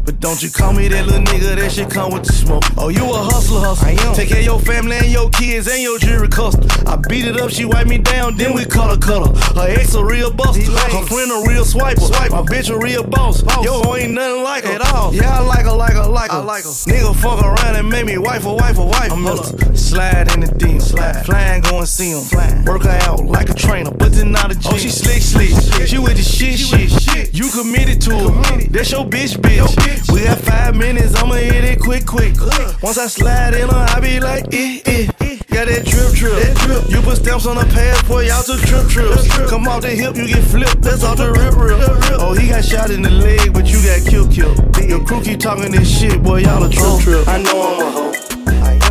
But 0.10 0.22
don't 0.22 0.41
you 0.41 0.49
call 0.49 0.74
me 0.74 0.88
that 0.88 1.05
little 1.05 1.22
nigga, 1.22 1.55
that 1.55 1.72
shit 1.72 1.88
come 1.88 2.12
with 2.12 2.26
the 2.26 2.34
smoke. 2.34 2.64
Oh, 2.80 2.89
you 2.89 3.05
a 3.05 3.18
hustler, 3.30 3.62
hustler. 3.62 3.89
I 3.89 4.10
am. 4.10 4.16
Take 4.16 4.30
care 4.30 4.39
of 4.39 4.43
your 4.43 4.60
family 4.60 4.97
and 4.97 5.05
your 5.05 5.30
kids 5.30 5.68
and 5.68 5.84
your 5.84 5.99
jewelry 5.99 6.28
custom. 6.28 6.66
I 6.88 6.97
beat 6.97 7.26
it 7.26 7.39
up, 7.39 7.51
she 7.51 7.64
wipe 7.64 7.86
me 7.86 7.99
down, 7.99 8.36
then 8.36 8.55
we 8.55 8.66
color 8.66 8.97
color. 8.97 9.30
Her 9.53 9.70
ex 9.70 9.93
a 9.93 10.03
real 10.03 10.34
buster, 10.34 10.66
her 10.66 11.05
friend 11.05 11.30
a 11.30 11.45
real 11.45 11.62
swiper. 11.62 12.01
Swipe. 12.01 12.32
My 12.32 12.41
bitch 12.41 12.74
a 12.74 12.80
real 12.80 13.03
boss. 13.03 13.43
Yo, 13.64 13.86
ain't 13.93 14.14
nothing 14.14 14.41
like 14.41 14.64
her. 14.64 14.82
At 14.82 14.93
all. 14.93 15.14
Yeah, 15.14 15.30
I 15.30 15.45
like 15.45 15.66
her, 15.66 15.78
like 15.78 15.93
her, 15.93 16.10
like 16.10 16.32
her. 16.32 16.38
I 16.38 16.41
like 16.41 16.64
her. 16.64 16.74
Nigga 16.89 17.16
fuck 17.16 17.43
around 17.45 17.76
and 17.76 17.88
make 17.88 18.07
me 18.07 18.18
wife 18.18 18.47
a 18.47 18.53
wife 18.55 18.80
a 18.80 18.86
wife. 18.86 19.12
I'm 19.12 19.22
Miller. 19.22 19.45
Slide 19.78 20.34
in 20.34 20.39
the 20.39 20.47
DM, 20.47 20.82
slide. 20.82 21.24
Flying, 21.24 21.62
go 21.62 21.78
and 21.78 21.88
see 21.88 22.10
him. 22.10 22.22
Flying. 22.22 22.66
Work 22.66 22.82
her 22.86 22.97
out 23.03 23.26
like 23.26 23.51
a 23.51 23.53
trainer, 23.53 23.91
but 23.91 24.12
then 24.14 24.32
not 24.32 24.49
a 24.49 24.55
gym. 24.55 24.74
Oh, 24.74 24.78
she 24.78 24.89
slick, 24.89 25.22
slick. 25.22 25.88
She 25.88 25.99
with 25.99 26.18
the 26.18 26.24
shit, 26.24 26.57
shit. 26.57 26.89
shit. 26.89 27.36
You 27.36 27.51
committed 27.51 28.01
to 28.10 28.18
her. 28.18 28.57
That's 28.72 28.91
your 28.91 29.05
bitch, 29.05 29.38
bitch. 29.38 29.98
We 30.11 30.23
got 30.23 30.39
five 30.39 30.75
minutes, 30.75 31.15
I'ma 31.15 31.35
hit 31.35 31.63
it 31.63 31.79
quick, 31.79 32.05
quick. 32.05 32.35
Once 32.81 32.97
I 32.97 33.07
slide 33.07 33.53
in 33.53 33.69
her, 33.69 33.85
I 33.89 33.99
be 33.99 34.19
like, 34.19 34.45
eh, 34.53 34.81
eh. 34.85 35.07
Got 35.51 35.67
that 35.67 35.83
drip, 35.83 36.13
drip. 36.13 36.39
drip 36.63 36.89
You 36.89 37.01
put 37.01 37.17
stamps 37.17 37.45
on 37.45 37.57
the 37.57 37.65
passport, 37.65 38.25
y'all 38.25 38.43
took 38.43 38.61
trip, 38.61 38.87
trips. 38.87 39.27
Come 39.49 39.67
off 39.67 39.81
the 39.81 39.89
hip, 39.89 40.15
you 40.15 40.27
get 40.27 40.43
flipped. 40.43 40.81
That's 40.81 41.03
off 41.03 41.17
the 41.17 41.31
rip, 41.31 41.55
rip. 41.57 41.79
Oh, 42.21 42.33
he 42.33 42.47
got 42.49 42.63
shot 42.63 42.91
in 42.91 43.01
the 43.01 43.09
leg, 43.09 43.53
but 43.53 43.67
you 43.67 43.81
got 43.81 44.05
killed, 44.07 44.31
killed. 44.31 44.55
Your 44.87 45.03
crew 45.03 45.21
keep 45.21 45.39
talking 45.39 45.71
this 45.71 45.89
shit, 45.89 46.23
boy, 46.23 46.41
y'all 46.41 46.63
a 46.63 46.69
trip, 46.69 46.99
trip. 47.01 47.27
I 47.27 47.41
know 47.41 47.61
I'm 47.61 47.81
a 47.81 47.91
hoe. 47.91 48.29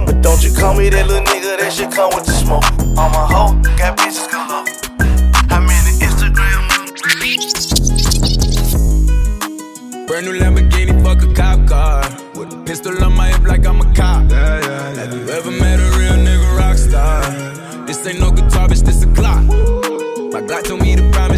But 0.05 0.23
don't 0.23 0.43
you 0.43 0.53
call 0.55 0.75
me 0.75 0.89
that 0.89 1.07
little 1.07 1.25
nigga, 1.25 1.59
that 1.59 1.73
shit 1.73 1.91
come 1.93 2.11
with 2.15 2.27
the 2.27 2.33
smoke. 2.33 2.65
I'm 2.97 3.13
a 3.15 3.27
hoe, 3.27 3.55
got 3.77 3.97
bitches 3.97 4.29
galore. 4.31 4.65
I'm 5.51 5.63
in 5.63 5.85
the 5.85 5.95
Instagram. 6.05 6.69
Brand 10.09 10.25
new 10.25 10.33
Lamborghini, 10.33 10.57
fuck 10.57 10.58
a 11.79 12.01
car. 12.03 12.03
With 12.35 12.53
a 12.53 12.63
pistol 12.65 13.05
on 13.05 13.15
my 13.15 13.29
hip 13.29 13.43
like 13.43 13.67
I'm 13.67 13.81
a 13.81 13.95
cop. 13.95 14.31
Yeah, 14.31 14.61
yeah, 14.61 14.67
yeah. 14.67 14.95
Have 15.01 15.15
you 15.15 15.29
ever 15.29 15.51
met 15.51 15.79
a 15.81 15.89
real 15.99 16.17
nigga 16.27 16.59
rock 16.59 16.77
star? 16.77 17.23
This 17.87 18.07
ain't 18.07 18.21
no 18.21 18.31
guitar, 18.31 18.69
bitch, 18.69 18.85
this 18.85 19.03
a 19.03 19.07
clock. 19.15 19.43
My 20.33 20.41
Glock 20.43 20.65
told 20.65 20.83
me 20.83 20.95
to 20.95 21.11
promise 21.11 21.38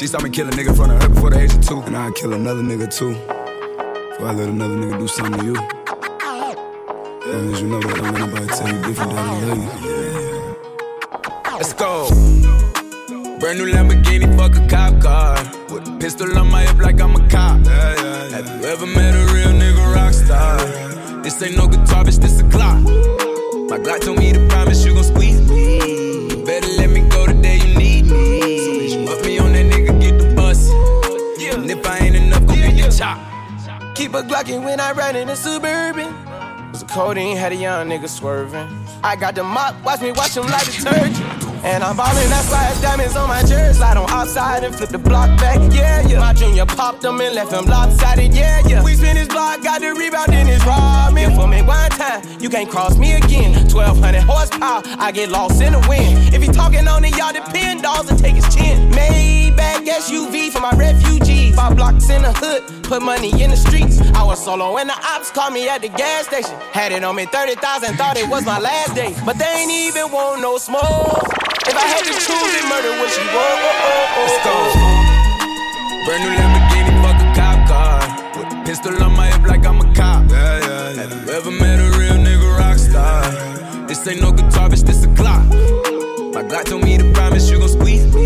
She 0.00 0.06
saw 0.06 0.18
me 0.20 0.30
kill 0.30 0.48
a 0.48 0.50
nigga 0.52 0.68
in 0.70 0.74
front 0.74 0.92
of 0.92 1.02
her 1.02 1.08
before 1.10 1.28
the 1.28 1.40
age 1.40 1.52
of 1.52 1.60
two. 1.60 1.80
And 1.82 1.94
I'd 1.94 2.14
kill 2.14 2.32
another 2.32 2.62
nigga 2.62 2.88
too. 2.88 3.12
Before 3.12 4.28
I 4.28 4.32
let 4.32 4.48
another 4.48 4.76
nigga 4.76 4.98
do 4.98 5.06
something 5.08 5.38
to 5.40 5.44
you. 5.44 5.56
As 5.56 7.34
long 7.34 7.52
as 7.52 7.60
you 7.60 7.68
know 7.68 7.80
that, 7.80 8.00
let 8.00 8.14
nobody 8.14 8.46
tell 8.46 8.68
you 8.72 8.80
different 8.82 9.10
that 9.12 9.18
I 9.18 9.40
love 9.44 9.58
you. 9.58 9.70
Let's 11.52 11.74
go. 11.74 12.08
Brand 13.40 13.58
new 13.58 13.70
Lamborghini, 13.70 14.26
fuck 14.38 14.56
a 14.56 14.66
cop 14.68 15.02
car. 15.02 15.36
With 15.70 15.86
a 15.86 15.98
pistol 16.00 16.38
on 16.38 16.50
my 16.50 16.62
hip 16.62 16.78
like 16.78 16.98
I'm 16.98 17.14
a 17.14 17.28
cop. 17.28 17.66
Have 17.66 18.46
you 18.46 18.68
ever 18.68 18.86
met 18.86 19.14
a 19.14 19.34
real 19.34 19.52
nigga 19.52 19.94
rock 19.94 20.14
star? 20.14 20.56
This 21.22 21.42
ain't 21.42 21.56
no 21.58 21.66
guitar, 21.68 22.04
bitch, 22.04 22.20
this 22.20 22.40
a 22.40 22.44
clock. 22.48 22.80
My 23.68 23.78
Glock 23.78 24.00
told 24.00 24.18
me 24.18 24.32
to 24.32 24.40
promise 24.48 24.82
you 24.86 24.94
gon' 24.94 25.04
squeeze 25.04 25.40
me. 25.48 26.30
You 26.30 26.44
better 26.44 26.68
let 26.78 26.88
me 26.88 27.00
go 27.10 27.26
the 27.26 27.34
day 27.34 27.58
you 27.58 27.76
need 27.76 27.89
Keep 33.00 34.12
a 34.12 34.22
Glockin' 34.22 34.62
when 34.62 34.78
I 34.78 34.92
ride 34.92 35.16
in 35.16 35.30
a 35.30 35.34
Suburban. 35.34 36.12
Cause 36.70 36.80
the 36.80 36.86
codeine 36.86 37.34
had 37.34 37.50
a 37.50 37.56
young 37.56 37.88
nigga 37.88 38.06
swerving. 38.06 38.68
I 39.02 39.16
got 39.16 39.34
the 39.34 39.42
mop, 39.42 39.82
watch 39.82 40.02
me 40.02 40.12
wash 40.12 40.36
him 40.36 40.46
like 40.46 40.66
detergent. 40.66 41.39
And 41.62 41.84
I'm 41.84 41.94
ballin', 41.94 42.30
why 42.30 42.68
it's 42.70 42.80
diamonds 42.80 43.16
on 43.16 43.28
my 43.28 43.42
jersey. 43.42 43.78
Slide 43.78 43.96
on 43.98 44.08
outside 44.10 44.64
and 44.64 44.74
flip 44.74 44.88
the 44.88 44.98
block 44.98 45.28
back, 45.38 45.58
yeah, 45.72 46.00
yeah. 46.08 46.20
My 46.20 46.32
junior 46.32 46.64
popped 46.64 47.04
him 47.04 47.20
and 47.20 47.34
left 47.34 47.52
him 47.52 47.66
lopsided, 47.66 48.34
yeah, 48.34 48.62
yeah. 48.66 48.82
We 48.82 48.94
spin 48.94 49.16
his 49.16 49.28
block, 49.28 49.62
got 49.62 49.82
the 49.82 49.92
rebound, 49.92 50.32
then 50.32 50.48
it's 50.48 50.64
robbed 50.64 51.14
me. 51.14 51.26
For 51.36 51.46
me 51.46 51.60
one 51.60 51.90
time, 51.90 52.22
you 52.40 52.48
can't 52.48 52.70
cross 52.70 52.96
me 52.96 53.12
again. 53.12 53.52
1200 53.68 54.22
horsepower, 54.22 54.82
I 54.98 55.12
get 55.12 55.28
lost 55.28 55.60
in 55.60 55.72
the 55.72 55.86
wind. 55.86 56.34
If 56.34 56.42
he 56.42 56.48
talking 56.48 56.88
on 56.88 57.04
it, 57.04 57.16
y'all 57.16 57.32
depend, 57.32 57.82
dolls 57.82 58.10
and 58.10 58.18
take 58.18 58.36
his 58.36 58.54
chin. 58.54 58.90
Maybach 58.92 59.84
SUV 59.86 60.50
for 60.50 60.60
my 60.60 60.72
refugees. 60.72 61.54
Five 61.54 61.76
blocks 61.76 62.08
in 62.08 62.22
the 62.22 62.32
hood, 62.32 62.84
put 62.84 63.02
money 63.02 63.30
in 63.42 63.50
the 63.50 63.56
streets. 63.56 64.00
I 64.14 64.22
was 64.22 64.42
solo 64.42 64.74
when 64.74 64.86
the 64.86 64.96
ops 64.96 65.30
called 65.30 65.52
me 65.52 65.68
at 65.68 65.82
the 65.82 65.88
gas 65.88 66.26
station. 66.26 66.58
Had 66.72 66.92
it 66.92 67.04
on 67.04 67.16
me 67.16 67.26
30,000, 67.26 67.96
thought 67.96 68.16
it 68.16 68.28
was 68.30 68.46
my 68.46 68.58
last 68.58 68.94
day. 68.94 69.14
But 69.26 69.38
they 69.38 69.44
ain't 69.44 69.70
even 69.70 70.10
want 70.10 70.40
no 70.40 70.56
smoke. 70.56 71.49
If 71.70 71.76
I 71.76 71.86
had 71.86 72.02
to 72.02 72.10
choose 72.10 72.54
it, 72.58 72.66
murder 72.66 72.90
would 72.98 73.10
she 73.14 73.22
go? 73.30 73.46
Let's 74.18 74.38
go. 74.42 74.54
Brand 76.04 76.20
new 76.26 76.34
Lamborghini, 76.34 76.92
fuck 76.98 77.18
a 77.22 77.28
cop 77.38 77.58
car. 77.70 78.00
With 78.36 78.52
a 78.52 78.64
pistol 78.64 79.00
on 79.04 79.14
my 79.14 79.28
hip 79.30 79.46
like 79.46 79.64
I'm 79.64 79.80
a 79.80 79.94
cop. 79.94 80.28
Yeah, 80.28 80.58
yeah, 80.58 80.66
yeah. 80.66 81.02
Have 81.02 81.12
you 81.12 81.32
ever 81.32 81.50
met 81.52 81.78
a 81.78 81.96
real 81.96 82.18
nigga 82.18 82.58
rock 82.58 82.76
star? 82.76 83.22
This 83.86 84.04
ain't 84.08 84.20
no 84.20 84.32
guitar, 84.32 84.68
bitch, 84.68 84.84
this 84.84 85.04
a 85.04 85.14
clock. 85.14 85.46
My 86.34 86.42
Glock 86.42 86.64
told 86.64 86.82
me 86.82 86.98
to 86.98 87.12
promise 87.12 87.48
you 87.48 87.60
gon' 87.60 87.68
squeeze 87.68 88.04
me. 88.14 88.19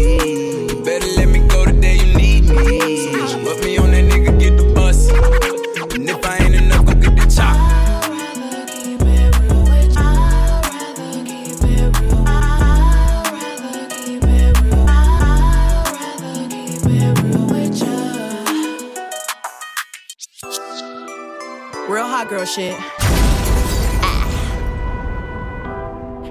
Hot 22.24 22.30
girl 22.30 22.44
shit. 22.44 22.74
Ah. 22.78 24.20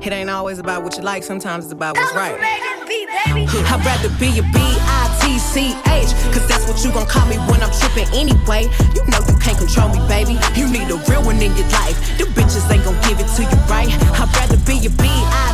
It 0.02 0.12
ain't 0.12 0.30
always 0.30 0.60
about 0.60 0.84
what 0.84 0.98
you 0.98 1.04
like, 1.04 1.24
sometimes 1.24 1.66
it's 1.66 1.74
about 1.74 1.96
what's 1.96 2.14
right. 2.16 2.36
I'd 2.36 3.86
rather 3.86 4.10
be 4.20 4.38
a 4.38 4.44
B-I-T-C-H 4.44 5.84
Cause 6.34 6.48
that's 6.48 6.68
what 6.68 6.84
you 6.84 6.92
gon' 6.92 7.08
call 7.08 7.26
me 7.28 7.38
when 7.50 7.64
I'm 7.64 7.72
trippin' 7.72 8.08
anyway. 8.14 8.68
You 8.94 9.06
know 9.08 9.20
you 9.28 9.38
can't 9.40 9.58
control 9.58 9.90
me, 9.90 10.00
baby. 10.08 10.38
You 10.56 10.70
need 10.70 10.90
a 10.92 10.98
real 11.10 11.24
one 11.24 11.42
in 11.42 11.56
your 11.56 11.70
life. 11.70 11.96
Them 12.18 12.28
bitches 12.34 12.70
ain't 12.72 12.84
gon' 12.84 13.00
give 13.08 13.20
it 13.20 13.28
to 13.38 13.44
you 13.44 13.58
right. 13.70 13.90
I'd 14.20 14.30
rather 14.36 14.58
be 14.66 14.86
a 14.86 14.90
B-I-T-C-H 14.90 15.53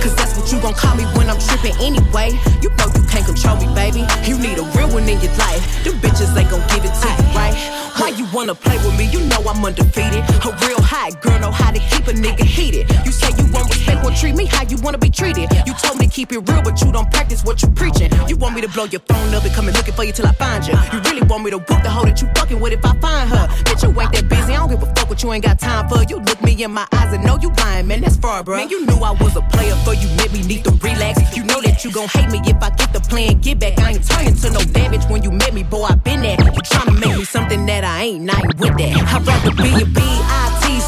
Cause 0.00 0.14
that's 0.14 0.38
what 0.38 0.52
you 0.52 0.60
gon' 0.60 0.74
call 0.74 0.94
me 0.94 1.04
when 1.18 1.28
I'm 1.28 1.38
trippin' 1.38 1.74
anyway 1.80 2.30
You 2.62 2.70
know 2.78 2.86
you 2.94 3.02
can't 3.10 3.26
control 3.26 3.56
me, 3.56 3.66
baby 3.74 4.06
You 4.22 4.38
need 4.38 4.58
a 4.58 4.62
real 4.76 4.88
one 4.88 5.08
in 5.08 5.20
your 5.20 5.34
life 5.34 5.84
Them 5.84 5.94
bitches 5.98 6.36
ain't 6.36 6.50
gon' 6.50 6.62
give 6.68 6.84
it 6.84 6.94
to 6.94 7.08
you 7.10 7.28
right 7.34 7.54
Why 7.98 8.10
you 8.10 8.26
wanna 8.32 8.54
play 8.54 8.76
with 8.78 8.96
me? 8.96 9.06
You 9.10 9.20
know 9.26 9.42
I'm 9.44 9.64
undefeated 9.64 10.22
A 10.46 10.50
real 10.64 10.80
hot 10.80 11.20
girl 11.20 11.40
know 11.40 11.50
how 11.50 11.72
to 11.72 11.78
keep 11.78 12.06
a 12.06 12.12
nigga 12.12 12.44
heated 12.44 12.88
You 13.04 13.12
say 13.12 13.30
you 13.36 13.50
want 13.52 13.68
respect, 13.68 14.04
well 14.04 14.14
treat 14.14 14.34
me 14.34 14.46
how 14.46 14.62
you 14.62 14.76
wanna 14.82 14.98
be 14.98 15.10
treated 15.10 15.50
You 15.66 15.74
told 15.74 15.98
me 15.98 16.06
to 16.06 16.12
keep 16.16 16.32
it 16.32 16.38
real, 16.48 16.62
but 16.62 16.80
you 16.80 16.92
don't 16.92 17.10
practice 17.10 17.44
what 17.44 17.62
you 17.62 17.68
preaching. 17.70 18.10
You 18.28 18.36
want 18.36 18.54
me 18.54 18.60
to 18.62 18.68
blow 18.68 18.84
your 18.84 19.00
phone 19.00 19.34
up 19.34 19.44
and 19.44 19.52
come 19.52 19.66
and 19.68 19.76
looking 19.76 19.94
for 19.94 20.04
you 20.04 20.12
till 20.12 20.26
I 20.26 20.32
find 20.32 20.66
you. 20.66 20.74
You 20.92 21.00
really 21.00 21.22
want 21.26 21.44
me 21.44 21.50
to 21.50 21.58
whoop 21.58 21.82
the 21.82 21.90
hoe 21.90 22.04
that 22.04 22.22
you 22.22 22.28
fucking 22.34 22.58
with 22.60 22.72
if 22.72 22.84
I 22.84 22.96
find 22.98 23.28
her. 23.30 23.46
Bitch, 23.66 23.82
you 23.82 24.00
ain't 24.00 24.12
that 24.12 24.28
busy, 24.28 24.52
I 24.52 24.56
don't 24.56 24.70
give 24.70 24.82
a 24.82 24.86
fuck 24.94 25.10
what 25.10 25.22
you 25.22 25.32
ain't 25.32 25.44
got 25.44 25.58
time 25.58 25.88
for. 25.88 26.02
You 26.04 26.18
look 26.20 26.40
me 26.42 26.62
in 26.62 26.72
my 26.72 26.86
eyes 26.92 27.12
and 27.12 27.24
know 27.24 27.38
you 27.40 27.50
lying, 27.58 27.86
man, 27.86 28.00
that's 28.00 28.16
far, 28.16 28.42
bro. 28.42 28.56
Man, 28.56 28.70
you 28.70 28.85
knew 28.86 28.98
I 29.02 29.12
was 29.12 29.36
a 29.36 29.42
player, 29.52 29.76
for 29.84 29.94
you 29.94 30.08
made 30.16 30.32
me 30.32 30.42
need 30.42 30.64
to 30.64 30.70
relax. 30.70 31.36
You 31.36 31.44
know 31.44 31.60
that 31.60 31.84
you 31.84 31.90
gon' 31.92 32.08
hate 32.08 32.30
me 32.30 32.40
if 32.44 32.62
I 32.62 32.70
get 32.70 32.92
the 32.92 33.00
plan, 33.00 33.40
get 33.40 33.58
back. 33.58 33.78
I 33.78 33.92
ain't 33.92 34.06
turning 34.08 34.36
to 34.36 34.50
no 34.50 34.60
damage 34.72 35.04
when 35.10 35.22
you 35.22 35.30
met 35.30 35.52
me, 35.54 35.62
boy, 35.62 35.84
I 35.84 35.94
been 35.94 36.22
there. 36.22 36.38
You 36.40 36.62
tryna 36.72 36.98
make 37.00 37.16
me 37.18 37.24
something 37.24 37.66
that 37.66 37.84
I 37.84 38.04
ain't, 38.04 38.30
I 38.30 38.38
ain't 38.38 38.58
with 38.58 38.76
that. 38.78 38.94
I'd 39.14 39.26
rather 39.26 39.52
be 39.62 39.82
a 39.82 39.86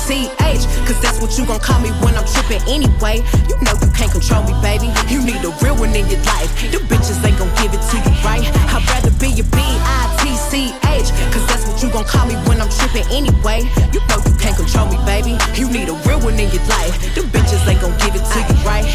B-I-T-C-H, 0.09 0.65
cause 0.89 1.01
that's 1.03 1.21
what 1.21 1.37
you 1.37 1.45
gon' 1.45 1.61
call 1.61 1.81
me 1.81 1.91
when 2.01 2.17
I'm 2.17 2.25
trippin' 2.25 2.63
anyway. 2.67 3.21
You 3.45 3.57
know 3.61 3.77
you 3.77 3.91
can't 3.93 4.11
control 4.11 4.43
me, 4.45 4.57
baby. 4.65 4.89
You 5.13 5.21
need 5.21 5.45
a 5.45 5.53
real 5.61 5.77
one 5.77 5.93
in 5.95 6.09
your 6.09 6.23
life. 6.25 6.49
Them 6.73 6.81
bitches 6.89 7.21
ain't 7.25 7.37
gon' 7.37 7.53
give 7.61 7.73
it 7.77 7.83
to 7.93 7.97
you 8.01 8.15
right. 8.25 8.41
I'd 8.73 8.89
rather 8.89 9.13
be 9.21 9.37
a 9.41 9.45
B-I-T-C-H, 9.45 11.09
cause 11.33 11.47
that's 11.47 11.69
what 11.69 11.83
you 11.83 11.91
gon' 11.91 11.99
gon' 11.99 12.07
call 12.07 12.27
me 12.27 12.35
when 12.47 12.61
I'm 12.61 12.71
trippin' 12.71 13.07
anyway. 13.11 13.67
You 13.93 14.01
know 14.07 14.19
you 14.23 14.35
can't 14.39 14.57
control 14.57 14.87
me, 14.87 14.99
baby. 15.05 15.35
You 15.59 15.67
need 15.71 15.89
a 15.89 15.97
real 16.07 16.21
one 16.23 16.39
in 16.39 16.49
your 16.55 16.63
life. 16.71 16.95
Them 17.15 17.27
bitches 17.35 17.67
ain't 17.67 17.81
gon' 17.81 17.97
give 17.99 18.15
it 18.15 18.23
to 18.23 18.39
you 18.47 18.57
right. 18.63 18.87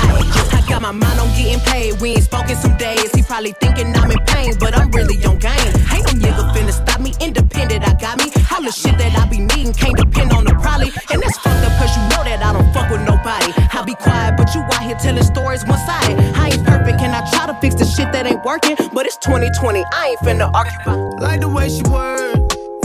I 0.55 0.63
got 0.69 0.81
my 0.81 0.91
mind 0.91 1.19
on 1.19 1.27
getting 1.35 1.59
paid. 1.59 1.99
We 1.99 2.11
ain't 2.15 2.23
spoken 2.23 2.55
some 2.55 2.77
days. 2.77 3.11
He 3.13 3.21
probably 3.23 3.51
thinking 3.59 3.93
I'm 3.95 4.09
in 4.09 4.23
pain, 4.25 4.53
but 4.57 4.77
I'm 4.77 4.89
really 4.91 5.19
on 5.25 5.37
game. 5.39 5.73
Ain't 5.91 6.05
no 6.07 6.13
nigga 6.23 6.43
finna 6.55 6.71
stop 6.71 7.01
me. 7.01 7.13
Independent, 7.19 7.83
I 7.87 7.93
got 7.99 8.17
me. 8.17 8.31
All 8.51 8.61
the 8.61 8.71
shit 8.71 8.97
that 8.97 9.11
I 9.19 9.27
be 9.27 9.39
needing 9.39 9.73
can't 9.73 9.97
depend 9.97 10.31
on 10.31 10.45
the 10.45 10.53
probably. 10.63 10.91
And 11.11 11.21
that's 11.21 11.37
fucked 11.39 11.63
up 11.65 11.73
cause 11.79 11.95
you 11.95 12.03
know 12.09 12.23
that 12.23 12.41
I 12.43 12.53
don't 12.53 12.71
fuck 12.73 12.89
with 12.89 13.01
nobody. 13.01 13.51
I 13.71 13.83
be 13.85 13.95
quiet, 13.95 14.37
but 14.37 14.53
you 14.55 14.61
out 14.61 14.83
here 14.83 14.95
telling 14.95 15.23
stories 15.23 15.65
one 15.65 15.79
sided. 15.79 16.19
I 16.35 16.49
ain't 16.49 16.65
perfect, 16.65 17.01
and 17.01 17.13
I 17.13 17.21
try 17.31 17.47
to 17.47 17.55
fix 17.59 17.75
the 17.75 17.85
shit 17.85 18.11
that 18.13 18.25
ain't 18.25 18.43
working. 18.43 18.75
But 18.93 19.05
it's 19.05 19.17
2020, 19.17 19.83
I 19.91 20.07
ain't 20.09 20.19
finna 20.19 20.51
argue 20.53 20.79
about. 20.81 21.21
Like 21.21 21.41
the 21.41 21.49
way 21.49 21.69
she 21.69 21.83
work, 21.83 22.35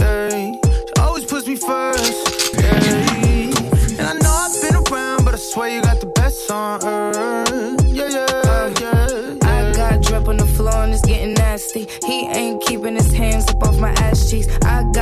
yeah. 0.00 0.28
She 0.30 0.92
always 1.00 1.24
puts 1.24 1.46
me 1.46 1.56
first, 1.56 2.54
yeah. 2.54 3.98
And 3.98 4.06
I 4.06 4.14
know 4.14 4.30
I've 4.30 4.54
been 4.62 4.76
around, 4.76 5.24
but 5.24 5.34
I 5.34 5.38
swear 5.38 5.68
you 5.68 5.82
got 5.82 6.00
the 6.00 6.06
best 6.06 6.50
on 6.50 6.84
earth, 6.84 7.84
yeah, 7.86 8.08
yeah, 8.08 8.74
yeah. 8.80 9.34
I 9.42 9.72
got 9.74 10.02
drip 10.02 10.28
on 10.28 10.36
the 10.36 10.46
floor 10.46 10.84
and 10.84 10.92
it's 10.92 11.04
getting 11.04 11.34
nasty. 11.34 11.88
He 12.06 12.26
ain't 12.28 12.62
keeping 12.62 12.94
his 12.94 13.12
hands 13.12 13.48
up 13.48 13.62
off 13.62 13.78
my 13.78 13.90
ass 14.06 14.30
cheeks. 14.30 14.48
I 14.64 14.82
got 14.92 14.97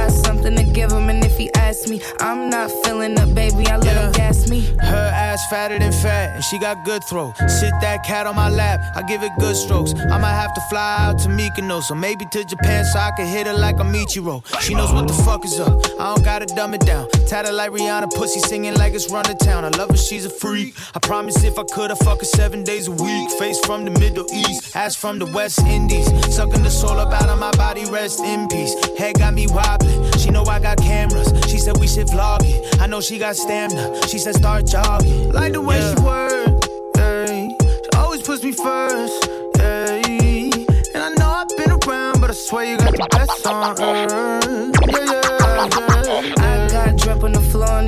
I'm 2.28 2.50
not 2.50 2.72
feeling 2.82 3.16
up, 3.20 3.35
fatter 5.50 5.78
than 5.78 5.92
fat, 5.92 6.34
and 6.34 6.44
she 6.44 6.58
got 6.58 6.84
good 6.84 7.02
throw. 7.04 7.32
Sit 7.48 7.72
that 7.80 8.04
cat 8.04 8.26
on 8.26 8.36
my 8.36 8.48
lap, 8.48 8.80
I 8.94 9.02
give 9.02 9.22
it 9.22 9.32
good 9.38 9.56
strokes. 9.56 9.94
I 9.94 10.18
might 10.18 10.34
have 10.34 10.54
to 10.54 10.60
fly 10.70 10.96
out 11.00 11.18
to 11.20 11.28
Mykonos, 11.28 11.90
or 11.90 11.94
maybe 11.94 12.24
to 12.32 12.44
Japan 12.44 12.84
so 12.84 12.98
I 12.98 13.10
can 13.16 13.26
hit 13.26 13.46
her 13.46 13.54
like 13.54 13.76
a 13.76 13.84
Michiro. 13.84 14.42
She 14.60 14.74
knows 14.74 14.92
what 14.92 15.08
the 15.08 15.14
fuck 15.14 15.44
is 15.44 15.58
up. 15.60 15.78
I 15.98 16.14
don't 16.14 16.24
gotta 16.24 16.46
dumb 16.46 16.74
it 16.74 16.80
down. 16.80 17.08
Tatted 17.26 17.54
like 17.54 17.70
Rihanna, 17.70 18.10
pussy 18.14 18.40
singing 18.40 18.74
like 18.74 18.94
it's 18.94 19.10
run 19.10 19.24
to 19.24 19.34
town. 19.34 19.64
I 19.64 19.68
love 19.70 19.90
her, 19.90 19.96
she's 19.96 20.24
a 20.24 20.30
freak. 20.30 20.74
I 20.94 20.98
promise 21.00 21.42
if 21.44 21.58
I 21.58 21.64
could, 21.64 21.90
I 21.90 21.94
fuck 21.96 22.20
her 22.20 22.24
seven 22.24 22.64
days 22.64 22.88
a 22.88 22.92
week. 22.92 23.30
Face 23.38 23.58
from 23.64 23.84
the 23.84 23.90
Middle 23.90 24.26
East, 24.32 24.74
ass 24.76 24.94
from 24.96 25.18
the 25.18 25.26
West 25.26 25.60
Indies. 25.60 26.06
Sucking 26.34 26.62
the 26.62 26.70
soul 26.70 26.98
up 26.98 27.12
out 27.12 27.28
of 27.28 27.38
my 27.38 27.50
body, 27.52 27.84
rest 27.90 28.20
in 28.20 28.48
peace. 28.48 28.74
Head 28.98 29.18
got 29.18 29.34
me 29.34 29.46
wobbling. 29.46 30.12
She 30.18 30.30
know 30.30 30.44
I 30.44 30.58
got 30.58 30.78
cameras. 30.78 31.32
She 31.50 31.58
said 31.58 31.76
we 31.78 31.86
should 31.86 32.08
vlog 32.08 32.40
it. 32.44 32.80
I 32.80 32.86
know 32.86 33.00
she 33.00 33.18
got 33.18 33.36
stamina. 33.36 34.06
She 34.08 34.18
said 34.18 34.34
start 34.34 34.66
jogging. 34.66 35.35
Like 35.36 35.52
the 35.52 35.60
way 35.60 35.78
she 35.80 35.94
work, 36.02 36.64
yeah. 36.96 37.26
She 37.26 37.90
always 37.96 38.22
puts 38.22 38.42
me 38.42 38.52
first, 38.52 39.28
yeah. 39.58 40.00
And 40.94 41.02
I 41.04 41.10
know 41.18 41.28
I've 41.28 41.48
been 41.58 41.72
around, 41.72 42.20
but 42.22 42.30
I 42.30 42.32
swear 42.32 42.64
you 42.64 42.78
got 42.78 42.92
the 42.92 43.06
best 43.10 43.46
on 43.46 43.78
earth, 43.82 44.74
yeah, 44.88 45.12
yeah, 45.12 46.34
yeah. 46.38 46.55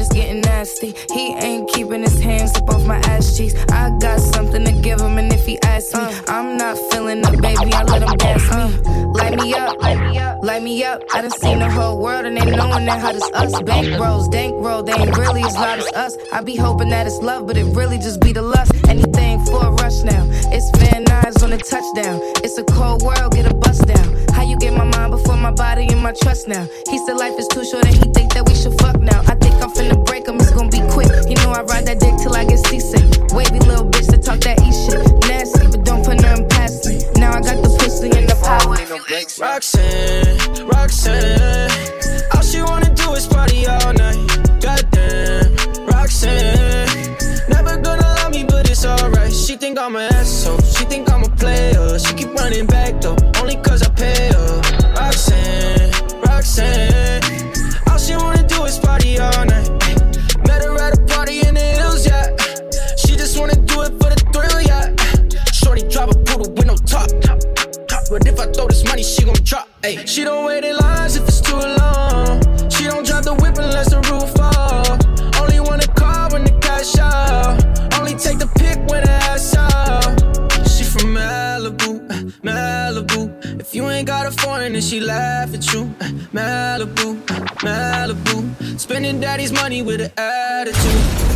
It's 0.09 0.15
getting 0.17 0.41
nasty. 0.41 0.95
He 1.13 1.35
ain't 1.35 1.69
keeping 1.71 2.03
his 2.03 2.21
hands 2.21 2.55
up 2.57 2.69
off 2.71 2.87
my 2.87 2.99
ass 2.99 3.37
cheeks. 3.37 3.55
I 3.71 3.97
got 3.99 4.21
something 4.21 4.65
to 4.65 4.73
give 4.73 5.01
him, 5.01 5.19
and 5.19 5.33
if 5.33 5.45
he 5.47 5.61
asks 5.63 5.95
me, 5.95 6.01
uh. 6.01 6.23
I'm 6.29 6.57
not 6.57 6.77
feeling 6.91 7.25
up, 7.25 7.41
baby. 7.41 7.73
I 7.73 7.83
let 7.85 8.03
him 8.03 8.17
gas 8.17 8.43
me. 8.51 9.05
Light 9.13 9.37
me 9.41 9.55
up, 9.55 9.81
light 9.81 9.99
me 9.99 10.19
up, 10.19 10.45
light 10.45 10.63
me 10.63 10.85
up. 10.85 11.03
I 11.13 11.23
done 11.23 11.31
seen 11.31 11.59
the 11.59 11.71
whole 11.71 11.99
world 11.99 12.25
and 12.25 12.37
they 12.37 12.45
knowing 12.45 12.85
that 12.87 13.01
hot 13.01 13.17
as 13.17 13.31
us. 13.33 13.63
Bank 13.63 13.99
rolls, 13.99 14.29
dank 14.29 14.55
roll, 14.65 14.83
they 14.83 14.93
ain't 14.93 15.17
really 15.17 15.43
as 15.43 15.55
loud 15.55 15.79
as 15.79 15.89
us. 15.95 16.17
I 16.33 16.41
be 16.43 16.57
hoping 16.57 16.89
that 16.91 17.07
it's 17.07 17.19
love, 17.19 17.47
but 17.47 17.57
it 17.57 17.65
really 17.75 17.99
just 17.99 18.21
be 18.21 18.33
the 18.33 18.43
lust. 18.43 18.73
Anything 18.89 19.45
for 19.47 19.67
a 19.67 19.71
rush 19.73 20.03
now. 20.05 20.25
It's 20.53 20.71
Van 20.79 21.05
Nuys 21.05 21.43
on 21.43 21.53
a 21.53 21.59
touchdown. 21.59 22.21
It's 22.45 22.59
a 22.59 22.65
cold 22.65 23.03
world, 23.03 23.33
get 23.33 23.51
a 23.51 23.55
bust 23.55 23.87
down. 23.87 24.08
Get 24.61 24.75
my 24.75 24.85
mind 24.85 25.13
before 25.13 25.37
my 25.37 25.53
body 25.53 25.87
and 25.89 26.03
my 26.03 26.13
trust 26.13 26.49
now? 26.49 26.67
He 26.91 26.99
said 27.07 27.17
life 27.17 27.39
is 27.39 27.47
too 27.47 27.65
short 27.65 27.87
and 27.87 27.95
he 27.95 28.11
think 28.11 28.35
that 28.35 28.45
we 28.49 28.55
should 28.57 28.75
fuck 28.81 29.01
now. 29.01 29.21
I 29.29 29.37
think 29.37 29.55
I'm 29.63 29.71
finna 29.71 30.05
break 30.05 30.27
him, 30.27 30.35
it's 30.37 30.51
gonna 30.51 30.69
be 30.69 30.83
quick. 30.91 31.11
You 31.31 31.37
know 31.37 31.53
I 31.53 31.63
ride 31.63 31.87
that 31.87 32.01
dick 32.01 32.17
till 32.19 32.35
I 32.35 32.45
get 32.45 32.59
seasick. 32.67 33.07
Wavy 33.33 33.61
little 33.61 33.87
bitch 33.87 34.11
that 34.11 34.23
talk 34.25 34.41
that 34.41 34.59
E 34.59 34.71
shit. 34.75 34.99
Nasty, 35.31 35.67
but 35.71 35.85
don't 35.85 36.05
put 36.05 36.21
nothing 36.21 36.49
past 36.49 36.89
me. 36.89 36.99
Now 37.21 37.39
I 37.39 37.41
got 37.41 37.63
the 37.63 37.71
pussy 37.79 38.11
and 38.11 38.29
the 38.29 38.35
power. 38.43 38.75
Roxanne, 39.39 40.67
Roxanne, 40.67 41.71
all 42.35 42.43
she 42.43 42.61
wanna 42.61 42.93
do 42.95 43.15
is 43.15 43.27
party 43.29 43.67
all 43.67 43.93
night. 43.95 44.19
Goddamn, 44.61 45.55
Roxanne, 45.87 47.15
never 47.49 47.79
gonna 47.79 48.03
love 48.03 48.33
me, 48.33 48.43
but 48.43 48.69
it's 48.69 48.85
alright. 48.85 49.33
She 49.33 49.57
think 49.57 49.79
I'm 49.79 49.95
an 49.95 50.13
asshole, 50.15 50.59
she 50.63 50.85
think 50.85 51.11
I'm 51.13 51.23
a 51.23 51.31
player. 51.31 51.99
She 51.99 52.13
keep 52.15 52.35
running 52.35 52.67
back 52.67 53.01
though, 53.01 53.17
only 53.41 53.57
cause 53.57 53.83
I. 53.83 53.98
Roxanne, 56.39 57.21
all 57.91 57.99
she 57.99 58.15
wanna 58.15 58.47
do 58.47 58.63
is 58.63 58.79
party 58.79 59.19
all 59.19 59.45
night. 59.45 59.69
Met 60.47 60.63
her 60.63 60.79
at 60.79 60.97
a 60.97 61.05
party 61.13 61.41
in 61.41 61.55
the 61.55 61.61
hills, 61.61 62.07
yeah. 62.07 62.29
She 62.95 63.17
just 63.17 63.41
wanna 63.41 63.57
do 63.57 63.83
it 63.83 63.91
for 63.99 64.09
the 64.09 64.23
thrill, 64.33 64.63
yeah. 64.63 64.95
Shorty 65.53 65.83
drop 65.89 66.13
a 66.13 66.15
poodle 66.15 66.53
with 66.53 66.67
no 66.67 66.77
top. 66.77 67.11
But 68.09 68.25
if 68.25 68.39
I 68.39 68.47
throw 68.53 68.69
this 68.69 68.85
money, 68.85 69.03
she 69.03 69.25
gon' 69.25 69.35
drop. 69.43 69.69
Ay. 69.83 70.05
She 70.07 70.23
don't 70.23 70.45
wait 70.45 70.63
in 70.63 70.77
lines 70.77 71.17
if 71.17 71.27
it's 71.27 71.41
too 71.41 71.57
long. 71.57 72.48
Got 84.69 84.77
a 84.77 84.83
she 84.83 85.01
laugh 85.01 85.55
at 85.55 85.73
you. 85.73 85.85
Malibu, 86.33 87.17
Malibu. 87.65 88.79
Spending 88.79 89.21
daddy's 89.21 89.53
money 89.53 89.83
with 89.83 90.01
an 90.01 90.13
attitude. 90.17 91.29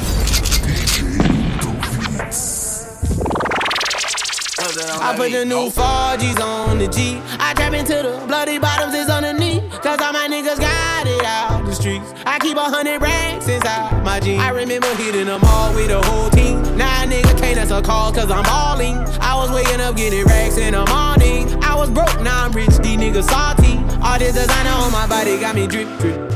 I 5.04 5.14
put 5.16 5.32
the 5.32 5.44
new 5.44 5.68
4Gs 5.70 6.40
on 6.40 6.78
the 6.78 6.88
G. 6.88 7.20
I 7.38 7.54
trap 7.54 7.72
into 7.72 7.94
the 7.94 8.24
bloody 8.26 8.58
bottoms 8.58 8.94
is 8.94 9.08
underneath. 9.08 9.62
Cause 9.82 10.00
all 10.00 10.12
my 10.12 10.28
niggas 10.28 10.60
got 10.60 11.06
it 11.06 11.24
out 11.24 11.64
the 11.64 11.74
streets. 11.74 12.12
I 12.32 12.38
keep 12.38 12.56
a 12.56 12.62
hundred 12.62 13.02
racks 13.02 13.46
inside 13.46 14.02
my 14.02 14.18
jeans. 14.18 14.40
I 14.40 14.52
remember 14.52 14.88
hitting 14.94 15.26
them 15.26 15.42
all 15.44 15.74
with 15.74 15.88
the 15.88 16.00
whole 16.00 16.30
team. 16.30 16.56
A 16.80 17.04
nigga 17.04 17.38
can't 17.38 17.58
answer 17.58 17.82
calls 17.82 18.16
cause 18.16 18.30
I'm 18.30 18.42
balling. 18.44 18.96
I 19.20 19.34
was 19.36 19.50
waking 19.50 19.82
up 19.82 19.96
getting 19.96 20.24
racks 20.24 20.56
in 20.56 20.72
the 20.72 20.86
morning. 20.86 21.62
I 21.62 21.74
was 21.74 21.90
broke, 21.90 22.22
now 22.22 22.46
I'm 22.46 22.52
rich, 22.52 22.70
these 22.78 22.96
niggas 22.96 23.24
salty. 23.24 23.76
All 24.02 24.18
this 24.18 24.32
designer 24.34 24.70
on 24.70 24.90
my 24.92 25.06
body 25.06 25.38
got 25.38 25.54
me 25.54 25.66
drip, 25.66 25.86
drip. 25.98 26.32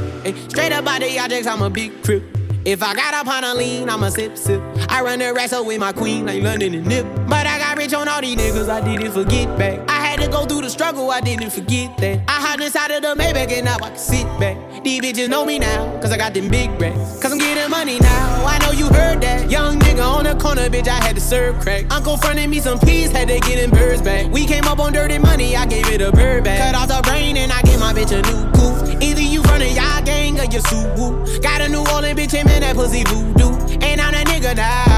Straight 0.50 0.72
up 0.72 0.86
out 0.86 1.00
the 1.00 1.18
objects, 1.18 1.46
I'm 1.46 1.62
a 1.62 1.70
big 1.70 2.04
crip. 2.04 2.22
If 2.66 2.82
I 2.82 2.94
got 2.94 3.14
up 3.14 3.28
on 3.28 3.44
a 3.44 3.54
lean, 3.54 3.88
I'ma 3.88 4.10
sip, 4.10 4.36
sip. 4.36 4.60
I 4.90 5.00
run 5.00 5.20
the 5.20 5.32
racks 5.32 5.54
up 5.54 5.64
with 5.64 5.80
my 5.80 5.94
queen, 5.94 6.26
like 6.26 6.42
London 6.42 6.74
and 6.74 6.86
Nip. 6.86 7.06
But 7.26 7.46
I 7.46 7.58
got 7.58 7.78
rich 7.78 7.94
on 7.94 8.06
all 8.06 8.20
these 8.20 8.36
niggas, 8.36 8.68
I 8.68 8.82
didn't 8.84 9.12
forget 9.12 9.56
back. 9.56 9.80
I 9.88 9.95
had 10.16 10.24
to 10.24 10.30
go 10.30 10.46
through 10.46 10.62
the 10.62 10.70
struggle, 10.70 11.10
I 11.10 11.20
didn't 11.20 11.50
forget 11.50 11.96
that. 11.98 12.20
I 12.28 12.40
hopped 12.40 12.62
inside 12.62 12.90
of 12.90 13.02
the 13.02 13.14
Maybach 13.22 13.52
and 13.52 13.64
now 13.66 13.76
I 13.76 13.90
can 13.90 13.98
sit 13.98 14.24
back. 14.38 14.56
These 14.82 15.00
bitches 15.02 15.28
know 15.28 15.44
me 15.44 15.58
now, 15.58 16.00
cause 16.00 16.12
I 16.12 16.16
got 16.16 16.32
them 16.32 16.48
big 16.48 16.70
racks. 16.80 17.20
Cause 17.20 17.32
I'm 17.32 17.38
getting 17.38 17.70
money 17.70 17.98
now, 17.98 18.44
I 18.46 18.58
know 18.58 18.70
you 18.70 18.86
heard 18.86 19.20
that. 19.22 19.50
Young 19.50 19.78
nigga 19.78 20.04
on 20.04 20.24
the 20.24 20.34
corner, 20.36 20.68
bitch, 20.68 20.88
I 20.88 21.04
had 21.04 21.16
to 21.16 21.20
serve 21.20 21.60
crack. 21.60 21.92
Uncle 21.92 22.16
fronted 22.16 22.48
me 22.48 22.60
some 22.60 22.78
peas, 22.78 23.10
had 23.10 23.28
to 23.28 23.38
get 23.40 23.56
them 23.56 23.70
birds 23.70 24.00
back. 24.00 24.30
We 24.30 24.46
came 24.46 24.64
up 24.64 24.78
on 24.78 24.92
dirty 24.92 25.18
money, 25.18 25.56
I 25.56 25.66
gave 25.66 25.88
it 25.88 26.00
a 26.00 26.12
bird 26.12 26.44
back. 26.44 26.58
Cut 26.60 26.74
off 26.80 26.88
the 26.88 27.08
brain 27.08 27.36
and 27.36 27.52
I 27.52 27.60
gave 27.62 27.80
my 27.80 27.92
bitch 27.92 28.12
a 28.12 28.22
new 28.22 28.50
goof. 28.52 29.02
Either 29.02 29.22
you 29.22 29.42
running 29.42 29.74
y'all 29.74 30.02
gang 30.02 30.38
or 30.40 30.44
you 30.44 30.60
Suwu. 30.60 31.42
Got 31.42 31.60
a 31.60 31.68
New 31.68 31.84
Orleans 31.92 32.18
bitch, 32.18 32.34
and 32.38 32.48
that 32.48 32.74
pussy 32.74 33.04
voodoo. 33.04 33.52
And 33.84 34.00
I'm 34.00 34.12
that 34.12 34.26
nigga 34.26 34.56
now? 34.56 34.95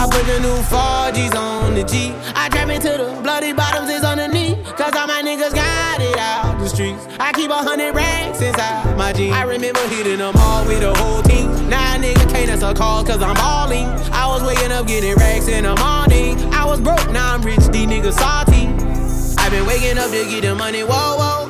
I 0.00 0.08
put 0.08 0.24
the 0.24 0.40
new 0.40 0.56
4Gs 0.72 1.36
on 1.36 1.74
the 1.74 1.84
G. 1.84 2.14
I 2.34 2.48
trap 2.48 2.70
into 2.70 2.88
the 2.88 3.20
bloody 3.22 3.52
bottoms 3.52 3.90
is 3.90 4.02
underneath. 4.02 4.56
Cause 4.74 4.96
all 4.96 5.06
my 5.06 5.20
niggas 5.20 5.54
got 5.54 6.00
it 6.00 6.16
out 6.16 6.58
the 6.58 6.70
streets. 6.70 7.06
I 7.20 7.34
keep 7.34 7.50
a 7.50 7.60
hundred 7.60 7.94
racks 7.94 8.40
inside 8.40 8.96
my 8.96 9.12
jeans. 9.12 9.34
I 9.34 9.42
remember 9.42 9.86
hitting 9.88 10.16
them 10.16 10.32
all 10.38 10.64
with 10.66 10.80
the 10.80 10.94
whole 10.94 11.20
team. 11.20 11.68
Now 11.68 11.98
nigga 11.98 12.32
can't 12.32 12.48
answer 12.48 12.72
calls 12.72 13.08
cause 13.08 13.20
I'm 13.20 13.34
balling. 13.34 13.84
I 14.10 14.26
was 14.26 14.42
waking 14.42 14.72
up 14.72 14.86
getting 14.86 15.16
racks 15.16 15.48
in 15.48 15.64
the 15.64 15.76
morning. 15.76 16.50
I 16.54 16.64
was 16.64 16.80
broke, 16.80 17.10
now 17.10 17.34
I'm 17.34 17.42
rich, 17.42 17.60
these 17.68 17.86
niggas 17.86 18.14
salty. 18.14 18.68
I've 19.36 19.52
been 19.52 19.66
waking 19.66 19.98
up 19.98 20.10
to 20.10 20.24
get 20.24 20.40
the 20.40 20.54
money, 20.54 20.82
whoa, 20.82 21.16
whoa. 21.18 21.49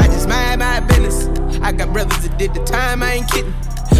Mind 0.31 0.59
my 0.59 0.79
business. 0.79 1.27
I 1.61 1.73
got 1.73 1.91
brothers 1.91 2.17
that 2.23 2.37
did 2.39 2.53
the 2.53 2.63
time, 2.63 3.03
I 3.03 3.19
ain't 3.19 3.29
kidding. 3.29 3.53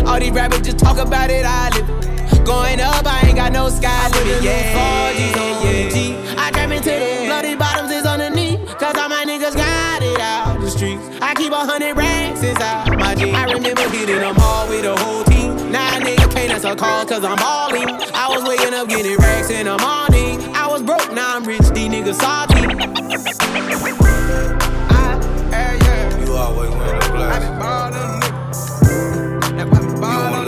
All 0.07 0.17
these 0.17 0.32
rappers 0.32 0.61
just 0.61 0.79
talk 0.79 0.97
about 0.97 1.29
it, 1.29 1.45
I 1.45 1.67
live 1.75 1.89
it. 1.89 2.45
Going 2.45 2.79
up, 2.79 3.05
I 3.05 3.27
ain't 3.27 3.36
got 3.36 3.51
no 3.51 3.67
sky 3.67 4.07
limit. 4.15 4.41
Yeah, 4.41 5.11
4G's 5.11 5.36
on 5.36 5.51
yeah. 5.67 6.39
I 6.39 6.51
came 6.51 6.71
into 6.71 6.89
the 6.89 7.25
bloody 7.27 7.55
bottoms 7.55 7.91
is 7.91 8.05
underneath. 8.05 8.59
Cause 8.79 8.95
all 8.95 9.09
my 9.09 9.25
niggas 9.25 9.55
got 9.57 10.01
it 10.01 10.19
out 10.21 10.61
the 10.61 10.69
streets. 10.69 11.03
I 11.21 11.34
keep 11.36 11.51
a 11.51 11.65
hundred 11.67 11.97
racks 11.97 12.41
inside 12.41 12.97
my 12.97 13.13
jeans. 13.13 13.36
I 13.36 13.51
remember 13.51 13.89
hitting 13.89 14.23
them 14.23 14.36
all 14.39 14.69
with 14.69 14.84
the 14.84 14.95
whole 14.95 15.25
team. 15.25 15.69
Now 15.69 15.97
a 15.97 15.99
nigga 15.99 16.32
can't 16.32 16.51
answer 16.51 16.75
calls 16.75 17.09
cause 17.09 17.25
I'm 17.25 17.36
balling. 17.36 17.89
I 18.15 18.32
was 18.32 18.47
waking 18.47 18.73
up 18.73 18.88
getting 18.88 19.17
racks 19.17 19.49
in 19.49 19.65
the 19.65 19.77
morning. 19.84 20.39
I 20.55 20.65
was 20.71 20.82
broke, 20.82 21.11
now 21.11 21.36
I'm 21.36 21.43
rich, 21.43 21.67
these 21.75 21.91
niggas 21.91 22.15
salty. 22.23 24.01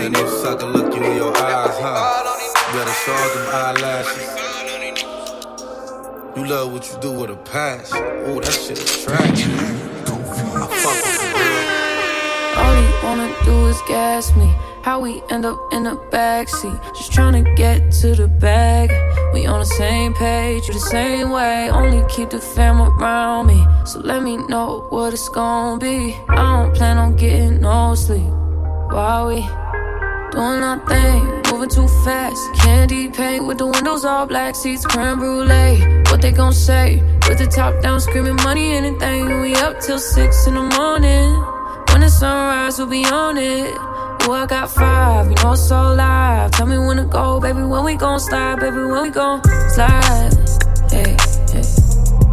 Let 0.03 0.11
no 0.11 0.27
sucker 0.27 0.65
look 0.65 0.93
you 0.93 1.01
in 1.01 1.15
your 1.15 1.31
eyes, 1.37 1.77
huh? 1.79 2.23
Better 2.73 2.91
show 2.91 3.15
them 3.35 3.47
eyelashes. 3.55 4.29
You 6.35 6.45
love 6.45 6.73
what 6.73 6.91
you 6.91 6.99
do 6.99 7.11
with 7.13 7.29
a 7.29 7.37
passion. 7.37 7.97
Ooh, 8.27 8.41
that 8.41 8.51
shit 8.51 8.79
is 8.79 9.03
trash. 9.03 9.45
I 9.45 10.67
fuck 10.83 10.99
with 11.07 11.23
you, 11.23 11.39
All 12.59 12.75
he 12.75 12.85
wanna 13.05 13.33
do 13.45 13.67
is 13.67 13.79
gas 13.87 14.35
me. 14.35 14.53
How 14.81 14.99
we 14.99 15.21
end 15.29 15.45
up 15.45 15.57
in 15.71 15.83
the 15.83 15.95
backseat. 16.11 16.77
Just 16.97 17.13
trying 17.13 17.41
to 17.41 17.53
get 17.55 17.89
to 18.01 18.13
the 18.13 18.27
bag. 18.27 18.91
We 19.33 19.45
on 19.45 19.61
the 19.61 19.65
same 19.65 20.13
page, 20.15 20.67
you 20.67 20.73
the 20.73 20.81
same 20.81 21.29
way. 21.29 21.69
Only 21.69 22.03
keep 22.09 22.29
the 22.31 22.41
fam 22.41 22.81
around 22.81 23.47
me. 23.47 23.65
So 23.85 23.99
let 24.01 24.21
me 24.21 24.35
know 24.35 24.85
what 24.89 25.13
it's 25.13 25.29
gonna 25.29 25.79
be. 25.79 26.13
I 26.27 26.57
don't 26.57 26.75
plan 26.75 26.97
on 26.97 27.15
getting 27.15 27.61
no 27.61 27.95
sleep. 27.95 28.33
While 28.91 29.27
we 29.27 29.41
doing 30.33 30.63
our 30.63 30.79
thing, 30.87 31.41
moving 31.51 31.69
too 31.69 31.87
fast. 32.03 32.41
Candy 32.55 33.09
paint 33.09 33.45
with 33.45 33.59
the 33.59 33.67
windows 33.67 34.03
all 34.03 34.25
black, 34.25 34.55
seats 34.55 34.85
creme 34.85 35.19
brulee. 35.19 36.01
What 36.09 36.21
they 36.21 36.31
gon' 36.31 36.53
say? 36.53 37.01
With 37.27 37.37
the 37.37 37.45
top 37.45 37.81
down, 37.81 38.01
screaming 38.01 38.35
money, 38.37 38.73
anything. 38.73 39.41
We 39.41 39.55
up 39.55 39.79
till 39.79 39.99
six 39.99 40.47
in 40.47 40.55
the 40.55 40.63
morning. 40.77 41.29
When 41.89 42.01
the 42.01 42.09
sunrise, 42.09 42.79
we'll 42.79 42.87
be 42.87 43.05
on 43.05 43.37
it. 43.37 43.69
Ooh, 44.25 44.31
I 44.31 44.45
got 44.47 44.71
five, 44.71 45.29
you 45.29 45.35
know 45.43 45.51
it's 45.51 45.67
so 45.67 45.93
live. 45.93 46.51
Tell 46.51 46.65
me 46.65 46.77
when 46.79 46.97
to 46.97 47.05
go, 47.05 47.39
baby. 47.39 47.61
When 47.61 47.83
we 47.83 47.95
gon' 47.95 48.19
slide, 48.19 48.59
baby. 48.59 48.77
When 48.77 49.03
we 49.03 49.09
gon' 49.09 49.41
slide. 49.69 50.33
Hey, 50.89 51.15
hey. 51.51 51.63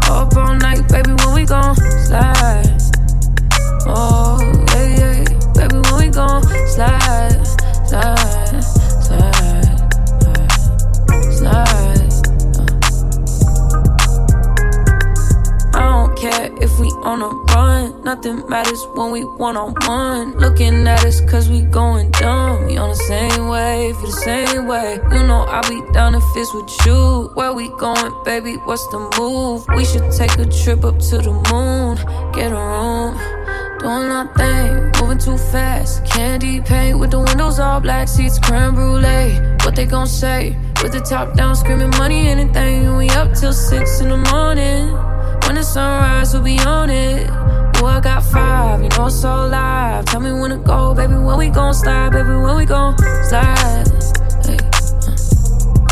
Up 0.08 0.34
all 0.36 0.54
night, 0.56 0.88
baby. 0.88 1.12
When 1.12 1.34
we 1.34 1.44
gon' 1.44 1.76
slide. 1.76 2.78
Oh, 3.86 4.38
yeah, 4.72 4.86
yeah. 5.00 5.24
Baby, 5.54 5.78
when 5.90 5.96
we 5.98 6.08
gon' 6.08 6.42
slide, 6.68 7.59
slide, 7.90 8.62
slide, 9.02 9.80
slide. 11.32 12.10
I 15.74 15.80
don't 15.90 16.16
care 16.16 16.50
if 16.62 16.78
we 16.78 16.86
on 17.02 17.20
a 17.20 17.28
run. 17.52 18.04
Nothing 18.04 18.48
matters 18.48 18.80
when 18.94 19.10
we 19.10 19.24
one 19.24 19.56
on 19.56 19.74
one. 19.86 20.38
Looking 20.38 20.86
at 20.86 21.04
us 21.04 21.20
cause 21.22 21.48
we 21.50 21.62
going 21.62 22.12
dumb. 22.12 22.66
We 22.66 22.76
on 22.76 22.90
the 22.90 22.94
same 22.94 23.48
wave, 23.48 24.00
the 24.00 24.12
same 24.12 24.68
way. 24.68 25.00
You 25.10 25.26
know 25.26 25.42
I'll 25.48 25.68
be 25.68 25.82
down 25.92 26.14
if 26.14 26.22
it's 26.36 26.54
with 26.54 26.70
you. 26.86 27.30
Where 27.34 27.52
we 27.52 27.70
going, 27.70 28.12
baby? 28.24 28.54
What's 28.66 28.86
the 28.92 29.00
move? 29.18 29.66
We 29.74 29.84
should 29.84 30.12
take 30.12 30.38
a 30.38 30.46
trip 30.46 30.84
up 30.84 31.00
to 31.10 31.18
the 31.18 31.32
moon. 31.50 31.96
Get 32.34 32.52
a 32.52 32.54
room. 32.54 33.39
Doing 33.80 34.12
our 34.12 34.26
thing, 34.36 34.92
moving 35.00 35.16
too 35.16 35.38
fast. 35.38 36.04
Candy 36.04 36.60
paint 36.60 36.98
with 36.98 37.12
the 37.12 37.18
windows 37.18 37.58
all 37.58 37.80
black, 37.80 38.08
seats 38.08 38.38
creme 38.38 38.74
brulee. 38.74 39.40
What 39.64 39.74
they 39.74 39.86
gon' 39.86 40.06
say? 40.06 40.54
With 40.82 40.92
the 40.92 41.00
top 41.00 41.34
down, 41.34 41.56
screaming 41.56 41.88
money, 41.96 42.28
anything. 42.28 42.94
We 42.98 43.08
up 43.08 43.32
till 43.32 43.54
six 43.54 44.00
in 44.00 44.10
the 44.10 44.18
morning. 44.18 44.92
When 45.46 45.54
the 45.54 45.62
sunrise, 45.62 46.34
we'll 46.34 46.42
be 46.42 46.58
on 46.58 46.90
it. 46.90 47.26
Ooh, 47.80 47.86
I 47.86 48.00
got 48.00 48.22
five, 48.22 48.82
you 48.82 48.90
know 48.90 49.06
it's 49.06 49.18
so 49.18 49.46
live. 49.46 50.04
Tell 50.04 50.20
me 50.20 50.32
when 50.32 50.50
to 50.50 50.58
go, 50.58 50.94
baby. 50.94 51.14
When 51.14 51.38
we 51.38 51.48
gon' 51.48 51.72
slide, 51.72 52.12
baby. 52.12 52.28
When 52.28 52.56
we 52.56 52.66
gon' 52.66 52.98
slide. 53.24 53.88
Hey, 54.44 54.58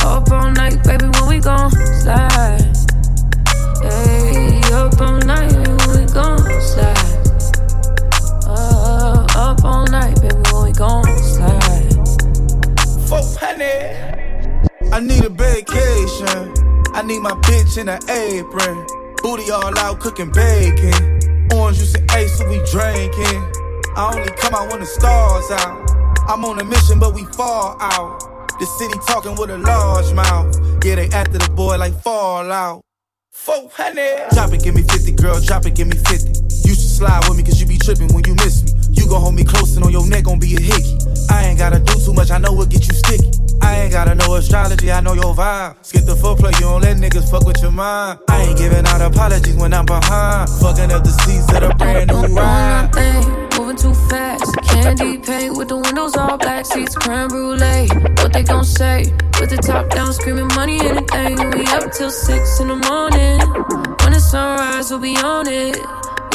uh. 0.05 0.19
Up 0.19 0.31
all 0.31 0.51
night, 0.53 0.85
baby. 0.85 1.07
When 1.07 1.27
we 1.27 1.41
gon' 1.41 1.71
slide. 1.71 2.61
Hey, 3.81 4.61
up 4.75 5.01
all 5.01 5.19
night, 5.21 5.53
when 5.57 6.07
we 6.07 6.13
gon' 6.13 6.61
slide. 6.61 7.08
Up 9.49 9.65
all 9.65 9.87
night, 9.87 10.21
baby, 10.21 10.35
when 10.53 10.65
we 10.65 10.73
gon' 10.73 11.07
slide. 11.25 11.89
Four 13.09 13.25
hundred. 13.41 13.97
I 14.93 15.01
need 15.01 15.25
a 15.25 15.31
vacation. 15.31 16.53
I 16.93 17.01
need 17.03 17.21
my 17.21 17.31
bitch 17.49 17.79
in 17.79 17.89
an 17.89 17.99
apron. 18.11 18.85
Booty 19.23 19.51
all 19.51 19.73
out 19.79 20.01
cooking 20.01 20.31
bacon. 20.31 21.49
Orange 21.55 21.79
juice 21.79 21.95
and 21.95 22.11
ace, 22.13 22.37
so 22.37 22.47
we 22.47 22.59
drinking. 22.71 23.41
I 23.97 24.13
only 24.15 24.31
come 24.33 24.55
out 24.55 24.71
when 24.71 24.81
the 24.81 24.87
stars 24.87 25.51
out. 25.51 25.91
I'm 26.29 26.45
on 26.45 26.61
a 26.61 26.65
mission, 26.65 26.99
but 26.99 27.15
we 27.15 27.25
fall 27.33 27.79
out. 27.81 28.21
The 28.61 28.67
city 28.67 28.99
talking 29.07 29.35
with 29.37 29.49
a 29.49 29.57
large 29.57 30.13
mouth. 30.13 30.55
Yeah, 30.85 30.97
they 30.97 31.09
after 31.09 31.39
the 31.39 31.49
boy 31.57 31.79
like 31.79 31.95
Fallout. 32.03 32.83
400. 33.33 34.29
Drop 34.33 34.53
it, 34.53 34.63
give 34.63 34.75
me 34.75 34.83
50, 34.83 35.13
girl, 35.13 35.41
drop 35.41 35.65
it, 35.65 35.75
give 35.75 35.87
me 35.87 35.97
50. 35.97 36.69
You 36.69 36.75
should 36.75 36.93
slide 37.01 37.27
with 37.27 37.39
me, 37.39 37.45
cause 37.45 37.59
you 37.59 37.67
be 37.67 37.79
tripping 37.79 38.13
when 38.13 38.25
you 38.27 38.35
miss 38.35 38.63
me. 38.63 38.68
You 39.09 39.15
gon' 39.15 39.23
hold 39.23 39.37
me 39.37 39.45
close 39.45 39.75
and 39.75 39.87
on 39.87 39.91
your 39.91 40.07
neck 40.07 40.25
gon' 40.25 40.39
be 40.39 40.55
a 40.55 40.61
hickey. 40.61 40.99
I 41.31 41.47
ain't 41.47 41.59
gotta 41.59 41.81
do 41.81 41.95
too 42.05 42.13
much, 42.13 42.31
I 42.31 42.37
know 42.37 42.53
what 42.53 42.69
get 42.69 42.87
you 42.87 42.93
sticky. 42.93 43.31
I 43.63 43.81
ain't 43.81 43.91
gotta 43.91 44.15
know 44.15 44.35
astrology, 44.35 44.93
I 44.93 45.01
know 45.01 45.15
your 45.15 45.35
vibe. 45.35 45.77
Skip 45.81 46.05
the 46.05 46.13
foreplay, 46.13 46.53
you 46.61 46.69
don't 46.69 46.83
let 46.83 46.99
niggas 46.99 47.31
fuck 47.31 47.47
with 47.47 47.57
your 47.63 47.71
mind. 47.71 48.19
I 48.29 48.43
ain't 48.43 48.59
giving 48.59 48.87
out 48.87 49.01
apologies 49.01 49.57
when 49.57 49.73
I'm 49.73 49.87
behind. 49.87 50.51
Fucking 50.61 50.93
up 50.93 51.05
the 51.05 51.11
seats 51.25 51.51
of 51.57 51.63
a 51.63 51.75
brand 51.77 52.11
new 52.11 52.37
ride. 52.37 52.91
Moving 53.57 53.77
too 53.77 53.95
fast. 54.11 54.45
Candy 54.69 55.17
paint 55.17 55.57
with 55.57 55.69
the 55.69 55.79
windows 55.79 56.15
all 56.15 56.37
black, 56.37 56.67
seats 56.67 56.95
creme 56.95 57.29
brulee. 57.29 57.89
What 58.21 58.35
they 58.35 58.43
gon' 58.43 58.67
say? 58.67 59.05
With 59.41 59.49
the 59.49 59.57
top 59.57 59.89
down, 59.89 60.13
screaming 60.13 60.49
money, 60.49 60.81
anything. 60.81 61.51
We 61.57 61.65
up 61.69 61.93
till 61.93 62.11
six 62.11 62.61
in 62.61 62.69
the 62.69 62.77
morning. 62.77 63.41
When 64.05 64.13
the 64.13 64.21
sunrise, 64.21 64.91
we'll 64.91 65.01
be 65.01 65.17
on 65.17 65.49
it. 65.49 65.79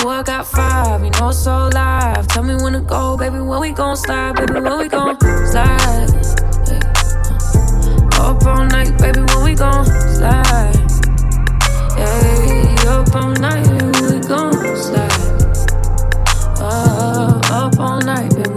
Ooh, 0.04 0.10
I 0.10 0.22
got 0.22 0.46
five, 0.46 1.02
you 1.02 1.12
know 1.12 1.30
it's 1.30 1.40
so 1.40 1.70
live. 1.74 2.28
Tell 2.28 2.44
me 2.44 2.56
when 2.56 2.74
to 2.74 2.82
go, 2.82 3.16
baby. 3.16 3.40
When 3.40 3.62
we 3.62 3.72
gon' 3.72 3.96
slide, 3.96 4.36
baby. 4.36 4.60
When 4.60 4.78
we 4.80 4.90
gon' 4.90 5.18
slide. 5.48 6.10
Hey. 6.68 6.80
Up 8.20 8.46
all 8.46 8.66
night, 8.66 8.98
baby. 8.98 9.22
When 9.22 9.44
we 9.46 9.56
gon' 9.56 9.86
slide. 9.86 10.76
Hey, 11.96 12.76
up 12.86 13.16
all 13.16 13.32
night, 13.36 13.66
when 13.68 13.92
we 14.12 14.28
gon' 14.28 14.76
slide. 14.76 15.12
Uh, 16.60 17.40
up 17.52 17.80
all 17.80 18.02
night, 18.02 18.36
baby, 18.36 18.53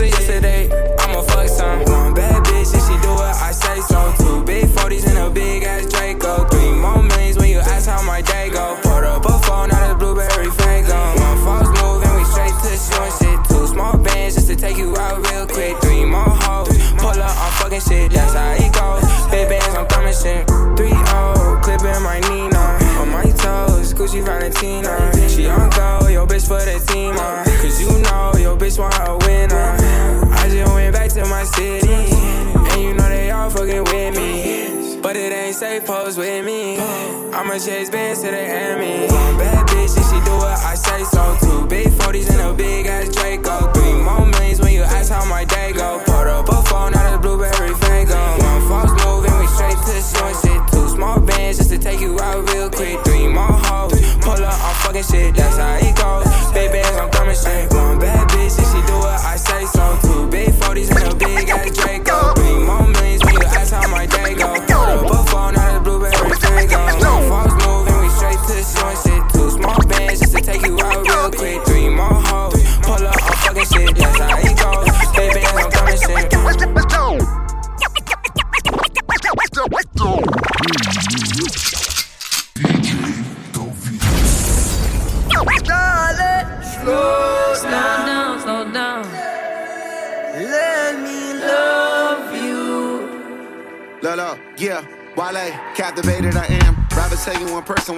ain't 0.00 0.18
yesterday, 0.18 0.83
pose 35.86 36.16
with 36.16 36.44
me. 36.44 36.78
I'ma 37.32 37.58
chase 37.58 37.90
bands 37.90 38.22
to 38.22 38.30
the 38.30 38.40
Emmy. 38.40 39.06
Bad 39.38 39.66
bitch, 39.68 39.96
and 39.96 40.06
she 40.06 40.18
do 40.24 40.36
what 40.36 40.58
I 40.64 40.74
say 40.74 41.04
so. 41.04 41.36
Two 41.40 41.66
big 41.66 41.88
40s 41.88 42.30
and 42.30 42.40
a 42.40 42.54
big 42.54 42.86
ass 42.86 43.08
Draco. 43.08 43.72
Three 43.72 43.92
more 43.92 44.26
millions 44.26 44.60
when 44.60 44.72
you 44.72 44.82
ask 44.82 45.12
how 45.12 45.24
my 45.26 45.44
day 45.44 45.72
go. 45.72 46.00
Put 46.06 46.26
up 46.26 46.48
a 46.48 46.62
phone 46.68 46.94
out 46.94 47.14
of 47.14 47.22
blueberry 47.22 47.74
fango. 47.74 48.16
One 48.16 48.62
false 48.68 48.92
move 49.04 49.24
and 49.24 49.38
we 49.40 49.46
straight 49.46 49.76
to 49.76 49.96
short 50.00 50.34
shit. 50.42 50.60
Two 50.72 50.88
small 50.88 51.20
bands 51.20 51.58
just 51.58 51.70
to 51.70 51.78
take 51.78 52.00
you 52.00 52.18
out 52.20 52.48
real 52.50 52.70
quick. 52.70 53.04
Three 53.04 53.28
more 53.28 53.58
hoes. 53.68 54.00
Pull 54.22 54.42
up, 54.44 54.54
I'm 54.54 54.74
fucking 54.82 55.04
shit, 55.04 55.34
that's 55.34 55.56
how 55.56 55.76
it 55.76 55.94
goes. 55.96 56.52
Big 56.52 56.72
bands, 56.72 56.96
I'm 56.96 57.10
coming 57.10 57.34
straight. 57.34 57.73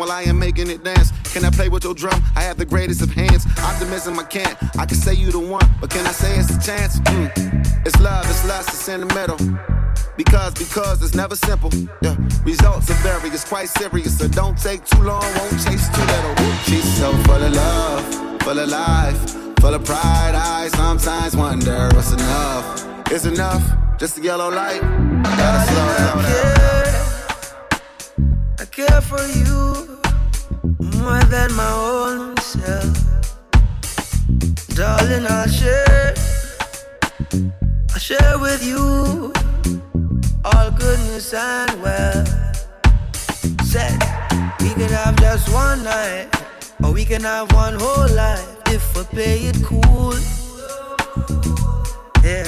While 0.07 0.17
I 0.19 0.23
am 0.23 0.39
making 0.39 0.71
it 0.71 0.85
dance. 0.85 1.11
Can 1.33 1.45
I 1.45 1.51
play 1.51 1.69
with 1.69 1.85
your 1.85 1.95
drum? 1.95 2.23
I 2.37 2.43
have 2.43 2.57
the 2.57 2.65
greatest 2.65 3.03
of 3.03 3.11
hands. 3.11 3.47
Optimism 3.59 4.19
I 4.19 4.25
can't. 4.25 4.57
I 4.79 4.87
can 4.87 4.97
say 4.97 5.15
you 5.15 5.31
the 5.33 5.41
one, 5.41 5.69
but 5.81 5.91
can 5.91 6.07
I 6.07 6.13
say 6.13 6.39
it's 6.39 6.51
a 6.51 6.61
chance? 6.61 6.99
Mm. 7.01 7.87
It's 7.87 7.99
love, 8.01 8.25
it's 8.31 8.47
lust, 8.47 8.69
it's 8.69 8.89
in 8.89 9.01
the 9.01 9.15
middle. 9.15 9.39
Because, 10.17 10.55
because 10.55 11.03
it's 11.03 11.15
never 11.15 11.37
simple. 11.37 11.71
Yeah. 12.03 12.17
Results 12.45 12.91
are 12.91 13.01
various, 13.03 13.45
quite 13.45 13.69
serious. 13.69 14.19
So 14.19 14.29
don't 14.29 14.57
take 14.57 14.85
too 14.85 15.03
long, 15.03 15.25
won't 15.39 15.59
chase 15.65 15.89
too 15.89 16.07
little. 16.15 16.35
She's 16.65 16.89
so 16.99 17.13
full 17.25 17.43
of 17.43 17.53
love, 17.53 18.43
full 18.43 18.59
of 18.59 18.69
life, 18.69 19.19
full 19.61 19.75
of 19.75 19.85
pride. 19.85 20.35
I 20.35 20.69
sometimes 20.69 21.37
wonder 21.37 21.89
what's 21.95 22.13
enough. 22.13 23.11
Is 23.11 23.27
enough 23.27 23.65
just 23.99 24.19
a 24.19 24.23
yellow 24.23 24.51
light? 24.51 24.81
Gotta 24.83 25.73
slow 25.73 25.97
down. 25.99 26.86
Care 28.77 29.01
for 29.01 29.25
you 29.29 29.99
more 30.99 31.25
than 31.33 31.51
my 31.55 31.73
own 31.73 32.37
self. 32.37 32.95
Darling, 34.75 35.27
I'll 35.27 35.49
share, 35.49 36.15
I'll 37.95 37.99
share 37.99 38.39
with 38.39 38.63
you 38.63 39.33
all 40.45 40.71
goodness 40.73 41.33
and 41.33 41.73
wealth. 41.81 42.29
Said 43.65 43.99
we 44.61 44.69
can 44.75 44.91
have 44.93 45.17
just 45.21 45.51
one 45.55 45.83
night, 45.83 46.29
or 46.85 46.93
we 46.93 47.07
can 47.07 47.23
have 47.23 47.51
one 47.55 47.77
whole 47.81 48.15
life 48.15 48.59
if 48.67 48.95
we 48.95 49.05
play 49.05 49.39
it 49.49 49.57
cool. 49.65 50.13
Yeah, 52.23 52.45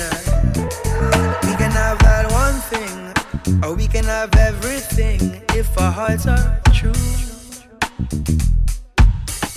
we 1.47 1.57
can 1.57 1.72
have 1.72 1.99
that 2.01 2.26
one 2.31 2.61
thing, 2.68 3.14
or 3.62 3.74
we 3.74 3.86
can 3.86 4.05
have 4.05 4.34
everything 4.36 5.42
if 5.55 5.78
our 5.78 5.90
hearts 5.90 6.26
are 6.26 6.61
true. 6.72 6.92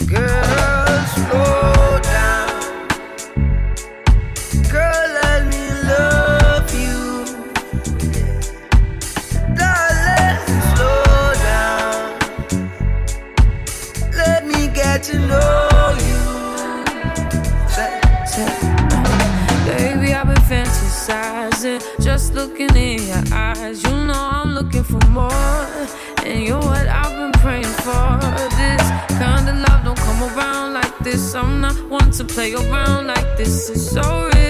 Girl, 0.07 1.05
slow 1.13 2.00
just 22.11 22.33
looking 22.33 22.75
in 22.75 23.01
your 23.07 23.23
eyes. 23.31 23.81
You 23.83 23.95
know 24.07 24.21
I'm 24.37 24.53
looking 24.53 24.83
for 24.83 24.99
more, 25.07 25.31
and 26.25 26.43
you're 26.45 26.59
what 26.59 26.85
I've 27.01 27.15
been 27.19 27.31
praying 27.43 27.75
for. 27.85 28.19
This 28.59 28.83
kind 29.23 29.47
of 29.51 29.55
love 29.65 29.81
don't 29.85 29.97
come 29.97 30.21
around 30.29 30.73
like 30.73 30.97
this. 30.99 31.33
I'm 31.33 31.61
not 31.61 31.77
one 31.89 32.11
to 32.11 32.25
play 32.25 32.53
around 32.53 33.07
like 33.07 33.37
this. 33.37 33.69
It's 33.69 33.91
so 33.95 34.03
real, 34.33 34.40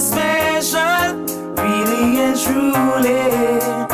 special, 0.00 1.14
really 1.56 2.20
and 2.20 2.38
truly. 2.38 3.87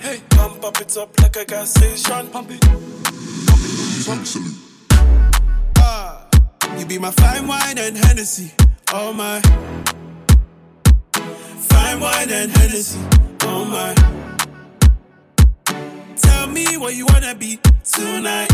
Hey, 0.00 0.22
pump 0.30 0.64
up 0.64 0.80
it 0.80 0.96
up 0.96 1.20
like 1.20 1.36
a 1.36 1.44
gas 1.44 1.74
station. 1.74 2.28
Pump 2.28 2.50
it. 2.50 2.62
Pump 2.62 3.60
it. 3.60 4.06
Pump 4.06 4.22
it. 4.24 5.72
Ah, 5.76 6.26
you 6.78 6.86
be 6.86 6.98
my 6.98 7.10
fine 7.10 7.46
wine 7.46 7.76
and 7.76 7.94
Hennessy. 7.94 8.52
Oh 8.90 9.12
my. 9.12 9.40
Fine 11.12 12.00
wine 12.00 12.30
and 12.30 12.50
Hennessy. 12.52 12.98
Oh 13.42 13.66
my. 13.66 13.94
Tell 16.16 16.46
me 16.46 16.78
what 16.78 16.94
you 16.94 17.04
wanna 17.06 17.34
be 17.34 17.58
tonight. 17.84 18.50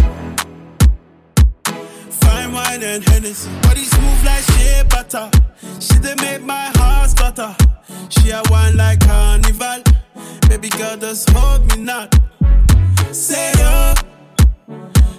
Fine 2.10 2.52
wine 2.52 2.82
and 2.82 3.04
Hennessy. 3.04 3.48
Body 3.62 3.84
smooth 3.84 4.24
like 4.24 4.42
shea 4.42 4.82
butter. 4.88 5.30
She 5.78 6.00
done 6.00 6.16
make 6.20 6.42
my 6.42 6.72
heart 6.74 7.10
stutter. 7.10 7.54
She 8.08 8.30
a 8.30 8.42
wine 8.50 8.76
like 8.76 8.98
carnival. 9.00 9.83
Baby 10.48 10.68
girl, 10.70 10.96
just 10.96 11.28
hold 11.30 11.66
me 11.70 11.82
now. 11.84 12.08
Say 13.12 13.52
yo, 13.58 13.94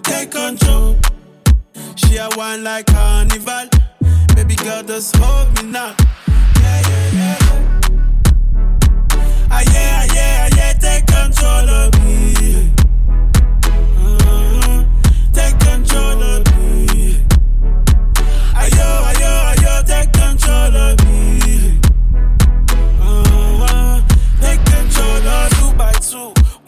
take 0.03 0.31
control. 0.31 0.95
She 1.95 2.17
a 2.17 2.29
wine 2.35 2.63
like 2.63 2.85
carnival. 2.87 3.67
Baby 4.35 4.55
girl, 4.55 4.83
just 4.83 5.15
hold 5.17 5.53
me 5.55 5.71
now. 5.71 5.95
Yeah, 6.61 6.81
yeah, 6.89 7.11
yeah. 7.13 7.37
Ah, 9.51 9.63
yeah, 9.73 10.01
ah, 10.01 10.13
yeah, 10.13 10.49
ah, 10.51 10.55
yeah, 10.57 10.73
take 10.73 11.05
control 11.07 11.69
of 11.69 11.94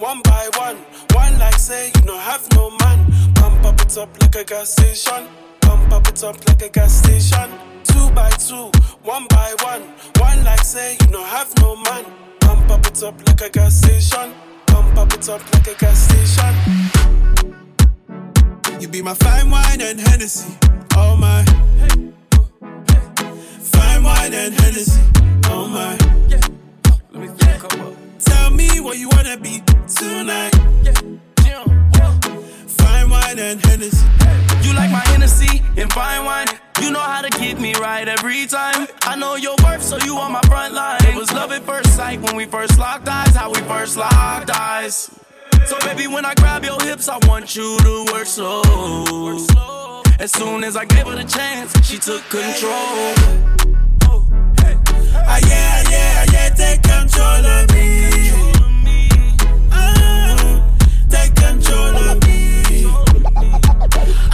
one 0.08 0.22
by 0.22 0.48
one. 0.56 0.78
One 1.12 1.38
like 1.38 1.60
say 1.60 1.88
you 1.88 2.02
don't 2.02 2.26
have 2.32 2.48
no 2.54 2.70
man. 2.82 3.00
Pump 3.36 3.66
up 3.66 3.82
it 3.82 3.98
up 3.98 4.10
like 4.22 4.36
a 4.36 4.44
gas 4.46 4.72
station. 4.72 5.28
Pump 5.60 5.92
up 5.92 6.08
it 6.08 6.24
up 6.24 6.38
like 6.48 6.62
a 6.62 6.70
gas 6.70 6.94
station. 7.04 7.50
Two 7.84 8.10
by 8.12 8.30
two, 8.48 8.72
one 9.04 9.26
by 9.28 9.54
one. 9.64 9.84
One 10.20 10.44
like 10.46 10.64
say 10.64 10.94
you 11.02 11.08
don't 11.08 11.28
have 11.28 11.50
no 11.60 11.76
man. 11.76 12.06
Pump 12.40 12.70
up 12.72 12.86
it 12.88 13.04
up 13.04 13.16
like 13.28 13.42
a 13.42 13.50
gas 13.50 13.74
station. 13.82 14.34
Pump 14.68 14.98
up 14.98 15.14
it 15.14 15.28
up 15.28 15.42
like 15.54 15.68
a 15.68 15.76
gas 15.76 16.00
station. 16.08 16.54
You 18.80 18.88
be 18.88 19.02
my 19.02 19.14
fine 19.14 19.50
wine 19.50 19.82
and 19.82 20.00
Hennessy. 20.00 20.58
Oh 20.96 21.18
my. 21.18 21.44
Fine 23.74 24.04
wine 24.04 24.34
and 24.34 24.54
Hennessy. 24.54 25.02
Oh 25.48 25.68
my. 25.68 25.98
Tell 28.48 28.56
me 28.56 28.76
you 28.76 29.10
wanna 29.10 29.36
be 29.36 29.62
tonight. 29.94 30.56
Fine 32.80 33.10
wine 33.10 33.40
and 33.40 33.60
Hennessy. 33.66 34.08
You 34.62 34.74
like 34.74 34.90
my 34.90 35.04
Hennessy 35.12 35.62
and 35.76 35.92
fine 35.92 36.24
wine. 36.24 36.48
You 36.82 36.92
know 36.92 37.02
how 37.02 37.22
to 37.22 37.30
get 37.38 37.60
me 37.60 37.74
right 37.74 38.08
every 38.08 38.46
time. 38.46 38.88
I 39.02 39.18
know 39.18 39.36
your 39.36 39.58
worth, 39.66 39.84
so 39.84 39.98
you 39.98 40.18
on 40.18 40.32
my 40.32 40.40
front 40.48 40.74
line. 40.74 41.04
It 41.04 41.16
was 41.16 41.30
love 41.34 41.52
at 41.52 41.64
first 41.64 41.94
sight 41.94 42.22
when 42.22 42.38
we 42.38 42.46
first 42.46 42.80
locked 42.80 43.10
eyes. 43.10 43.36
How 43.36 43.52
we 43.52 43.60
first 43.64 43.98
locked 43.98 44.50
eyes. 44.50 45.12
So 45.66 45.78
baby, 45.80 46.08
when 46.08 46.24
I 46.24 46.34
grab 46.36 46.64
your 46.64 46.82
hips, 46.82 47.10
I 47.10 47.18
want 47.28 47.54
you 47.54 47.78
to 47.80 48.06
work 48.14 48.28
slow. 48.28 49.44
As 50.20 50.32
soon 50.32 50.64
as 50.64 50.78
I 50.78 50.86
gave 50.86 51.06
her 51.06 51.18
the 51.18 51.26
chance, 51.26 51.76
she 51.86 51.98
took 51.98 52.24
control. 52.30 53.87
Ah, 55.30 55.40
yeah, 55.48 55.84
yeah, 55.90 56.26
yeah, 56.32 56.50
take 56.50 56.82
control 56.84 57.46
of 57.46 57.70
me. 57.74 58.32
Ah, 59.72 60.64
take 61.10 61.36
control 61.36 61.96
of 61.98 62.18
me. 62.26 62.86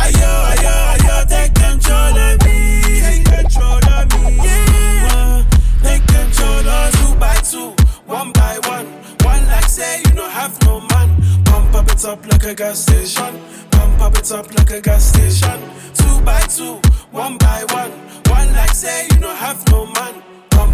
Ayo, 0.04 0.32
ayo, 0.54 0.76
ayo, 0.94 1.16
take 1.28 1.54
control 1.56 2.18
of 2.18 2.38
me. 2.46 2.58
Take 3.02 3.26
control 3.26 3.84
of 3.90 4.06
me. 4.14 4.38
Yeah, 4.46 5.44
take 5.82 6.06
control 6.08 6.68
of 6.68 6.94
two 6.94 7.16
by 7.20 7.36
two, 7.42 7.74
one 8.06 8.32
by 8.34 8.60
one. 8.70 8.88
One 9.26 9.46
like 9.48 9.68
say 9.68 10.00
you 10.06 10.12
don't 10.14 10.30
have 10.32 10.56
no 10.64 10.82
man. 10.94 11.10
Pump 11.46 11.74
up 11.76 11.90
it 11.90 12.06
up 12.06 12.26
like 12.28 12.44
a 12.46 12.54
gas 12.54 12.80
station. 12.80 13.42
Pump 13.72 14.00
up 14.02 14.16
it 14.18 14.32
up 14.32 14.54
like 14.54 14.70
a 14.72 14.80
gas 14.82 15.06
station. 15.10 15.60
Two 15.96 16.22
by 16.22 16.42
two, 16.42 16.76
one 17.12 17.38
by 17.38 17.66
one. 17.72 17.92
One 18.30 18.54
like 18.54 18.74
say 18.74 19.08
you 19.12 19.18
don't 19.18 19.36
have 19.38 19.60
no 19.72 19.86
man. 19.88 20.22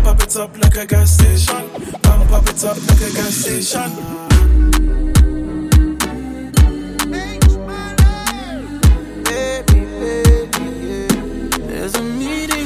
Pump 0.04 0.22
it 0.24 0.36
up 0.38 0.58
like 0.58 0.76
a 0.78 0.86
gas 0.86 1.12
station. 1.12 1.70
Pump 2.02 2.32
up 2.32 2.48
it 2.48 2.64
up 2.64 2.78
like 2.88 3.02
a 3.02 3.12
gas 3.14 3.36
station. 3.36 3.92
There's 11.68 11.96
a 11.96 12.04
meeting 12.04 12.59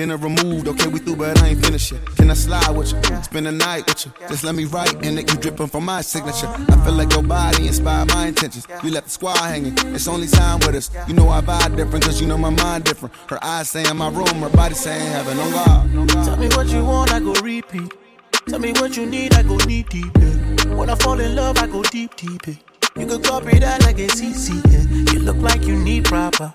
Dinner 0.00 0.16
removed, 0.16 0.66
okay, 0.66 0.88
we 0.88 0.98
through, 0.98 1.16
but 1.16 1.42
I 1.42 1.48
ain't 1.48 1.62
finished 1.62 1.92
yet. 1.92 2.02
Can 2.16 2.30
I 2.30 2.32
slide 2.32 2.70
with 2.70 2.90
you? 2.90 3.22
Spend 3.22 3.44
the 3.44 3.52
night 3.52 3.86
with 3.86 4.06
you. 4.06 4.12
Just 4.28 4.44
let 4.44 4.54
me 4.54 4.64
write 4.64 4.94
and 5.04 5.18
it 5.18 5.30
you 5.30 5.38
dripping 5.38 5.66
from 5.66 5.84
my 5.84 6.00
signature. 6.00 6.46
I 6.46 6.84
feel 6.86 6.94
like 6.94 7.12
your 7.12 7.22
body 7.22 7.66
inspired 7.66 8.08
my 8.08 8.28
intentions. 8.28 8.66
You 8.82 8.92
left 8.92 9.08
the 9.08 9.10
squad 9.10 9.36
hanging, 9.36 9.74
it's 9.94 10.08
only 10.08 10.26
time 10.26 10.60
with 10.60 10.74
us. 10.74 10.90
You 11.06 11.12
know 11.12 11.28
I 11.28 11.42
vibe 11.42 11.76
different, 11.76 12.02
cause 12.02 12.18
you 12.18 12.26
know 12.26 12.38
my 12.38 12.48
mind 12.48 12.84
different. 12.84 13.14
Her 13.28 13.44
eyes 13.44 13.68
saying 13.68 13.94
my 13.94 14.08
room, 14.08 14.40
her 14.40 14.48
body 14.48 14.74
saying 14.74 15.06
heaven 15.12 15.38
on 15.38 15.50
God. 15.50 16.08
Tell 16.24 16.36
me 16.38 16.48
what 16.48 16.68
you 16.68 16.82
want, 16.82 17.12
I 17.12 17.20
go 17.20 17.34
repeat. 17.34 17.92
Tell 18.48 18.58
me 18.58 18.72
what 18.72 18.96
you 18.96 19.04
need, 19.04 19.34
I 19.34 19.42
go 19.42 19.58
knee 19.66 19.82
deep. 19.82 20.16
Yeah. 20.16 20.76
When 20.76 20.88
I 20.88 20.94
fall 20.94 21.20
in 21.20 21.36
love, 21.36 21.58
I 21.58 21.66
go 21.66 21.82
deep, 21.82 22.16
deep. 22.16 22.46
Yeah. 22.46 22.54
You 22.96 23.06
could 23.06 23.22
copy 23.22 23.58
that 23.58 23.82
like 23.82 23.98
a 23.98 24.06
CC. 24.06 24.64
Yeah. 24.72 25.12
You 25.12 25.18
look 25.20 25.36
like 25.36 25.66
you 25.66 25.76
need 25.76 26.06
proper. 26.06 26.54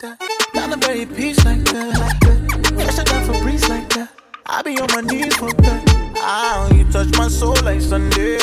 that, 0.00 0.84
very 0.84 1.06
peach 1.06 1.44
like 1.44 1.64
that. 1.64 2.74
Fresh 2.74 3.04
down 3.04 3.24
for 3.24 3.40
breeze 3.42 3.68
like 3.68 3.88
that. 3.90 4.10
I 4.46 4.62
be 4.62 4.78
on 4.78 4.88
my 4.94 5.00
knees 5.00 5.34
for 5.36 5.50
that. 5.50 6.14
Ah, 6.18 6.72
you 6.72 6.84
touch 6.90 7.10
my 7.18 7.28
soul 7.28 7.56
like 7.64 7.80
Sunday. 7.80 8.38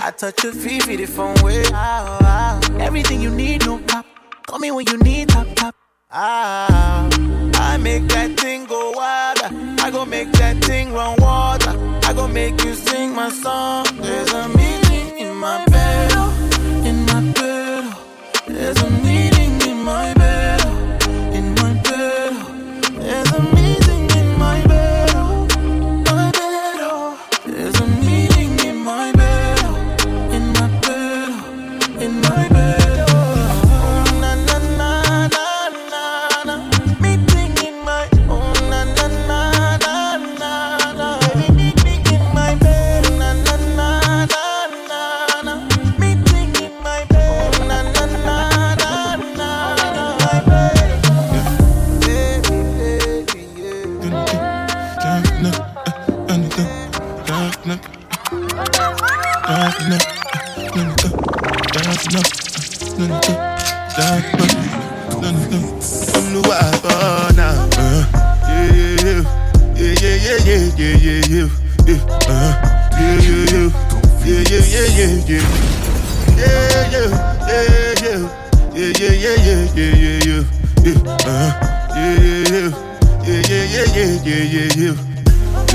I 0.00 0.12
touch 0.16 0.42
your 0.42 0.52
feet, 0.52 0.82
feet 0.84 0.96
different 0.96 1.42
way. 1.42 1.62
Ah, 1.72 2.18
ah. 2.22 2.78
Everything 2.80 3.20
you 3.20 3.30
need, 3.30 3.64
no 3.64 3.78
pop. 3.78 4.06
Call 4.46 4.58
me 4.58 4.70
when 4.70 4.86
you 4.86 4.98
need 4.98 5.28
top 5.28 5.46
top. 5.54 5.74
Ah, 6.10 7.08
I 7.54 7.76
make 7.76 8.08
that 8.08 8.38
thing 8.40 8.64
go 8.64 8.92
wilder. 8.92 9.50
I 9.82 9.90
go 9.90 10.04
make 10.04 10.32
that 10.32 10.64
thing 10.64 10.92
run 10.92 11.16
water. 11.20 11.74
I 12.08 12.12
go 12.12 12.26
make 12.26 12.62
you 12.64 12.74
sing 12.74 13.14
my 13.14 13.30
song. 13.30 13.86
There's 14.00 14.32
a 14.32 14.48
meeting 14.48 15.18
in 15.18 15.36
my 15.36 15.64
bed, 15.66 16.12
in 16.86 17.06
my 17.06 17.20
bed. 17.32 17.94
There's 18.48 18.82
a 18.82 18.90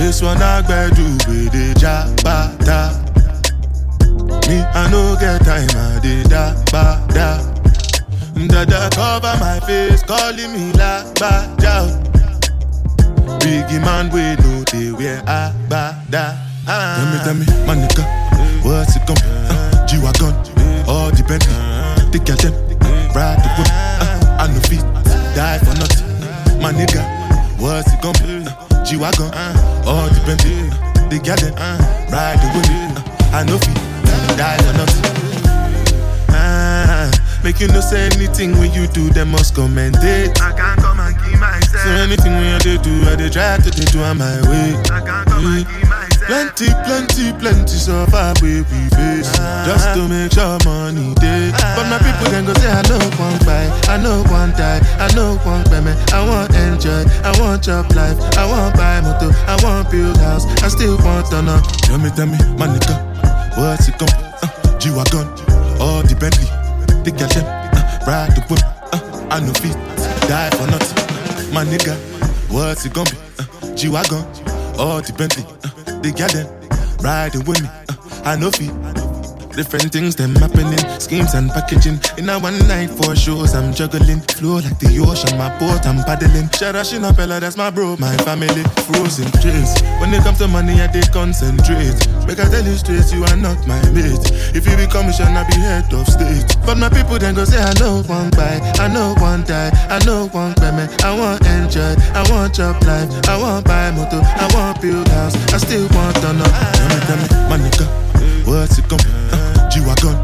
This 0.03 0.21
one 0.21 0.41
I 0.41 0.61
gotta 0.61 0.93
do 0.93 1.03
with 1.27 1.51
the 1.51 1.73
jabata. 1.79 3.02
Me, 4.47 4.59
I 4.61 4.89
no 4.91 5.15
get 5.19 5.43
time, 5.45 5.69
I 5.75 5.99
did 6.01 6.29
da 6.29 6.53
ba 6.71 6.99
da. 7.13 7.39
Dada 8.47 8.89
cover 8.93 9.35
my 9.39 9.59
face, 9.61 10.03
calling 10.03 10.51
me 10.53 10.71
la 10.73 11.03
ba 11.19 11.47
da. 11.57 11.87
Biggie 13.39 13.79
man, 13.81 14.09
we 14.11 14.35
know 14.43 14.63
they 14.71 14.91
wear 14.91 15.19
a 15.27 15.53
ba 15.69 15.95
da. 16.09 16.35
Tell 16.65 17.05
me, 17.11 17.17
tell 17.23 17.33
me, 17.35 17.45
my 17.67 17.75
nigga, 17.75 18.03
what's 18.63 18.95
it 18.95 19.05
be? 19.05 19.13
Uh, 19.19 19.85
G-Wagon, 19.85 20.33
all 20.87 21.11
the 21.11 21.23
Bentley, 21.27 21.51
the 22.11 22.19
girl 22.23 22.37
them, 22.39 22.53
ride 23.13 23.35
the 23.43 23.49
whip. 23.59 23.67
Uh, 23.99 24.39
I 24.39 24.47
no 24.47 24.59
feet, 24.61 24.85
die 25.35 25.59
for 25.59 25.75
nothing. 25.75 26.07
My 26.61 26.71
nigga, 26.71 27.03
what's 27.59 27.91
it 27.91 27.99
be? 27.99 28.47
Uh, 28.47 28.83
G-Wagon, 28.85 29.27
all 29.83 30.07
the 30.07 30.21
Bentley, 30.25 30.71
the 31.11 31.19
girl 31.19 31.35
them, 31.35 31.53
ride 32.11 32.39
the 32.39 32.47
whip. 32.55 32.67
Uh, 32.71 33.35
I 33.35 33.43
no 33.43 33.57
feet, 33.59 33.82
die 34.37 34.57
for 34.57 34.73
nothing. 34.77 35.03
Ah, 36.29 37.09
make 37.43 37.59
you 37.59 37.67
no 37.67 37.79
say 37.81 38.05
anything 38.13 38.57
when 38.57 38.71
you 38.73 38.87
do, 38.87 39.09
them 39.09 39.31
must 39.31 39.55
commend 39.55 39.97
it. 40.01 40.41
I 40.41 40.51
can't 40.53 40.79
come 40.79 40.99
and 40.99 41.15
keep 41.23 41.39
myself. 41.39 41.83
So 41.83 41.89
anything 42.01 42.33
when 42.33 42.59
you 42.65 42.77
do, 42.79 42.93
I 43.09 43.15
dey 43.15 43.29
try 43.29 43.57
to 43.57 43.69
do 43.71 43.99
on 44.03 44.17
my 44.17 44.41
way. 44.49 44.73
I 44.91 45.01
can't 45.01 45.27
come 45.27 45.45
and 45.45 45.67
keep 45.67 45.87
myself. 45.89 46.09
Plenty, 46.23 46.71
plenty, 46.87 47.33
plenty 47.37 47.67
so 47.75 48.05
far 48.07 48.33
way 48.41 48.63
we 48.63 48.81
face. 48.95 49.27
Just 49.67 49.91
to 49.93 50.07
make 50.07 50.31
sure 50.31 50.57
money 50.63 51.13
day 51.15 51.51
But 51.75 51.83
my 51.91 51.99
people 51.99 52.31
then 52.31 52.45
go 52.45 52.53
say 52.53 52.71
I 52.71 52.81
know 52.87 52.99
one 53.19 53.37
buy 53.43 53.67
I 53.91 53.97
know 54.01 54.23
one 54.31 54.51
die, 54.51 54.79
I 55.03 55.13
know 55.15 55.35
one 55.43 55.63
payment. 55.65 55.99
I 56.13 56.25
want 56.25 56.55
enjoy, 56.55 57.03
I 57.27 57.35
want 57.41 57.63
job 57.63 57.91
life. 57.91 58.15
I 58.37 58.45
want 58.47 58.73
buy 58.75 59.01
motor, 59.01 59.35
I 59.47 59.59
want 59.63 59.91
build 59.91 60.15
house. 60.17 60.45
I 60.63 60.69
still 60.69 60.97
want 61.03 61.27
to 61.31 61.41
know 61.41 61.59
Tell 61.83 61.97
me, 61.99 62.09
tell 62.15 62.25
me, 62.25 62.37
my 62.57 62.67
nigga 62.67 63.12
What's 63.55 63.87
it 63.87 63.97
be? 63.99 64.05
Uh, 64.05 64.79
G-Wagon, 64.79 65.27
all 65.79 66.01
the 66.03 66.15
Bentley 66.19 66.49
The 67.03 67.11
girl 67.11 67.29
them, 67.29 67.45
uh, 67.45 68.05
ride 68.07 68.35
the 68.35 68.41
whip 68.49 68.59
uh, 68.93 69.27
I 69.29 69.39
know 69.39 69.53
feet, 69.53 69.77
die 70.27 70.49
for 70.57 70.67
nothing 70.67 71.53
My 71.53 71.63
nigga, 71.63 71.95
what's 72.51 72.85
it 72.85 72.93
gonna 72.93 73.09
be? 73.09 73.17
Uh, 73.39 73.75
G-Wagon, 73.75 74.23
all 74.77 75.01
the 75.01 75.13
Bentley 75.17 75.45
uh, 75.63 75.99
the 76.01 76.11
girl 76.11 76.29
them 76.29 76.63
riding 77.03 77.43
with 77.43 77.61
me. 77.61 77.67
Uh, 77.67 78.21
I 78.25 78.35
know 78.37 78.49
feet. 78.49 78.71
Different 79.53 79.91
things 79.91 80.15
them 80.15 80.33
happening, 80.35 80.79
schemes 80.99 81.35
and 81.35 81.51
packaging. 81.51 81.99
In 82.17 82.27
a 82.29 82.39
one 82.39 82.57
night 82.67 82.89
for 82.89 83.15
shows, 83.15 83.53
I'm 83.53 83.71
juggling. 83.71 84.19
Flow 84.33 84.55
like 84.55 84.79
the 84.79 84.97
ocean, 85.05 85.37
my 85.37 85.51
boat, 85.59 85.85
I'm 85.85 86.03
paddling. 86.03 86.47
Sharashin 86.57 87.05
Pella, 87.15 87.39
that's 87.39 87.55
my 87.55 87.69
bro, 87.69 87.95
my 87.99 88.15
family. 88.25 88.63
Frozen 88.87 89.29
trace. 89.43 89.79
When 90.01 90.11
it 90.13 90.23
comes 90.23 90.39
to 90.39 90.47
money, 90.47 90.81
I 90.81 90.87
they 90.87 91.01
concentrate. 91.13 91.93
Make 92.27 92.39
I 92.39 92.49
tell 92.49 92.63
you 92.63 92.75
straight, 92.77 93.11
you 93.13 93.23
are 93.25 93.35
not 93.35 93.59
my 93.67 93.79
mate. 93.91 94.31
If 94.55 94.65
you 94.67 94.75
become 94.77 95.07
a 95.07 95.13
I 95.13 95.43
be 95.49 95.55
head 95.59 95.91
of 95.93 96.07
state. 96.07 96.55
But 96.65 96.77
my 96.77 96.89
people 96.89 97.19
then 97.19 97.35
go 97.35 97.43
say, 97.45 97.59
I 97.59 97.73
know 97.79 98.03
one 98.03 98.29
buy, 98.31 98.59
I 98.79 98.87
know 98.87 99.13
one 99.19 99.43
die, 99.43 99.71
I 99.89 99.99
know 100.05 100.27
one 100.29 100.53
payment. 100.55 101.03
I 101.03 101.11
want 101.17 101.45
enjoy, 101.45 101.95
I 102.15 102.23
want 102.31 102.55
job 102.55 102.81
life, 102.83 103.09
I 103.27 103.37
want 103.37 103.65
buy 103.65 103.91
motor, 103.91 104.21
I 104.23 104.47
want 104.53 104.81
build 104.81 105.07
house, 105.09 105.35
I 105.53 105.57
still 105.57 105.87
want 105.91 106.15
to 106.23 106.33
know. 106.33 106.47
Tell 106.47 106.87
me, 106.89 106.99
tell 107.05 107.17
me, 107.17 107.27
my 107.49 107.57
nigga, 107.59 107.85
what's 108.47 108.77
it 108.79 108.87
be? 108.87 108.95
Uh, 109.31 109.69
G-Wagon, 109.69 110.15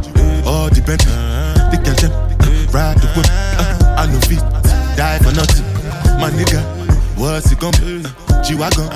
all 0.48 0.70
the 0.70 0.82
Bentley, 0.82 1.12
the 1.70 1.78
them, 1.84 2.12
uh, 2.12 2.72
ride 2.72 2.98
the 2.98 3.08
whip, 3.14 3.28
uh, 3.30 4.00
I 4.00 4.06
know 4.08 4.20
feet, 4.22 4.44
die 4.96 5.20
for 5.20 5.34
nothing. 5.36 5.66
My 6.20 6.30
nigga, 6.32 6.62
what's 7.20 7.52
it 7.52 7.60
gonna 7.60 7.78
be? 7.80 8.02
Uh, 8.06 8.42
G-Wagon, 8.42 8.90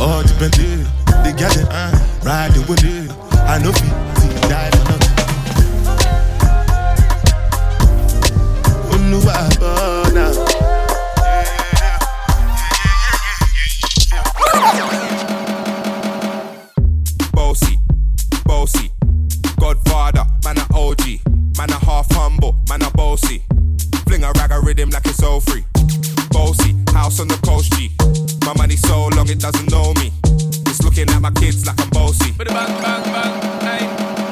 all 0.00 0.22
the 0.22 0.34
Bentley, 0.38 0.86
the 1.24 1.34
girl 1.36 1.50
them, 1.50 1.66
uh, 1.70 1.90
ride 2.22 2.52
the 2.52 2.60
whip, 2.70 2.78
uh, 2.80 3.36
I 3.42 3.58
know 3.58 3.72
feet, 3.72 3.92
die 4.48 4.70
for 4.70 4.84
nothing. 4.88 5.14
Oluwa 8.94 9.34
bossy, 18.44 18.90
Godfather, 19.58 20.24
man 20.44 20.58
a 20.58 20.66
OG, 20.74 21.02
man 21.58 21.70
a 21.70 21.84
half 21.84 22.06
humble, 22.12 22.56
man 22.68 22.82
a 22.82 22.90
bossy. 22.92 23.42
Fling 24.06 24.22
a 24.22 24.32
rag 24.32 24.52
a 24.52 24.60
rhythm 24.60 24.90
like 24.90 25.06
it's 25.06 25.22
all 25.22 25.40
free. 25.40 25.64
Bossy, 26.34 26.74
house 26.92 27.20
on 27.20 27.28
the 27.28 27.38
coast 27.46 27.70
G. 27.78 27.94
My 28.44 28.52
money 28.58 28.74
so 28.74 29.06
long 29.14 29.28
it 29.30 29.38
doesn't 29.38 29.70
know 29.70 29.94
me. 29.94 30.10
It's 30.66 30.82
looking 30.82 31.08
at 31.08 31.22
my 31.22 31.30
kids 31.30 31.64
like 31.64 31.80
I'm 31.80 31.88
bossy. 31.90 32.34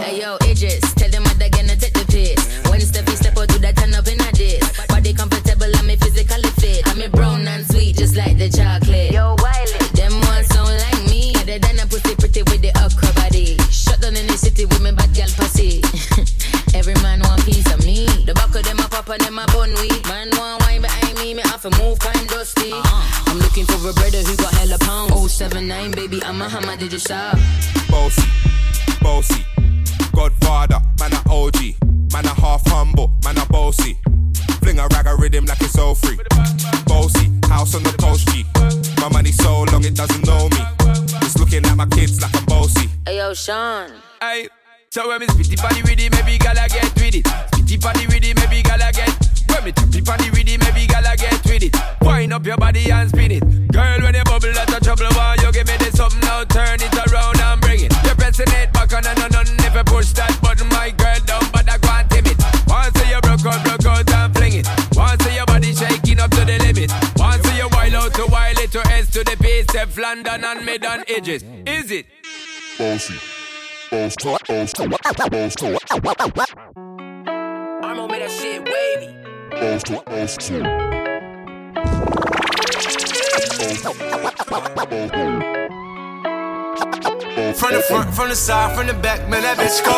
Hey 0.02 0.18
yo, 0.18 0.34
Idris, 0.42 0.82
tell 0.94 1.10
them 1.10 1.22
what 1.22 1.38
they're 1.38 1.48
gonna 1.48 1.76
take 1.76 1.94
the 1.94 2.04
piss. 2.10 2.42
When 2.68 2.80
Steffi 2.80 3.14
step 3.14 3.38
out 3.38 3.48
to 3.50 3.58
that 3.60 3.76
turn 3.76 3.94
up 3.94 4.08
in 4.08 4.18
a 4.18 4.32
diss. 4.34 4.66
Body 4.88 5.14
comfortable, 5.14 5.70
I'm 5.78 5.90
a 5.90 5.96
physically 5.96 6.50
fit. 6.58 6.82
I'm 6.90 7.00
a 7.00 7.08
brown 7.08 7.46
and 7.46 7.64
sweet, 7.64 7.94
just 7.96 8.16
like 8.16 8.36
the 8.36 8.50
chocolate. 8.50 9.12
Yo, 9.12 9.36
Wiley, 9.38 9.78
them 9.94 10.18
ones 10.26 10.50
sound 10.50 10.74
like 10.74 11.06
me. 11.06 11.30
Other 11.38 11.62
than 11.62 11.78
a 11.78 11.86
pussy 11.86 12.18
pretty 12.18 12.42
with 12.50 12.66
the 12.66 12.74
okra 12.82 13.14
body. 13.14 13.56
Shut 13.70 14.02
down 14.02 14.16
in 14.16 14.26
the 14.26 14.34
city 14.34 14.66
with 14.66 14.82
me 14.82 14.90
bad 14.90 15.14
gal 15.14 15.30
pussy. 15.38 15.78
Every 16.74 16.98
man 16.98 17.20
want 17.22 17.46
piece 17.46 17.70
of 17.72 17.78
me. 17.86 18.10
The 18.26 18.34
back 18.34 18.54
of 18.58 18.64
them 18.66 18.82
a 18.82 18.88
pop 18.90 19.08
and 19.08 19.22
them 19.22 19.38
a 19.38 19.46
bun 19.54 19.70
weed. 19.78 20.02
Man 20.08 20.21
a 23.92 24.00
brother 24.00 24.22
who 24.22 24.36
got 24.36 24.54
hella 24.54 24.78
pound. 24.78 25.12
079, 25.30 25.92
baby, 25.92 26.22
I'm 26.24 26.40
a 26.42 26.48
hammer, 26.48 26.76
did 26.76 26.92
you 26.92 26.98
shop? 26.98 27.38
Bossy, 27.88 28.22
bossy, 29.00 29.44
Godfather, 30.12 30.80
man 30.98 31.12
a 31.12 31.22
OG, 31.30 31.60
man 32.12 32.24
a 32.24 32.34
half 32.34 32.62
humble, 32.66 33.12
man 33.24 33.38
a 33.38 33.46
bossy. 33.46 33.98
Fling 34.60 34.78
a 34.78 34.86
rag 34.88 35.06
a 35.06 35.16
rhythm 35.16 35.44
like 35.46 35.60
it's 35.60 35.78
all 35.78 35.94
free. 35.94 36.18
Bossy, 36.86 37.30
house 37.48 37.74
on 37.74 37.82
the 37.82 37.94
coast 37.98 38.28
G. 38.28 38.44
My 39.00 39.08
money 39.08 39.32
so 39.32 39.64
long 39.64 39.84
it 39.84 39.94
doesn't 39.94 40.26
know 40.26 40.48
me. 40.48 40.62
It's 41.22 41.38
looking 41.38 41.64
at 41.64 41.76
my 41.76 41.86
kids 41.86 42.20
like 42.20 42.34
I'm 42.36 42.44
bossy. 42.46 42.88
Hey 43.06 43.18
yo, 43.18 43.34
Sean. 43.34 43.90
Hey, 44.20 44.48
so 44.92 45.08
when 45.08 45.20
me 45.20 45.26
spitty 45.26 45.56
body 45.56 45.80
with 45.88 45.96
it, 45.96 46.12
maybe 46.12 46.36
gala 46.36 46.68
get 46.68 46.84
with 47.00 47.16
it. 47.16 47.24
Spitty 47.24 47.80
body 47.80 48.04
with 48.12 48.28
it, 48.28 48.36
maybe 48.36 48.60
gala 48.60 48.92
get. 48.92 49.08
When 49.48 49.64
me 49.64 49.72
tappy 49.72 50.02
body 50.04 50.28
with 50.28 50.44
it, 50.44 50.60
maybe 50.60 50.86
gala 50.86 51.16
get 51.16 51.40
with 51.48 51.64
it. 51.64 51.72
Wind 52.02 52.32
up 52.34 52.44
your 52.44 52.58
body 52.58 52.90
and 52.92 53.08
spin 53.08 53.32
it. 53.32 53.42
Girl, 53.72 54.00
when 54.04 54.14
you 54.14 54.24
bubble, 54.24 54.52
that's 54.52 54.68
a 54.68 54.80
trouble. 54.84 55.08
Why 55.16 55.36
you 55.40 55.50
give 55.50 55.66
me 55.66 55.76
this 55.80 55.96
something 55.96 56.20
now? 56.20 56.44
Turn 56.44 56.76
it 56.76 56.92
around 57.08 57.40
and 57.40 57.60
bring 57.62 57.80
it. 57.80 57.92
You're 58.04 58.16
pressing 58.20 58.52
it 58.52 58.70
back 58.74 58.92
on 58.92 59.06
and 59.06 59.16
on 59.16 59.32
and 59.32 59.64
if 59.64 59.74
you 59.74 59.84
push 59.84 60.12
that 60.12 60.36
button, 60.44 60.68
my 60.68 60.90
girl 60.92 61.24
I 61.56 61.78
can't 61.80 62.10
tame 62.12 62.28
it. 62.28 62.36
Once 62.68 62.92
you 63.08 63.20
broke 63.24 63.48
out, 63.48 63.64
broke 63.64 63.86
out 63.88 64.12
and 64.12 64.36
fling 64.36 64.60
it. 64.60 64.68
Once 64.92 65.24
your 65.32 65.46
body 65.46 65.72
shaking 65.72 66.20
up 66.20 66.30
to 66.36 66.44
the 66.44 66.60
limit. 66.68 66.92
Once 67.16 67.48
you 67.56 67.64
wild 67.72 67.96
out 67.96 68.12
to 68.20 68.26
wild 68.28 68.58
it 68.60 68.70
to 68.72 68.84
S 68.92 69.08
to 69.16 69.24
the 69.24 69.40
base, 69.40 69.72
London 69.96 70.44
and 70.44 70.66
mid 70.66 70.84
on 70.84 71.02
edges. 71.08 71.42
Is 71.64 71.90
it? 71.90 72.04
Bossy. 72.76 73.41
I'm 77.84 78.08
make 78.08 78.20
that 78.22 78.30
shit 78.30 78.64
wavy. 78.64 79.08
From 87.52 87.72
the 87.74 87.82
front, 87.82 88.14
from 88.14 88.28
the 88.30 88.34
side, 88.34 88.74
from 88.74 88.86
the 88.86 88.94
back, 88.94 89.28
man, 89.28 89.42
that 89.42 89.58
bitch 89.58 89.84
go. 89.84 89.92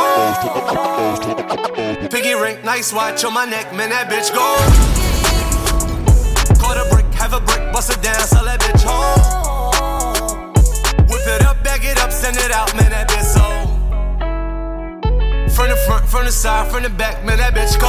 Piggy 2.08 2.34
ring, 2.34 2.58
nice 2.64 2.92
watch 2.92 3.24
on 3.24 3.32
my 3.32 3.44
neck, 3.44 3.72
man, 3.72 3.90
that 3.90 4.10
bitch 4.10 4.34
go. 4.34 4.56
Caught 6.60 6.78
a 6.84 6.90
brick, 6.90 7.06
have 7.14 7.32
a 7.32 7.40
brick, 7.40 7.72
bust 7.72 7.90
it 7.96 8.02
down, 8.02 8.18
sell 8.18 8.44
that 8.44 8.58
bitch 8.58 8.82
home. 8.84 10.52
Whip 11.06 11.26
it 11.28 11.42
up, 11.42 11.62
bag 11.62 11.84
it 11.84 12.00
up, 12.00 12.10
send 12.10 12.36
it 12.38 12.50
out, 12.50 12.74
man, 12.74 12.90
that 12.90 13.08
bitch 13.08 13.22
so. 13.22 13.53
From 15.55 15.68
the 15.68 15.76
front, 15.86 16.05
from 16.09 16.24
the 16.24 16.32
side, 16.32 16.70
from 16.70 16.82
the 16.82 16.90
back, 16.90 17.24
man, 17.24 17.39
that 17.39 17.55
bitch 17.55 17.78
go. 17.78 17.89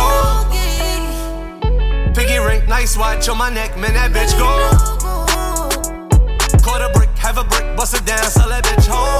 Piggy 2.13 2.37
ring, 2.37 2.63
nice 2.69 2.95
watch 2.95 3.27
on 3.27 3.39
my 3.39 3.49
neck, 3.49 3.75
man, 3.75 3.95
that 3.95 4.11
bitch 4.13 4.37
gold. 4.37 4.77
Quarter 6.61 6.89
brick, 6.93 7.09
have 7.17 7.39
a 7.39 7.43
brick, 7.43 7.75
bust 7.75 7.95
it 7.95 8.05
down, 8.05 8.23
sell 8.29 8.49
that 8.49 8.63
bitch 8.63 8.85
whole. 8.85 9.17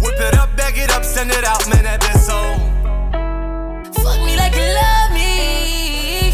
Whip 0.00 0.14
it 0.20 0.38
up, 0.38 0.56
bag 0.56 0.78
it 0.78 0.90
up, 0.92 1.04
send 1.04 1.32
it 1.32 1.44
out, 1.44 1.66
man, 1.68 1.82
that 1.82 2.00
bitch 2.00 2.22
sold. 2.22 2.56
Fuck 3.96 4.22
me 4.24 4.36
like 4.36 4.54
you 4.54 4.62
love 4.62 5.10
me. 5.10 6.30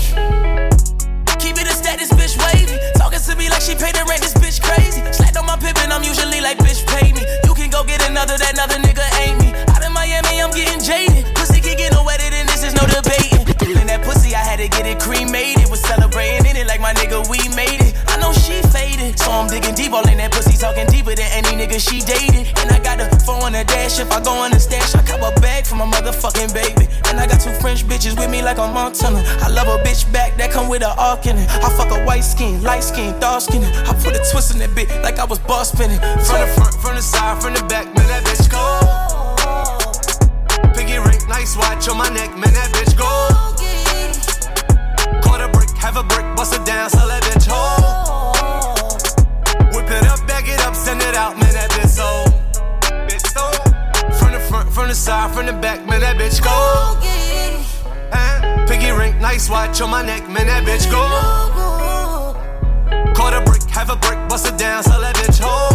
Keep 1.40 1.56
it 1.58 1.66
a 1.66 1.72
status, 1.72 2.12
bitch 2.12 2.36
wavy. 2.36 2.76
Talking 2.94 3.20
to 3.20 3.34
me 3.36 3.48
like 3.48 3.62
she 3.62 3.74
paid 3.74 3.94
the 3.94 4.04
rent, 4.04 4.20
this 4.20 4.34
bitch 4.34 4.60
crazy. 4.60 5.00
Slapped 5.12 5.38
on 5.38 5.46
my 5.46 5.56
pivot, 5.56 5.88
I'm 5.88 6.04
usually 6.04 6.42
like, 6.42 6.58
bitch, 6.58 6.84
pay 6.86 7.10
me. 7.12 7.24
You 7.44 7.54
can 7.54 7.70
go 7.70 7.82
get 7.84 8.06
another, 8.06 8.36
that 8.36 8.52
another 8.52 8.76
nigga 8.76 9.00
I'm 10.40 10.50
getting 10.50 10.80
jaded. 10.80 11.28
Pussy 11.36 11.60
kicking 11.60 11.92
no 11.92 12.04
wetter 12.04 12.28
than 12.30 12.46
this, 12.46 12.64
is 12.64 12.74
no 12.74 12.84
debating. 12.88 13.44
Feeling 13.60 13.86
that 13.86 14.02
pussy, 14.02 14.34
I 14.34 14.40
had 14.40 14.58
to 14.58 14.68
get 14.68 14.86
it 14.86 14.98
cremated. 14.98 15.68
Was 15.68 15.80
celebrating 15.84 16.48
in 16.48 16.56
it 16.56 16.66
like 16.66 16.80
my 16.80 16.92
nigga, 16.94 17.20
we 17.28 17.38
made 17.54 17.80
it. 17.84 17.94
I 18.08 18.16
know 18.18 18.32
she 18.32 18.62
faded, 18.72 19.18
so 19.18 19.30
I'm 19.30 19.48
digging 19.48 19.74
deep. 19.74 19.92
All 19.92 20.06
in 20.08 20.18
that 20.18 20.32
pussy, 20.32 20.56
talking 20.56 20.86
deeper 20.88 21.14
than 21.14 21.28
any 21.30 21.52
nigga 21.60 21.78
she 21.78 22.00
dated. 22.00 22.48
And 22.58 22.72
I 22.72 22.80
got 22.80 23.00
a 23.00 23.06
phone 23.24 23.42
on 23.42 23.54
a 23.54 23.64
dash. 23.64 24.00
If 24.00 24.10
I 24.10 24.20
go 24.24 24.32
on 24.32 24.50
the 24.50 24.60
stash, 24.60 24.94
I 24.94 25.02
cop 25.02 25.20
a 25.20 25.32
bag 25.40 25.66
for 25.66 25.76
my 25.76 25.86
motherfucking 25.86 26.54
baby. 26.54 26.88
And 27.06 27.20
I 27.20 27.26
got 27.26 27.40
two 27.40 27.52
French 27.60 27.84
bitches 27.84 28.16
with 28.18 28.30
me 28.30 28.40
like 28.42 28.58
a 28.58 28.66
Montana. 28.66 29.22
I 29.44 29.48
love 29.48 29.68
a 29.68 29.82
bitch 29.84 30.10
back 30.12 30.36
that 30.38 30.50
come 30.50 30.68
with 30.68 30.82
a 30.82 30.94
arc 30.96 31.26
in 31.26 31.36
it. 31.36 31.48
I 31.60 31.68
fuck 31.76 31.90
a 31.92 32.00
white 32.04 32.24
skin, 32.24 32.62
light 32.62 32.84
skin, 32.84 33.18
dark 33.20 33.42
skin. 33.42 33.62
I 33.64 33.92
put 34.00 34.16
a 34.16 34.22
twist 34.30 34.54
in 34.54 34.58
that 34.60 34.70
bitch 34.70 34.90
like 35.02 35.18
I 35.18 35.24
was 35.24 35.38
boss 35.38 35.72
spinning. 35.72 36.00
From 36.24 36.40
the 36.40 36.48
front, 36.56 36.74
from 36.80 36.94
the 36.96 37.02
side, 37.02 37.42
from 37.42 37.54
the 37.54 37.62
back, 37.68 37.86
man, 37.92 38.06
that 38.08 38.24
bitch 38.24 38.50
cold. 38.50 38.79
Nice 41.30 41.56
watch 41.56 41.88
on 41.88 41.96
my 41.96 42.08
neck, 42.08 42.30
man, 42.36 42.52
that 42.54 42.70
bitch 42.74 42.98
go. 42.98 43.06
Caught 45.22 45.40
a 45.40 45.48
brick, 45.48 45.70
have 45.78 45.96
a 45.96 46.02
brick, 46.02 46.26
bust 46.34 46.52
it 46.54 46.66
down, 46.66 46.90
sell 46.90 47.06
that 47.06 47.22
bitch 47.22 47.46
whole. 47.48 48.34
Whip 49.72 49.88
it 49.88 50.06
up, 50.08 50.26
back 50.26 50.48
it 50.48 50.60
up, 50.66 50.74
send 50.74 51.00
it 51.00 51.14
out, 51.14 51.38
man, 51.38 51.52
that 51.54 51.70
bitch 51.70 51.86
so. 51.86 52.24
Bitch 53.06 53.24
so. 53.30 53.46
From 54.18 54.32
the 54.32 54.40
front, 54.40 54.72
from 54.72 54.88
the 54.88 54.94
side, 54.94 55.32
from 55.32 55.46
the 55.46 55.52
back, 55.52 55.86
man, 55.86 56.00
that 56.00 56.16
bitch 56.16 56.42
go. 56.42 56.98
Eh, 58.12 58.66
Piggy 58.66 58.90
ring, 58.90 59.16
nice 59.20 59.48
watch 59.48 59.80
on 59.80 59.90
my 59.90 60.02
neck, 60.02 60.28
man, 60.28 60.48
that 60.48 60.64
bitch 60.64 60.90
go. 60.90 61.06
Caught 63.14 63.34
a 63.34 63.40
brick, 63.48 63.62
have 63.70 63.88
a 63.88 63.96
brick, 63.96 64.18
bust 64.28 64.48
it 64.48 64.58
down, 64.58 64.82
sell 64.82 65.00
that 65.00 65.14
bitch 65.14 65.38
whole. 65.40 65.69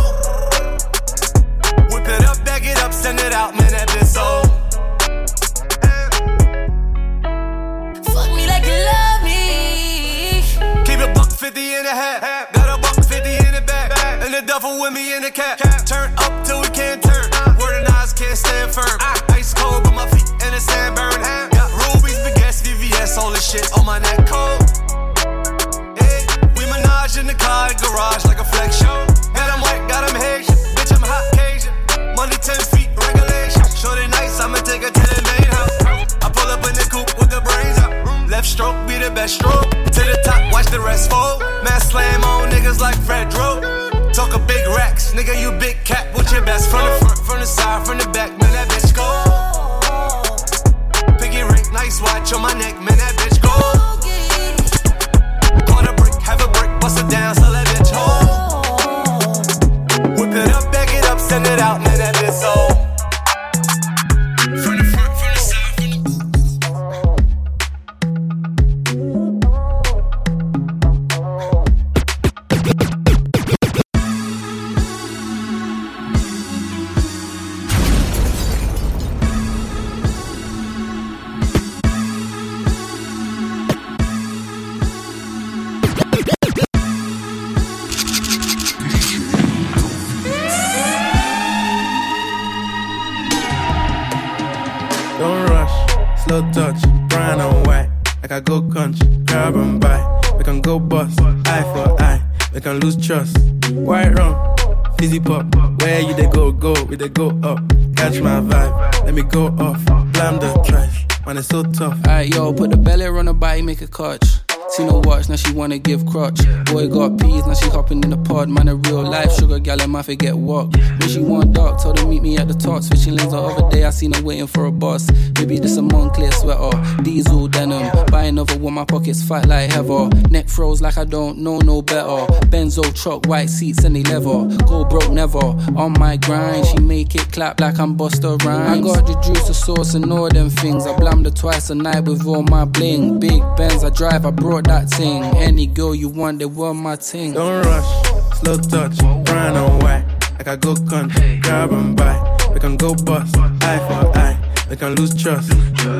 Truck, 133.05 133.27
white 133.27 133.51
seats 133.51 133.83
and 133.83 133.95
they 133.95 134.01
leather. 134.01 134.57
Go 134.65 134.83
broke 134.83 135.11
never. 135.11 135.45
On 135.77 135.93
my 135.99 136.17
grind, 136.17 136.65
she 136.65 136.79
make 136.79 137.13
it 137.13 137.31
clap 137.31 137.59
like 137.59 137.77
I'm 137.77 137.95
Busta 137.95 138.41
Rhymes. 138.43 138.79
I 138.79 138.81
got 138.81 139.05
the 139.05 139.13
juice, 139.21 139.47
the 139.47 139.53
sauce, 139.53 139.93
and 139.93 140.11
all 140.11 140.27
them 140.27 140.49
things. 140.49 140.87
I 140.87 140.97
blammed 140.97 141.25
her 141.25 141.31
twice 141.31 141.69
a 141.69 141.75
night 141.75 142.05
with 142.05 142.25
all 142.25 142.41
my 142.41 142.65
bling. 142.65 143.19
Big 143.19 143.43
Benz 143.57 143.83
I 143.83 143.91
drive, 143.91 144.25
I 144.25 144.31
brought 144.31 144.63
that 144.65 144.89
thing. 144.89 145.23
Any 145.37 145.67
girl 145.67 145.93
you 145.93 146.09
want, 146.09 146.39
they 146.39 146.45
want 146.45 146.79
my 146.79 146.95
thing. 146.95 147.33
Don't 147.33 147.63
rush, 147.63 148.39
slow 148.39 148.57
touch, 148.57 148.97
brown 149.25 149.55
and 149.55 149.83
white. 149.83 150.05
I 150.47 150.55
go 150.55 150.75
country, 150.75 151.39
grab 151.43 151.71
and 151.73 151.95
buy. 151.95 152.15
We 152.53 152.59
can 152.59 152.75
go 152.75 152.95
bust, 152.95 153.35
eye 153.37 153.79
for 153.87 154.17
eye. 154.17 154.37
We 154.69 154.77
can 154.77 154.95
lose 154.95 155.13
trust. 155.15 155.53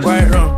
White 0.03 0.27
rum, 0.29 0.49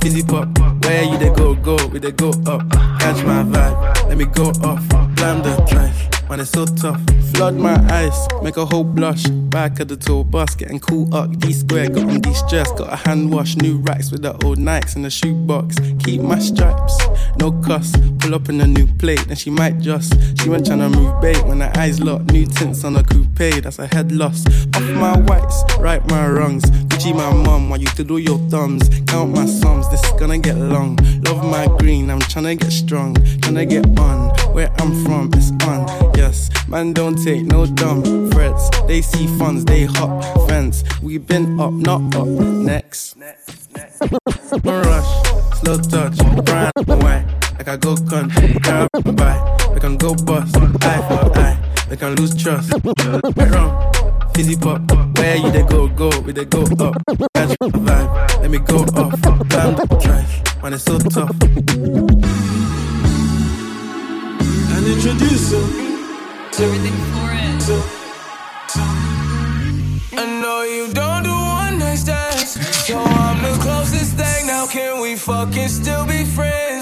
fizzy 0.00 0.22
pop. 0.22 0.48
Where 0.84 1.04
you 1.04 1.18
they 1.18 1.30
go, 1.34 1.54
go, 1.54 1.76
we 1.88 1.98
they 1.98 2.12
go 2.12 2.30
up. 2.46 2.68
Catch 3.00 3.24
my 3.24 3.42
vibe, 3.42 4.01
let 4.12 4.18
me 4.18 4.26
go 4.26 4.50
off. 4.62 4.86
Blam 5.16 5.42
the 5.42 5.56
trash, 5.66 6.28
man, 6.28 6.38
it's 6.38 6.50
so 6.50 6.66
tough. 6.66 7.00
Flood 7.32 7.54
my 7.54 7.76
eyes, 7.90 8.28
make 8.42 8.58
a 8.58 8.66
whole 8.66 8.84
blush. 8.84 9.24
Back 9.24 9.80
of 9.80 9.88
the 9.88 9.96
tour 9.96 10.22
bus, 10.22 10.54
getting 10.54 10.80
cool 10.80 11.14
up. 11.14 11.34
D 11.38 11.54
square, 11.54 11.88
got 11.88 12.04
on 12.04 12.20
de 12.20 12.34
stress, 12.34 12.70
got 12.72 12.92
a 12.92 12.96
hand 12.96 13.32
wash. 13.32 13.56
New 13.56 13.78
racks 13.78 14.10
with 14.10 14.20
the 14.20 14.32
old 14.44 14.58
Nikes 14.58 14.96
in 14.96 15.02
the 15.02 15.08
shoebox. 15.08 15.76
Keep 16.04 16.20
my 16.20 16.38
stripes, 16.38 16.98
no 17.38 17.52
cuss. 17.62 17.96
Pull 18.22 18.36
up 18.36 18.48
in 18.48 18.60
a 18.60 18.66
new 18.68 18.86
plate, 18.86 19.18
then 19.26 19.34
she 19.34 19.50
might 19.50 19.80
just. 19.80 20.12
She 20.40 20.48
went 20.48 20.64
tryna 20.64 20.94
move 20.94 21.20
bait 21.20 21.44
when 21.44 21.58
her 21.58 21.72
eyes 21.76 21.98
locked. 21.98 22.30
New 22.30 22.46
tints 22.46 22.84
on 22.84 22.94
a 22.94 23.02
coupe, 23.02 23.64
that's 23.64 23.80
a 23.80 23.88
head 23.88 24.12
loss. 24.12 24.46
Off 24.76 24.90
my 24.90 25.18
whites, 25.22 25.64
right 25.80 26.08
my 26.08 26.28
wrongs. 26.28 26.62
Gucci 26.86 27.12
my 27.12 27.32
mum, 27.32 27.68
while 27.68 27.80
you 27.80 27.88
do 27.88 28.18
your 28.18 28.38
thumbs. 28.48 28.88
Count 29.08 29.34
my 29.34 29.44
sums, 29.44 29.90
this 29.90 30.00
is 30.04 30.12
gonna 30.20 30.38
get 30.38 30.56
long. 30.56 30.96
Love 31.26 31.44
my 31.44 31.66
green, 31.78 32.10
I'm 32.10 32.20
tryna 32.20 32.60
get 32.60 32.70
strong. 32.70 33.16
Tryna 33.16 33.68
get 33.68 33.98
on, 33.98 34.28
where 34.54 34.70
I'm 34.78 35.04
from, 35.04 35.28
it's 35.34 35.50
on. 35.66 36.14
Yes, 36.14 36.48
man, 36.68 36.92
don't 36.92 37.16
take 37.24 37.42
no 37.42 37.66
dumb 37.66 38.30
threats. 38.30 38.70
They 38.86 39.02
see 39.02 39.26
funds, 39.36 39.64
they 39.64 39.86
hop 39.86 40.22
fence. 40.48 40.84
We 41.02 41.18
been 41.18 41.58
up, 41.58 41.72
not 41.72 42.14
up. 42.14 42.28
Next. 42.28 43.16
No 43.16 43.26
rush, 44.64 45.58
slow 45.58 45.78
touch, 45.78 46.18
brown 46.44 46.70
white. 46.86 47.51
Like 47.62 47.74
I 47.74 47.76
go 47.76 47.94
country, 47.94 48.54
grab 48.54 48.90
and 48.92 49.16
buy. 49.16 49.38
We 49.72 49.78
can 49.78 49.96
go 49.96 50.16
bust, 50.16 50.56
eye 50.56 51.00
for 51.06 51.38
eye. 51.38 51.56
We 51.88 51.96
can 51.96 52.16
lose 52.16 52.34
trust. 52.34 52.72
Wrong, 52.74 53.92
fizzy 54.34 54.56
pop. 54.56 54.80
Where 55.16 55.36
you 55.36 55.52
they 55.52 55.62
go, 55.62 55.86
go, 55.86 56.10
we 56.22 56.32
they 56.32 56.44
go 56.44 56.62
up. 56.80 56.96
Catch 57.36 57.56
my 57.60 57.68
vibe, 57.68 58.40
let 58.40 58.50
me 58.50 58.58
go 58.58 58.78
off. 58.78 59.12
Blam 59.48 59.76
the 59.76 59.86
trash, 60.02 60.42
man, 60.60 60.72
it's 60.72 60.82
so 60.82 60.98
tough. 60.98 61.30
And 64.74 64.86
introduce 64.88 65.52
her. 65.52 65.62
Everything 66.64 66.98
for 67.12 67.30
it. 67.30 67.62
I 70.18 70.20
know 70.40 70.62
you 70.64 70.92
don't 70.92 71.22
do 71.22 71.30
one 71.30 71.78
night 71.78 71.94
stands, 71.94 72.58
so 72.86 72.98
I'm 72.98 73.40
the 73.40 73.56
closest 73.62 74.16
thing. 74.16 74.48
Now 74.48 74.66
can 74.66 75.00
we 75.00 75.14
fucking 75.14 75.68
still 75.68 76.04
be 76.06 76.24
friends 76.24 76.42
though? 76.42 76.70
And 76.72 76.81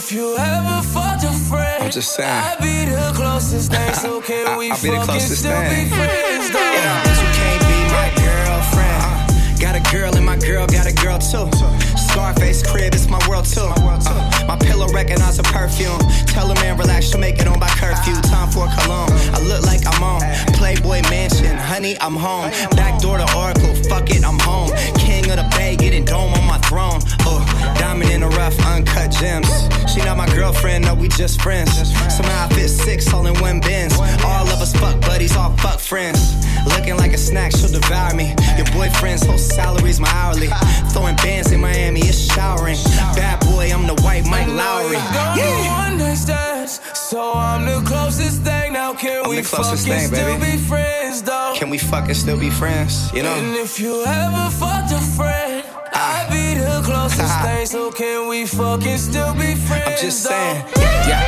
if 0.00 0.12
you 0.12 0.34
ever 0.38 0.80
fucked 0.88 1.24
a 1.24 1.32
friend, 1.50 1.84
I'm 1.84 1.90
just 1.90 2.14
saying. 2.14 2.30
I'd 2.30 2.56
be 2.58 2.88
the 2.90 3.12
closest 3.14 3.70
thing. 3.70 3.92
So 3.94 4.20
can 4.28 4.56
we 4.56 4.70
I'll 4.70 4.80
be 4.80 4.88
the 4.88 4.96
fucking 4.96 5.04
closest 5.04 5.40
still 5.40 5.52
thing. 5.52 5.84
be 5.84 5.94
friends 5.94 6.48
though? 6.56 6.72
Yeah, 6.72 7.04
this 7.04 7.18
one 7.20 7.34
can't 7.36 7.62
be 7.68 7.78
my 7.92 8.08
girlfriend. 8.24 9.60
Got 9.60 9.76
a 9.76 9.84
girl 9.92 10.16
and 10.16 10.24
my 10.24 10.38
girl 10.38 10.66
got 10.66 10.86
a 10.86 10.94
girl 10.94 11.18
too. 11.18 11.52
Scarface 11.98 12.62
crib, 12.64 12.94
it's 12.94 13.08
my 13.08 13.20
world 13.28 13.44
too. 13.44 13.60
Uh, 13.76 14.44
My 14.48 14.56
pillow 14.56 14.88
recognize 14.88 15.38
a 15.38 15.42
perfume. 15.44 16.00
Tell 16.32 16.50
a 16.50 16.54
man 16.56 16.78
relax, 16.78 17.10
she'll 17.10 17.20
make 17.20 17.38
it 17.38 17.46
on 17.46 17.60
by 17.60 17.68
curfew. 17.76 18.14
Time 18.32 18.48
for 18.50 18.66
cologne. 18.80 19.12
I 19.36 19.38
look 19.44 19.62
like 19.68 19.82
I'm 19.86 20.02
on 20.02 20.20
Playboy 20.56 21.02
Mansion. 21.12 21.56
Honey, 21.58 21.94
I'm 22.00 22.16
home. 22.16 22.50
Back 22.72 23.00
door 23.00 23.18
to 23.18 23.28
Oracle. 23.36 23.74
Fuck 23.90 24.08
it, 24.10 24.24
I'm 24.24 24.38
home. 24.40 24.70
King 24.96 25.28
of 25.30 25.36
the 25.36 25.46
Bay, 25.56 25.76
getting 25.76 26.04
dome 26.06 26.32
on 26.32 26.46
my 26.46 26.58
throne. 26.66 27.00
Oh, 27.28 27.44
diamond 27.90 28.10
in 28.12 28.20
the 28.20 28.28
rough, 28.28 28.56
uncut 28.66 29.10
gems. 29.10 29.48
She 29.92 29.98
not 30.00 30.16
my 30.16 30.26
girlfriend, 30.34 30.84
no, 30.84 30.94
we 30.94 31.08
just 31.08 31.42
friends. 31.42 31.70
Somehow 32.14 32.46
I 32.46 32.48
fit 32.54 32.68
six 32.68 33.12
all 33.12 33.26
in 33.26 33.34
one 33.40 33.60
bins. 33.60 33.94
All 34.24 34.46
of 34.48 34.60
us 34.62 34.72
fuck 34.74 35.00
buddies, 35.00 35.36
all 35.36 35.52
fuck 35.56 35.80
friends. 35.80 36.20
Looking 36.66 36.96
like 36.96 37.12
a 37.12 37.18
snack, 37.18 37.52
she'll 37.52 37.68
devour 37.72 38.14
me. 38.14 38.34
Your 38.56 38.66
boyfriend's 38.72 39.24
whole 39.26 39.38
salary's 39.38 39.98
my 39.98 40.08
hourly. 40.10 40.48
Throwing 40.92 41.16
bands 41.16 41.50
in 41.52 41.60
Miami, 41.60 42.00
it's 42.00 42.32
showering. 42.32 42.76
Bad 43.16 43.40
boy, 43.40 43.70
I'm 43.74 43.86
the 43.86 44.00
white 44.02 44.24
Mike 44.26 44.46
Lowrey. 44.46 45.00
Don't 45.14 45.36
Yeah. 45.38 45.86
understand. 45.90 46.70
So 46.94 47.32
I'm 47.34 47.64
the 47.66 47.80
closest 47.84 48.42
thing. 48.42 48.72
Now 48.72 48.94
can 48.94 49.24
I'm 49.24 49.30
we 49.30 49.42
fucking 49.42 49.76
thing, 49.78 50.06
still 50.06 50.38
baby. 50.38 50.52
be 50.52 50.56
friends 50.58 51.22
though? 51.22 51.54
Can 51.56 51.70
we 51.70 51.78
fucking 51.78 52.14
still 52.14 52.38
be 52.38 52.50
friends? 52.50 53.10
You 53.12 53.24
know. 53.24 53.34
And 53.34 53.56
if 53.56 53.80
you 53.80 54.04
ever 54.04 54.48
fucked 54.50 54.92
a 54.92 54.98
friend, 55.16 55.64
ah. 55.92 55.98
I'd 56.20 56.28
be 56.30 56.60
the 56.60 56.80
closest 56.84 56.99
thing. 57.16 57.66
So 57.66 57.90
can 57.90 58.28
we 58.28 58.46
fucking 58.46 58.98
still 58.98 59.34
be 59.34 59.54
friends? 59.54 59.86
I'm 59.86 59.98
just 59.98 60.22
saying. 60.22 60.64
Yeah. 61.06 61.22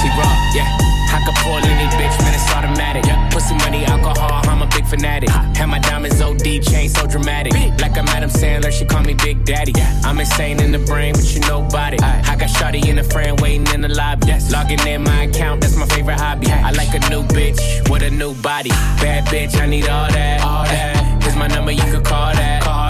T-Raw, 0.00 0.32
yeah. 0.54 0.90
I 1.12 1.18
can 1.24 1.34
pull 1.42 1.58
any 1.58 1.88
bitch, 1.96 2.16
man, 2.22 2.34
it's 2.34 2.50
automatic. 2.54 3.04
Yeah. 3.04 3.28
Pussy 3.30 3.54
money, 3.56 3.84
alcohol, 3.84 4.40
I'm 4.48 4.62
a 4.62 4.66
big 4.66 4.86
fanatic. 4.86 5.28
Have 5.28 5.68
my 5.68 5.80
diamonds 5.80 6.20
OD, 6.20 6.62
chain 6.62 6.88
so 6.88 7.06
dramatic. 7.06 7.52
Like 7.80 7.98
I'm 7.98 8.08
Adam 8.08 8.30
Sandler, 8.30 8.70
she 8.70 8.84
call 8.84 9.02
me 9.02 9.14
Big 9.14 9.44
Daddy. 9.44 9.72
I'm 10.04 10.18
insane 10.20 10.60
in 10.60 10.72
the 10.72 10.78
brain, 10.78 11.14
but 11.14 11.34
you 11.34 11.40
nobody. 11.40 11.98
I 11.98 12.36
got 12.36 12.48
Shawty 12.48 12.86
in 12.86 12.96
the 12.96 13.04
frame, 13.04 13.36
waiting 13.36 13.66
in 13.74 13.80
the 13.80 13.88
lobby. 13.88 14.32
Logging 14.50 14.86
in 14.86 15.02
my 15.02 15.24
account, 15.24 15.60
that's 15.60 15.76
my 15.76 15.86
favorite 15.86 16.18
hobby. 16.18 16.46
I 16.48 16.70
like 16.72 16.94
a 16.94 17.10
new 17.10 17.22
bitch 17.24 17.90
with 17.90 18.02
a 18.02 18.10
new 18.10 18.34
body. 18.34 18.70
Bad 19.02 19.26
bitch, 19.26 19.60
I 19.60 19.66
need 19.66 19.88
all 19.88 20.08
that. 20.10 20.42
All 20.42 20.64
that. 20.64 21.22
Here's 21.22 21.36
my 21.36 21.48
number, 21.48 21.72
you 21.72 21.82
could 21.82 22.04
call 22.04 22.32
that. 22.32 22.62
Call 22.62 22.89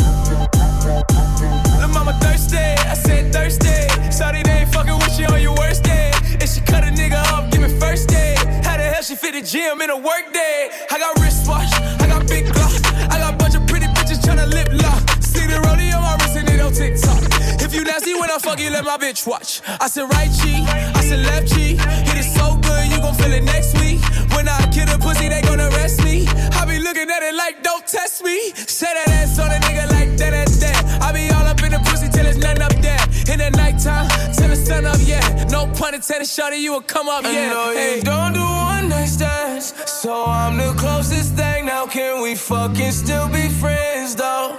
Mama 2.03 2.17
thirsty, 2.17 2.57
I 2.57 2.95
said 2.95 3.31
thirsty. 3.31 3.77
Sorry 4.11 4.41
they 4.41 4.65
ain't 4.65 4.73
fucking 4.73 4.97
with 4.97 5.19
you 5.19 5.27
on 5.27 5.39
your 5.39 5.53
worst 5.53 5.83
day. 5.83 6.11
And 6.33 6.49
she 6.49 6.59
cut 6.61 6.83
a 6.83 6.87
nigga 6.87 7.21
up, 7.29 7.51
give 7.51 7.61
me 7.61 7.69
first 7.79 8.09
day. 8.09 8.33
How 8.65 8.75
the 8.77 8.89
hell 8.89 9.03
she 9.03 9.13
fit 9.13 9.33
the 9.33 9.41
gym 9.43 9.81
in 9.81 9.91
a 9.91 9.95
work 9.95 10.33
day? 10.33 10.71
I 10.89 10.97
got 10.97 11.19
wristwatch, 11.21 11.71
I 12.01 12.07
got 12.07 12.27
big 12.27 12.45
glock, 12.45 12.73
I 13.13 13.19
got 13.19 13.37
bunch 13.37 13.53
of 13.53 13.67
pretty 13.67 13.85
bitches 13.85 14.17
tryna 14.17 14.49
lip 14.49 14.69
lock. 14.81 15.21
See 15.21 15.45
the 15.45 15.61
rollie 15.61 15.93
on 15.93 16.01
my 16.01 16.17
wrist 16.17 16.37
and 16.37 16.49
it 16.49 16.59
on 16.59 16.73
TikTok. 16.73 17.21
If 17.61 17.75
you 17.75 17.83
nasty 17.83 18.15
when 18.15 18.31
I 18.31 18.39
fuck 18.39 18.59
you, 18.59 18.71
let 18.71 18.83
my 18.83 18.97
bitch 18.97 19.27
watch. 19.27 19.61
I 19.79 19.87
said 19.87 20.09
right 20.09 20.31
cheek, 20.41 20.65
I 20.97 21.05
said 21.05 21.19
left 21.19 21.53
cheek. 21.53 21.77
Hit 21.77 22.17
it 22.17 22.25
so 22.33 22.57
good, 22.65 22.89
you 22.89 22.97
gon' 22.97 23.13
feel 23.13 23.31
it 23.31 23.43
next 23.43 23.77
week. 23.77 24.01
When 24.33 24.49
I 24.49 24.57
kill 24.73 24.89
a 24.89 24.97
pussy, 24.97 25.29
they 25.29 25.43
gon' 25.43 25.61
arrest 25.61 26.03
me. 26.03 26.25
I 26.57 26.65
be 26.65 26.79
looking 26.79 27.11
at 27.11 27.21
it 27.21 27.35
like, 27.35 27.61
don't 27.61 27.85
test 27.85 28.23
me. 28.23 28.49
Say 28.55 28.89
that 28.89 29.07
ass 29.21 29.37
on 29.37 29.51
a 29.51 29.59
nigga 29.69 29.90
In 33.81 33.87
the 33.87 34.33
till 34.37 34.47
the 34.49 34.55
sun 34.55 34.85
up, 34.85 34.97
yeah. 35.01 35.45
No 35.49 35.65
pun 35.65 35.95
intended, 35.95 36.27
shawty, 36.27 36.59
you 36.59 36.71
will 36.71 36.81
come 36.81 37.09
up, 37.09 37.23
yeah. 37.23 37.49
know 37.49 37.71
you 37.71 38.01
don't 38.03 38.33
do 38.33 38.39
one 38.39 38.89
night 38.89 39.07
stands, 39.07 39.73
so 39.89 40.25
I'm 40.25 40.55
the 40.57 40.71
closest 40.77 41.33
thing. 41.33 41.65
Now 41.65 41.87
can 41.87 42.21
we 42.21 42.35
fucking 42.35 42.91
still 42.91 43.27
be 43.29 43.49
friends, 43.49 44.15
though? 44.15 44.55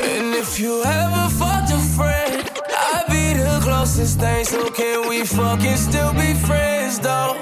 And 0.00 0.34
if 0.34 0.58
you 0.58 0.82
ever 0.82 1.28
fucked 1.28 1.70
a 1.70 1.78
friend, 1.78 2.50
I'd 2.94 3.04
be 3.10 3.34
the 3.34 3.60
closest 3.62 4.18
thing. 4.18 4.46
So 4.46 4.70
can 4.70 5.06
we 5.06 5.26
fucking 5.26 5.76
still 5.76 6.14
be 6.14 6.32
friends, 6.32 6.98
though? 7.00 7.36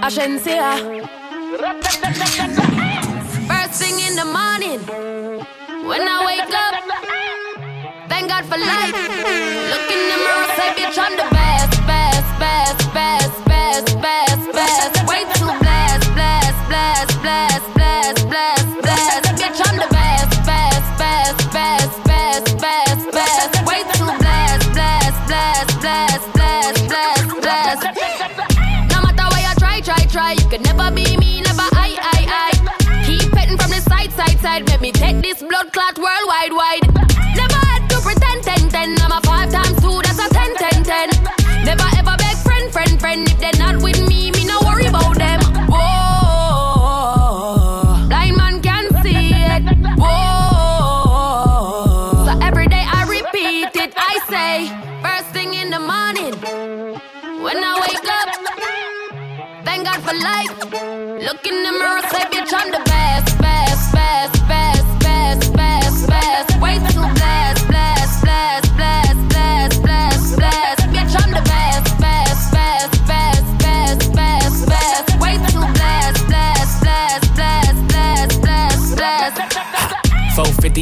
Agencia. 0.00 1.08
Thing 3.82 3.98
in 3.98 4.14
the 4.14 4.24
morning, 4.24 4.78
when 5.88 6.02
I 6.06 6.22
wake 6.22 6.54
up, 6.54 6.74
thank 8.08 8.28
God 8.30 8.44
for 8.46 8.56
life. 8.56 8.94
Look 8.94 9.86
in 9.90 10.02
the 10.06 10.18
mirror, 10.22 10.48
say, 10.54 10.70
bitch, 10.78 10.98
I'm 11.02 11.14
the 11.18 11.26
best, 11.34 11.74
best, 11.90 12.30
best, 12.38 12.78
best, 12.94 13.34
best, 13.50 13.86
best, 13.98 14.42
best. 14.54 14.94
Way 15.10 15.26
too 15.34 15.50
blessed, 15.58 16.14
blessed, 16.14 16.62
blessed, 16.70 17.14
blessed, 17.26 17.74
blessed, 17.74 18.22
blessed, 18.30 18.70
blessed. 18.86 19.26
Bitch, 19.42 19.60
I'm 19.66 19.76
the 19.82 19.90
best, 19.90 20.30
best, 20.46 20.86
best, 21.02 21.42
best, 21.50 21.94
best, 22.06 22.46
best, 22.62 23.02
best. 23.10 23.50
Way 23.66 23.82
too 23.98 24.10
blessed, 24.22 24.68
blessed, 24.78 25.20
blessed, 25.26 25.74
blessed, 25.82 26.26
blessed, 26.38 26.86
blessed, 26.86 27.34
blessed. 27.42 27.86
No 28.94 28.98
matter 29.02 29.26
what 29.26 29.42
you 29.42 29.54
try, 29.58 29.76
try, 29.82 30.02
try, 30.06 30.30
you 30.38 30.46
can 30.46 30.62
never 30.62 30.86
be 30.94 31.16
me, 31.18 31.21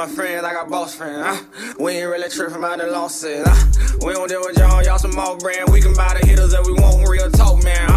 my 0.00 0.06
friends, 0.06 0.42
I 0.44 0.54
got 0.54 0.70
boss 0.70 0.94
friends. 0.94 1.44
We 1.78 1.92
ain't 1.92 2.08
really 2.08 2.30
tripping 2.30 2.56
about 2.56 2.78
the 2.78 2.86
losses. 2.86 3.46
We 4.02 4.14
don't 4.14 4.28
deal 4.30 4.40
with 4.40 4.56
y'all, 4.56 4.82
y'all 4.82 4.96
some 4.96 5.18
old 5.18 5.40
brand. 5.40 5.68
We 5.70 5.82
can 5.82 5.92
buy 5.92 6.16
the 6.18 6.26
hitters 6.26 6.52
that 6.52 6.64
we 6.64 6.72
want, 6.72 7.06
real 7.06 7.30
talk, 7.30 7.62
man. 7.62 7.89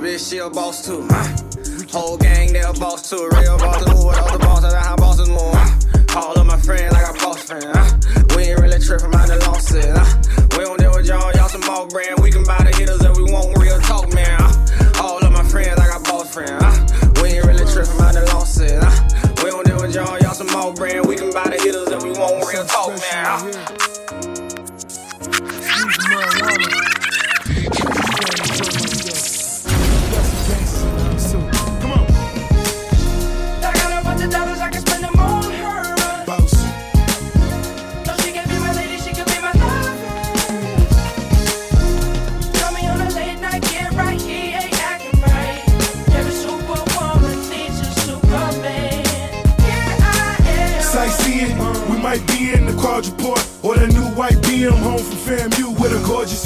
bitch, 0.00 0.30
she 0.30 0.38
a 0.38 0.48
boss 0.48 0.84
too. 0.84 1.49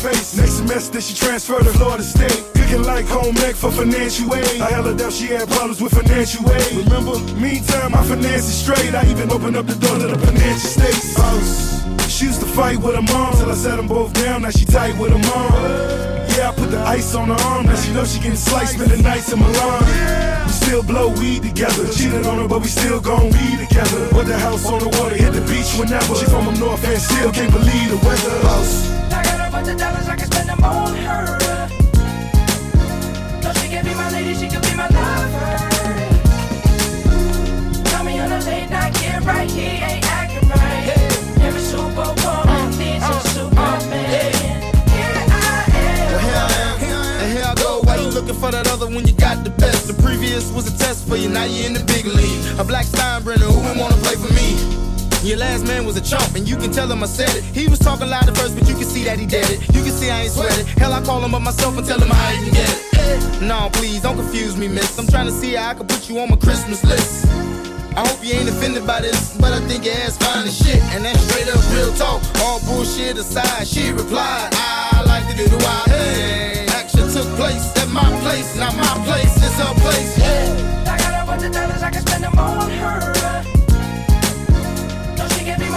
Next 0.05 0.59
semester, 0.59 1.01
she 1.01 1.15
transferred 1.15 1.65
to 1.65 1.73
Florida 1.73 2.03
State. 2.03 2.45
Cooking 2.55 2.83
like 2.83 3.07
home 3.07 3.35
ec 3.39 3.57
for 3.57 3.71
financial 3.71 4.35
aid. 4.35 4.61
I 4.61 4.71
her 4.83 4.95
down, 4.95 5.11
she 5.11 5.29
had 5.29 5.49
problems 5.49 5.81
with 5.81 5.95
financial 5.95 6.45
aid. 6.53 6.85
Remember? 6.85 7.17
Meantime, 7.41 7.93
my 7.93 8.05
finance 8.05 8.45
is 8.45 8.55
straight. 8.55 8.95
I 8.95 9.09
even 9.11 9.33
opened 9.33 9.57
up 9.57 9.67
the 9.67 9.75
door 9.77 9.97
to 9.97 10.09
the 10.09 10.19
financial 10.19 10.69
states. 10.69 11.17
House. 11.17 12.13
She 12.13 12.27
used 12.27 12.41
to 12.41 12.47
fight 12.47 12.77
with 12.83 12.95
her 12.97 13.03
mom 13.03 13.33
till 13.33 13.51
I 13.51 13.55
set 13.55 13.77
them 13.77 13.89
both 13.89 14.13
down. 14.13 14.43
Now 14.43 14.51
she 14.51 14.67
tight 14.67 14.95
with 14.99 15.11
her 15.11 15.19
mom. 15.19 15.53
Yeah, 16.37 16.51
I 16.51 16.55
put 16.55 16.71
the 16.71 16.81
ice 16.81 17.15
on 17.15 17.29
her 17.29 17.41
arm. 17.49 17.65
Now 17.65 17.77
she 17.77 17.95
know 17.95 18.05
she 18.05 18.19
getting 18.19 18.37
sliced, 18.37 18.75
spending 18.75 19.03
nights 19.03 19.33
in 19.33 19.39
Milan. 19.39 20.45
We 20.45 20.53
still 20.53 20.83
blow 20.83 21.09
weed 21.17 21.45
together. 21.45 21.91
Cheated 21.91 22.27
on 22.27 22.41
her, 22.41 22.49
but 22.49 22.61
we 22.61 22.69
still 22.69 23.01
gon' 23.01 23.33
be 23.33 23.57
together. 23.57 24.09
Put 24.11 24.27
the 24.27 24.39
house 24.39 24.67
on 24.67 24.81
the 24.81 24.91
water, 25.01 25.17
hit 25.17 25.33
the 25.33 25.41
beach 25.49 25.73
whenever. 25.81 26.15
She 26.15 26.27
from 26.27 26.49
up 26.49 26.59
north 26.59 26.85
and 26.85 27.01
still 27.01 27.33
can't 27.33 27.51
believe 27.51 27.89
the 27.89 27.97
weather. 28.05 28.47
House. 28.47 28.94
I 29.55 29.63
got 29.63 29.69
a 29.69 29.69
bunch 29.69 29.69
of 29.69 29.79
dollars, 29.79 30.09
I 30.09 30.17
can 30.17 30.27
spend 30.27 30.49
them 30.49 30.65
on 30.65 30.95
her. 30.97 31.39
No, 33.43 33.53
she 33.53 33.69
can 33.69 33.85
be 33.85 33.95
my 33.95 34.11
lady, 34.11 34.35
she 34.35 34.49
can 34.49 34.61
be 34.63 34.75
my 34.75 34.89
lover. 34.89 35.59
Tell 37.85 38.03
me 38.05 38.19
on 38.19 38.33
a 38.33 38.41
late 38.41 38.69
night, 38.71 38.95
get 38.95 39.25
right, 39.25 39.49
he 39.51 39.79
ain't 39.79 40.05
acting 40.11 40.49
right. 40.49 40.89
Every 41.41 41.61
superwoman 41.61 42.71
needs 42.79 43.05
a 43.05 43.21
superman. 43.31 44.23
Here 44.91 45.15
I 45.15 45.71
am. 45.71 46.19
Here 46.21 46.35
I 46.35 46.53
am, 46.59 46.81
and 47.23 47.33
here 47.33 47.47
I 47.47 47.55
go. 47.55 47.81
Why 47.85 47.97
you 47.97 48.09
looking 48.09 48.35
for 48.35 48.51
that 48.51 48.67
other 48.69 48.87
when 48.87 49.07
you 49.07 49.15
got 49.15 49.45
the 49.45 49.51
best? 49.51 49.87
The 49.87 49.95
previous 50.03 50.51
was 50.51 50.67
a 50.67 50.77
test 50.77 51.07
for 51.07 51.17
you, 51.17 51.29
now 51.29 51.45
you're 51.45 51.67
in 51.67 51.75
the 51.75 51.85
big 51.85 52.07
league. 52.07 52.59
A 52.59 52.65
black 52.65 52.87
Steinbrenner, 52.87 53.47
who 53.47 53.61
would 53.63 53.79
wanna 53.79 53.97
play 54.03 54.17
for 54.17 54.33
me? 54.35 54.59
Your 55.25 55.39
last 55.39 55.67
man 55.67 55.87
was 55.87 55.97
a 55.97 56.03
chump, 56.03 56.35
and 56.35 56.47
you 56.47 56.55
can 56.55 56.71
tell 56.71 56.91
him 56.93 57.03
I 57.03 57.07
said 57.07 57.35
it. 57.35 57.43
He 57.45 57.67
was 57.67 57.79
talking 57.79 58.11
loud 58.11 58.29
at 58.29 58.37
first, 58.37 58.55
but 58.55 58.69
you 58.69 58.75
can 58.75 58.85
see 58.85 59.05
that 59.05 59.19
he 59.19 59.25
did 59.25 59.49
it. 59.49 59.59
You 59.75 59.81
can 59.81 59.91
see 59.91 60.11
I 60.11 60.29
ain't 60.29 60.33
sweat 60.33 60.53
it. 60.59 60.67
Hell, 60.77 60.93
I 60.93 61.01
call 61.01 61.25
him 61.25 61.35
up 61.35 61.41
myself 61.41 61.79
and 61.79 61.87
tell 61.87 61.99
him 61.99 62.13
I 62.13 62.37
even 62.37 62.53
get 62.53 62.69
it. 62.69 63.41
No, 63.41 63.71
please, 63.73 64.03
don't 64.03 64.17
confuse 64.17 64.55
me, 64.55 64.69
miss. 64.69 64.99
I'm 64.99 65.07
trying 65.07 65.25
to 65.25 65.33
see 65.33 65.55
how 65.55 65.71
I 65.71 65.75
can 65.75 65.87
put 65.87 66.11
you 66.11 66.19
on 66.19 66.29
my 66.29 66.37
Christmas 66.37 66.85
list. 66.85 67.25
I 67.97 68.07
hope 68.07 68.23
you 68.23 68.35
ain't 68.35 68.51
offended 68.51 68.87
by 68.87 69.01
this, 69.01 69.35
but 69.39 69.55
I 69.55 69.61
think 69.67 69.87
your 69.87 69.95
ass 69.95 70.19
fine 70.19 70.47
as 70.47 70.59
shit. 70.59 70.83
And 70.93 71.03
that's 71.03 71.21
straight 71.25 71.49
up 71.49 71.63
real 71.73 71.95
talk. 71.95 72.21
All 72.45 72.61
bullshit 72.61 73.17
aside, 73.17 73.67
she 73.67 73.93
replied, 73.93 74.51
I 74.53 75.05
like 75.07 75.27
to 75.31 75.37
do 75.41 75.49
the 75.49 75.57
wild 75.65 75.89
thing. 75.89 76.69
Action 76.69 77.09
took 77.09 77.29
place 77.41 77.73
at 77.81 77.89
my 77.89 78.05
place, 78.21 78.57
not 78.59 78.77
my 78.77 78.93
place, 79.09 79.33
it's 79.41 79.57
her 79.57 79.73
place. 79.81 80.19
Yeah. 80.19 80.93
I 80.93 80.99
got 80.99 81.23
a 81.23 81.27
bunch 81.27 81.45
of 81.45 81.53
dollars, 81.53 81.83
I 81.83 81.91
can 81.91 82.05
spend 82.05 82.25
them 82.25 82.39
on 82.39 82.69
her. 82.69 83.54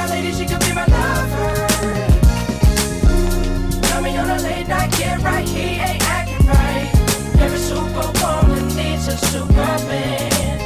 Lady, 0.09 0.31
she 0.31 0.45
can 0.45 0.59
be 0.59 0.73
my 0.73 0.85
lover. 0.85 1.67
Tell 3.87 4.01
me 4.01 4.17
on 4.17 4.29
a 4.29 4.37
late 4.41 4.67
night, 4.67 4.91
get 4.97 5.21
right, 5.21 5.47
he 5.47 5.79
ain't 5.79 6.01
acting 6.09 6.47
right. 6.47 6.89
Every 7.41 7.59
superwoman 7.59 8.67
needs 8.75 9.07
a 9.07 9.17
superman. 9.17 10.59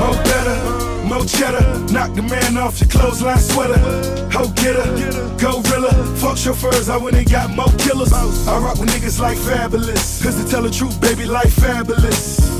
Mo 0.00 0.12
better, 0.24 1.06
mo 1.06 1.24
cheddar. 1.24 1.64
Knock 1.92 2.14
the 2.14 2.22
man 2.22 2.56
off 2.56 2.80
your 2.80 2.90
clothesline 2.90 3.38
sweater. 3.38 3.78
Ho 4.32 4.48
getter, 4.56 4.86
gorilla. 5.38 5.92
Fuck 6.16 6.36
chauffeurs, 6.38 6.88
I 6.88 6.96
went 6.96 7.16
and 7.16 7.30
got 7.30 7.50
mo 7.50 7.66
killers. 7.78 8.12
I 8.12 8.58
rock 8.58 8.78
with 8.78 8.90
niggas 8.90 9.20
like 9.20 9.38
Fabolous. 9.38 10.22
Cause 10.22 10.42
to 10.42 10.50
tell 10.50 10.62
the 10.62 10.70
truth, 10.70 11.00
baby, 11.00 11.24
life 11.24 11.52
fabulous 11.54 12.55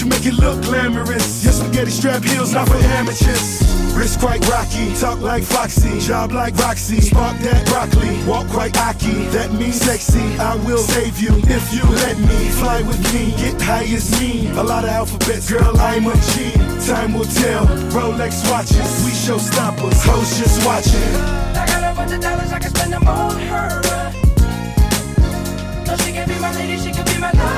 you 0.00 0.06
make 0.06 0.26
it 0.26 0.34
look 0.34 0.62
glamorous. 0.62 1.42
Your 1.42 1.52
spaghetti 1.52 1.90
strap 1.90 2.22
heels, 2.22 2.52
not 2.52 2.68
for 2.68 2.76
amateurs. 2.76 3.62
Wrist 3.96 4.20
quite 4.20 4.46
rocky, 4.48 4.94
talk 4.94 5.20
like 5.20 5.42
Foxy, 5.42 5.98
job 5.98 6.30
like 6.30 6.54
Roxy, 6.56 7.00
spark 7.00 7.36
that 7.38 7.66
broccoli, 7.66 8.22
walk 8.24 8.46
quite 8.48 8.76
Aki. 8.78 9.26
That 9.34 9.52
means 9.52 9.80
sexy. 9.80 10.38
I 10.38 10.54
will 10.66 10.78
save 10.78 11.18
you 11.18 11.30
if 11.48 11.72
you 11.74 11.82
let 11.82 12.18
me 12.18 12.48
fly 12.50 12.82
with 12.82 13.02
me, 13.12 13.32
get 13.32 13.60
high 13.60 13.84
as 13.84 14.10
me. 14.20 14.48
A 14.52 14.62
lot 14.62 14.84
of 14.84 14.90
alphabets, 14.90 15.50
girl, 15.50 15.76
I'm 15.78 16.06
a 16.06 16.14
G. 16.30 16.52
Time 16.86 17.14
will 17.14 17.24
tell. 17.24 17.66
Rolex 17.90 18.48
watches, 18.50 19.04
we 19.04 19.10
show 19.10 19.38
stoppers, 19.38 20.04
hoes 20.04 20.38
just 20.38 20.64
watching. 20.64 21.02
I 21.56 21.66
got 21.66 21.92
a 21.92 21.96
bunch 21.96 22.12
of 22.12 22.20
dollars, 22.20 22.52
I 22.52 22.58
can 22.60 22.70
spend 22.70 22.92
them 22.92 23.08
on 23.08 23.38
her. 23.50 23.82
No, 25.86 25.96
she 25.96 26.12
can 26.12 26.28
be 26.28 26.38
my 26.38 26.54
lady, 26.54 26.76
she 26.76 26.92
can 26.92 27.04
be 27.04 27.18
my. 27.18 27.57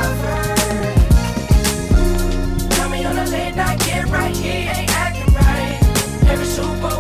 not 3.60 3.78
get 3.80 4.08
right, 4.08 4.34
he 4.36 4.48
ain't 4.48 4.90
acting 4.90 5.34
right. 5.34 5.78
Every 6.30 6.46
Super 6.46 6.99